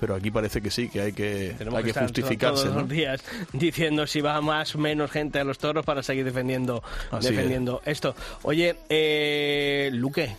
Pero 0.00 0.14
aquí 0.14 0.30
parece 0.30 0.60
que 0.60 0.70
sí, 0.70 0.88
que 0.88 1.00
hay 1.00 1.12
que, 1.12 1.54
Tenemos 1.58 1.78
hay 1.78 1.84
que 1.84 1.92
justificarse, 1.92 2.64
todos 2.64 2.74
¿no? 2.74 2.80
los 2.82 2.88
días 2.88 3.22
diciendo 3.52 4.06
si 4.06 4.20
va 4.20 4.40
más 4.40 4.74
o 4.74 4.78
menos 4.78 5.10
gente 5.10 5.38
a 5.38 5.44
los 5.44 5.58
toros 5.58 5.84
para 5.84 6.02
seguir 6.02 6.24
defendiendo, 6.24 6.82
Así 7.10 7.30
defendiendo 7.30 7.82
esto. 7.84 8.14
Oye, 8.42 8.76
eh, 8.88 9.90
Luque, 9.92 10.36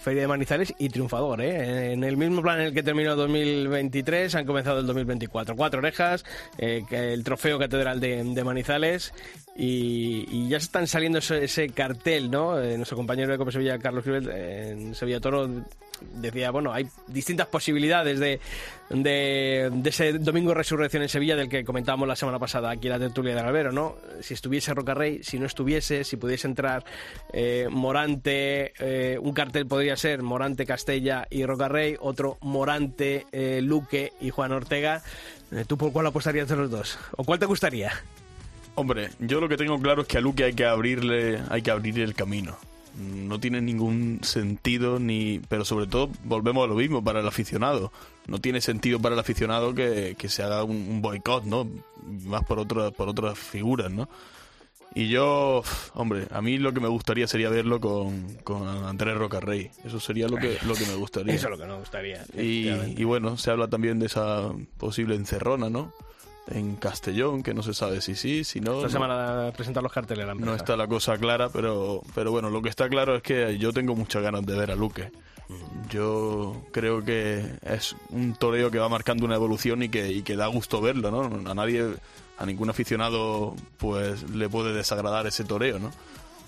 feria 0.00 0.22
de 0.22 0.28
Manizales 0.28 0.74
y 0.78 0.88
triunfador, 0.88 1.40
¿eh? 1.40 1.92
En 1.92 2.04
el 2.04 2.16
mismo 2.16 2.42
plan 2.42 2.60
en 2.60 2.66
el 2.66 2.74
que 2.74 2.82
terminó 2.82 3.16
2023, 3.16 4.34
han 4.34 4.46
comenzado 4.46 4.80
el 4.80 4.86
2024. 4.86 5.56
Cuatro 5.56 5.78
orejas, 5.78 6.24
eh, 6.58 6.82
el 6.90 7.24
trofeo 7.24 7.58
catedral 7.58 8.00
de, 8.00 8.22
de 8.24 8.44
Manizales 8.44 9.12
y, 9.56 10.26
y 10.30 10.48
ya 10.48 10.60
se 10.60 10.66
están 10.66 10.86
saliendo 10.86 11.18
ese, 11.18 11.44
ese 11.44 11.68
cartel, 11.70 12.30
¿no? 12.30 12.60
Eh, 12.60 12.76
nuestro 12.76 12.96
compañero 12.96 13.32
de 13.32 13.38
Copa 13.38 13.52
Sevilla, 13.52 13.78
Carlos 13.78 14.04
Cribel, 14.04 14.30
en 14.30 14.94
Sevilla 14.94 15.20
Toro, 15.20 15.48
decía, 16.00 16.50
bueno, 16.50 16.72
hay 16.72 16.86
distintas 17.06 17.46
posibilidades 17.48 18.18
de, 18.18 18.40
ese 19.84 20.12
domingo 20.14 20.54
resurrección 20.54 21.02
en 21.02 21.08
Sevilla 21.08 21.36
del 21.36 21.48
que 21.48 21.64
comentábamos 21.64 22.06
la 22.08 22.16
semana 22.16 22.38
pasada 22.38 22.70
aquí 22.70 22.86
en 22.86 22.92
la 22.92 22.98
tertulia 22.98 23.34
de 23.34 23.40
Albero, 23.40 23.72
¿no? 23.72 23.96
Si 24.20 24.34
estuviese 24.34 24.74
Rocarrey, 24.74 25.22
si 25.22 25.38
no 25.38 25.46
estuviese, 25.46 26.04
si 26.04 26.16
pudiese 26.16 26.46
entrar 26.46 26.84
eh, 27.32 27.68
Morante, 27.70 28.72
eh, 28.78 29.18
un 29.20 29.32
cartel 29.32 29.66
podría 29.66 29.96
ser 29.96 30.22
Morante, 30.22 30.66
Castella 30.66 31.26
y 31.30 31.44
Rocarrey, 31.44 31.96
otro 32.00 32.38
Morante, 32.40 33.26
eh, 33.32 33.60
Luque 33.62 34.12
y 34.20 34.30
Juan 34.30 34.52
Ortega. 34.52 35.02
¿Tú 35.66 35.78
por 35.78 35.92
cuál 35.92 36.06
apostarías 36.06 36.48
de 36.48 36.56
los 36.56 36.70
dos? 36.70 36.98
¿O 37.16 37.24
cuál 37.24 37.38
te 37.38 37.46
gustaría? 37.46 37.92
Hombre, 38.74 39.10
yo 39.20 39.40
lo 39.40 39.48
que 39.48 39.56
tengo 39.56 39.80
claro 39.80 40.02
es 40.02 40.08
que 40.08 40.18
a 40.18 40.20
Luque 40.20 40.44
hay 40.44 40.52
que 40.52 40.66
abrirle, 40.66 41.40
hay 41.48 41.62
que 41.62 41.70
abrirle 41.70 42.04
el 42.04 42.14
camino. 42.14 42.58
No 42.98 43.38
tiene 43.38 43.60
ningún 43.60 44.20
sentido 44.22 44.98
ni, 44.98 45.40
pero 45.48 45.64
sobre 45.64 45.86
todo 45.86 46.10
volvemos 46.24 46.64
a 46.64 46.68
lo 46.68 46.74
mismo 46.74 47.02
para 47.04 47.20
el 47.20 47.26
aficionado. 47.28 47.92
No 48.26 48.38
tiene 48.40 48.60
sentido 48.60 49.00
para 49.00 49.14
el 49.14 49.18
aficionado 49.18 49.74
que, 49.74 50.16
que 50.18 50.28
se 50.28 50.42
haga 50.42 50.64
un, 50.64 50.76
un 50.76 51.02
boicot, 51.02 51.44
¿no? 51.44 51.68
Más 52.24 52.44
por 52.44 52.58
otras 52.58 52.92
por 52.92 53.08
otras 53.08 53.38
figuras, 53.38 53.90
¿no? 53.90 54.08
Y 54.96 55.08
yo, 55.08 55.62
hombre, 55.92 56.26
a 56.30 56.40
mí 56.40 56.56
lo 56.56 56.72
que 56.72 56.80
me 56.80 56.88
gustaría 56.88 57.26
sería 57.26 57.50
verlo 57.50 57.80
con, 57.80 58.34
con 58.44 58.66
Andrés 58.66 59.18
Rocarrey. 59.18 59.70
Eso 59.84 60.00
sería 60.00 60.26
lo 60.26 60.38
que, 60.38 60.56
lo 60.66 60.72
que 60.72 60.86
me 60.86 60.94
gustaría. 60.94 61.34
Eso 61.34 61.48
es 61.48 61.50
lo 61.50 61.58
que 61.58 61.66
nos 61.66 61.80
gustaría. 61.80 62.24
Y, 62.34 62.70
y 62.96 63.04
bueno, 63.04 63.36
se 63.36 63.50
habla 63.50 63.68
también 63.68 63.98
de 63.98 64.06
esa 64.06 64.50
posible 64.78 65.14
encerrona, 65.14 65.68
¿no? 65.68 65.92
En 66.48 66.76
Castellón, 66.76 67.42
que 67.42 67.54
no 67.54 67.62
se 67.62 67.74
sabe 67.74 68.00
si 68.00 68.14
sí, 68.14 68.44
si 68.44 68.60
no. 68.60 68.76
Esta 68.76 68.86
no. 68.86 68.90
semana 68.90 69.52
presentar 69.56 69.82
los 69.82 69.92
carteles. 69.92 70.26
la 70.26 70.34
No 70.34 70.54
está 70.54 70.76
la 70.76 70.86
cosa 70.86 71.18
clara, 71.18 71.48
pero, 71.48 72.02
pero 72.14 72.30
bueno, 72.30 72.50
lo 72.50 72.62
que 72.62 72.68
está 72.68 72.88
claro 72.88 73.16
es 73.16 73.22
que 73.22 73.58
yo 73.58 73.72
tengo 73.72 73.96
muchas 73.96 74.22
ganas 74.22 74.46
de 74.46 74.56
ver 74.56 74.70
a 74.70 74.76
Luque. 74.76 75.10
Yo 75.90 76.62
creo 76.72 77.04
que 77.04 77.44
es 77.62 77.94
un 78.10 78.34
toreo 78.34 78.70
que 78.70 78.78
va 78.78 78.88
marcando 78.88 79.24
una 79.24 79.36
evolución 79.36 79.82
y 79.82 79.88
que, 79.88 80.10
y 80.10 80.22
que 80.22 80.36
da 80.36 80.46
gusto 80.48 80.80
verlo, 80.80 81.10
¿no? 81.10 81.50
A 81.50 81.54
nadie, 81.54 81.84
a 82.38 82.46
ningún 82.46 82.70
aficionado, 82.70 83.54
pues 83.76 84.28
le 84.30 84.48
puede 84.48 84.72
desagradar 84.72 85.26
ese 85.26 85.44
toreo, 85.44 85.78
¿no? 85.78 85.92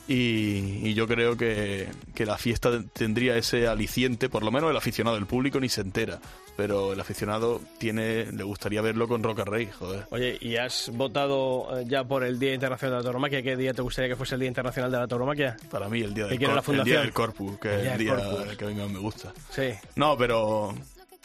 Y, 0.09 0.81
y 0.89 0.95
yo 0.95 1.07
creo 1.07 1.37
que, 1.37 1.87
que 2.15 2.25
la 2.25 2.39
fiesta 2.39 2.83
tendría 2.95 3.37
ese 3.37 3.69
aliciente, 3.69 4.31
por 4.31 4.43
lo 4.43 4.51
menos 4.51 4.71
el 4.71 4.77
aficionado, 4.77 5.19
el 5.19 5.27
público 5.27 5.61
ni 5.61 5.69
se 5.69 5.83
entera, 5.83 6.19
pero 6.57 6.95
el 6.95 7.01
aficionado 7.01 7.61
tiene, 7.77 8.33
le 8.33 8.43
gustaría 8.43 8.81
verlo 8.81 9.07
con 9.07 9.23
Roca 9.23 9.45
Rey, 9.45 9.69
joder. 9.79 10.07
Oye, 10.11 10.39
¿y 10.41 10.57
has 10.57 10.91
votado 10.95 11.79
eh, 11.79 11.85
ya 11.87 12.05
por 12.05 12.25
el 12.25 12.39
Día 12.39 12.55
Internacional 12.55 12.95
de 12.95 12.99
la 13.01 13.03
Tauromaquia? 13.05 13.43
¿Qué 13.43 13.57
día 13.57 13.75
te 13.75 13.83
gustaría 13.83 14.09
que 14.09 14.17
fuese 14.17 14.35
el 14.37 14.41
Día 14.41 14.49
Internacional 14.49 14.91
de 14.91 14.97
la 14.99 15.07
Tauromaquia? 15.07 15.57
Para 15.71 15.91
mí 15.91 16.01
el 16.01 16.15
día 16.15 16.27
¿Qué 16.29 16.39
del, 16.39 16.55
la 16.55 16.63
cor- 16.63 16.75
el 16.77 16.85
día 16.85 17.01
fundación? 17.01 17.03
del 17.03 17.13
Corpus, 17.13 17.59
que 17.59 17.75
El 17.75 17.81
es 17.87 17.93
el 17.93 17.99
día 17.99 18.17
que 18.59 18.65
a 18.65 18.69
mí 18.69 18.75
más 18.75 18.91
me 18.91 18.99
gusta. 19.01 19.33
Sí. 19.51 19.69
No, 19.97 20.17
pero 20.17 20.75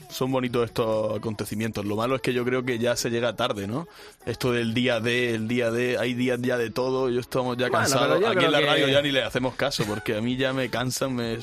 son 0.09 0.31
bonitos 0.31 0.65
estos 0.65 1.17
acontecimientos. 1.17 1.85
Lo 1.85 1.95
malo 1.95 2.15
es 2.15 2.21
que 2.21 2.33
yo 2.33 2.43
creo 2.45 2.63
que 2.63 2.79
ya 2.79 2.95
se 2.95 3.09
llega 3.09 3.35
tarde, 3.35 3.67
¿no? 3.67 3.87
Esto 4.25 4.51
del 4.51 4.73
día 4.73 4.99
de, 4.99 5.35
el 5.35 5.47
día 5.47 5.71
de, 5.71 5.97
hay 5.97 6.13
días 6.13 6.39
ya 6.41 6.57
de 6.57 6.69
todo, 6.69 7.09
yo 7.09 7.19
estamos 7.19 7.57
ya 7.57 7.69
Bueno, 7.69 7.79
cansados. 7.79 8.19
yo 8.21 8.27
Aquí 8.27 8.45
en 8.45 8.51
la 8.51 8.59
que- 8.59 8.65
radio 8.65 8.87
ya 8.87 9.01
ni 9.01 9.11
le 9.11 9.23
hacemos 9.23 9.55
caso, 9.55 9.83
porque 9.85 10.15
a 10.17 10.21
mí 10.21 10.35
ya 10.37 10.53
me 10.53 10.69
cansan, 10.69 11.15
me, 11.15 11.37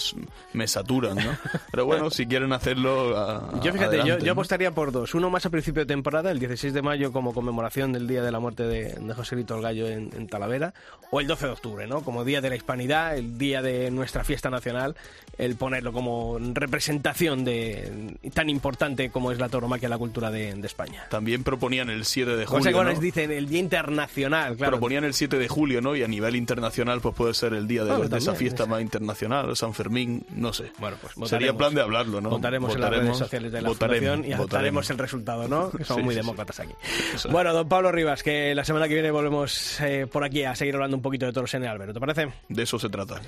me 0.53 0.67
saturan, 0.69 1.17
¿no? 1.17 1.37
Pero 1.71 1.87
bueno, 1.87 2.11
si 2.11 2.27
quieren 2.27 2.53
hacerlo, 2.53 3.17
a- 3.17 3.61
Yo 3.63 3.73
fíjate, 3.73 3.97
yo, 3.97 4.03
adelante, 4.03 4.21
yo 4.25 4.27
¿no? 4.27 4.33
apostaría 4.33 4.71
por 4.73 4.93
dos. 4.93 5.15
Uno 5.15 5.31
más 5.31 5.47
a 5.47 5.51
principio 5.51 5.83
de 5.83 5.87
temporada, 5.87 6.31
el 6.31 6.39
16 6.39 6.73
de 6.75 6.83
mayo 6.83 7.13
como 7.13 7.33
conmemoración 7.33 7.93
del 7.93 8.07
día 8.07 8.23
de 8.23 8.31
la 8.33 8.41
muerte 8.41 8.65
de, 8.65 8.95
de 8.95 9.15
José 9.15 9.37
Vito 9.37 9.55
el 9.57 9.63
Gallo 9.63 9.89
en, 9.89 10.11
en 10.17 10.27
Talavera, 10.29 10.75
o 11.11 11.21
el 11.21 11.27
12 11.27 11.47
de 11.47 11.53
octubre, 11.53 11.87
¿no? 11.87 12.03
Como 12.03 12.25
día 12.25 12.41
de 12.41 12.51
la 12.51 12.57
hispanidad, 12.57 13.17
el 13.17 13.39
día 13.39 13.63
de 13.63 13.91
nuestra 13.91 14.25
fiesta 14.25 14.51
nacional, 14.51 14.95
el 15.39 15.57
ponerlo 15.57 15.93
como 15.93 16.39
representación 16.39 17.45
de 17.45 18.17
tan 18.35 18.50
importante 18.51 19.11
como 19.11 19.33
es 19.33 19.39
la 19.39 19.49
tauromaquia 19.49 19.87
en 19.87 19.91
la 19.91 19.99
cultura 19.99 20.31
de, 20.31 20.55
de 20.55 20.67
España. 20.67 21.05
También 21.11 21.43
proponían 21.45 21.89
el 21.91 22.05
7 22.05 22.37
de 22.37 22.47
julio, 22.47 22.77
ahora 22.77 22.85
¿no? 22.85 22.91
les 22.91 23.01
dicen 23.01 23.31
el 23.31 23.49
Día 23.49 23.61
Internacional, 23.61 24.57
claro. 24.57 24.73
Proponían 24.73 25.05
el 25.05 25.15
7 25.15 25.39
de 25.39 25.49
julio, 25.49 25.81
¿no? 25.81 25.97
Y 25.97 26.03
a 26.03 26.09
nivel 26.09 26.37
internacional, 26.37 27.01
pues 27.01 27.15
puede 27.15 27.35
ser 27.35 27.55
el 27.55 27.67
día 27.67 27.85
de, 27.85 27.91
Bueno, 27.93 28.09
de 28.09 28.19
esa 28.19 28.35
fiesta 28.35 28.67
más 28.67 28.81
internacional, 28.83 29.57
San 29.57 29.75
Fermín, 29.75 30.25
no 30.35 30.53
sé. 30.53 30.73
Bueno, 30.79 30.97
pues 31.01 31.13
Sería 31.31 31.53
votaremos. 31.53 31.57
plan 31.59 31.75
de 31.75 31.81
hablarlo, 31.83 32.21
¿no? 32.21 32.31
Votaremos, 32.31 32.75
en 32.75 32.81
las 32.81 32.91
redes 32.91 33.17
sociales 33.17 33.53
de 33.53 33.63
la 33.63 33.69
votaremos, 33.69 34.11
Fundación 34.11 34.33
y 34.33 34.37
votaremos. 34.43 34.91
el 34.91 34.99
resultado, 34.99 35.49
¿no? 35.49 35.71
Que 35.71 35.85
somos 35.85 36.01
Sí, 36.01 36.05
muy 36.05 36.15
sí, 36.15 36.21
sí. 36.21 36.27
demócratas 36.27 36.61
aquí. 36.61 36.73
Eso. 37.15 37.29
Bueno, 37.31 37.53
don 37.53 37.69
Pablo 37.69 37.93
Rivas, 37.93 38.23
que 38.23 38.55
la 38.55 38.65
semana 38.65 38.89
que 38.89 38.95
viene 38.95 39.11
volvemos 39.11 39.81
eh, 39.81 40.07
por 40.11 40.25
aquí 40.25 40.45
a 40.45 40.55
seguir 40.55 40.75
hablando 40.75 40.97
un 40.97 41.03
poquito 41.03 41.27
de 41.27 41.33
toros 41.33 41.53
en 41.55 41.63
el 41.63 41.69
Albero, 41.69 41.93
¿te 41.93 42.01
parece? 42.01 42.29
De 42.49 42.63
eso 42.63 42.79
se 42.79 42.89
trata. 42.89 43.21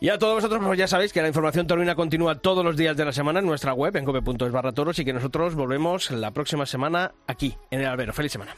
Y 0.00 0.08
a 0.08 0.18
todos 0.18 0.34
vosotros, 0.36 0.60
pues 0.64 0.78
ya 0.78 0.86
sabéis 0.88 1.12
que 1.12 1.20
la 1.22 1.28
información 1.28 1.66
taurina 1.66 1.94
continúa 1.94 2.36
todos 2.36 2.64
los 2.64 2.76
días 2.76 2.96
de 2.96 3.04
la 3.04 3.12
semana 3.12 3.40
en 3.40 3.46
nuestra 3.46 3.72
web, 3.74 3.94
en 3.96 4.04
cope.es 4.04 4.52
barra 4.62 4.72
toros, 4.72 4.98
y 5.00 5.04
que 5.04 5.12
nosotros 5.12 5.54
volvemos 5.56 6.10
la 6.12 6.30
próxima 6.30 6.66
semana 6.66 7.12
aquí, 7.26 7.56
en 7.70 7.80
el 7.80 7.86
Albero. 7.86 8.12
¡Feliz 8.12 8.32
semana! 8.32 8.54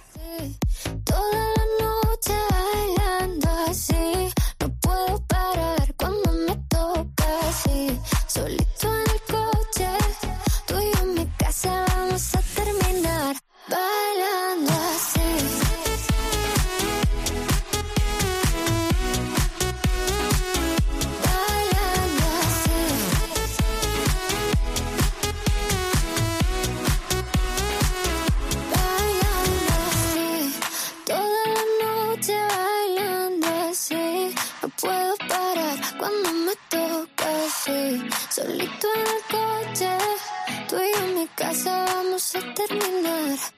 Bailando 13.67 14.73
así, 14.87 15.14
cuando 36.05 36.33
me 36.33 36.55
toca 36.69 37.27
así. 37.47 38.03
Solito 38.29 38.89
en 38.95 39.07
el 39.17 39.23
coche, 39.31 39.91
tú 40.69 40.77
y 40.77 40.93
yo 40.93 41.05
en 41.07 41.15
mi 41.15 41.27
casa 41.29 41.87
vamos 41.87 42.35
a 42.35 42.41
terminar. 42.53 43.55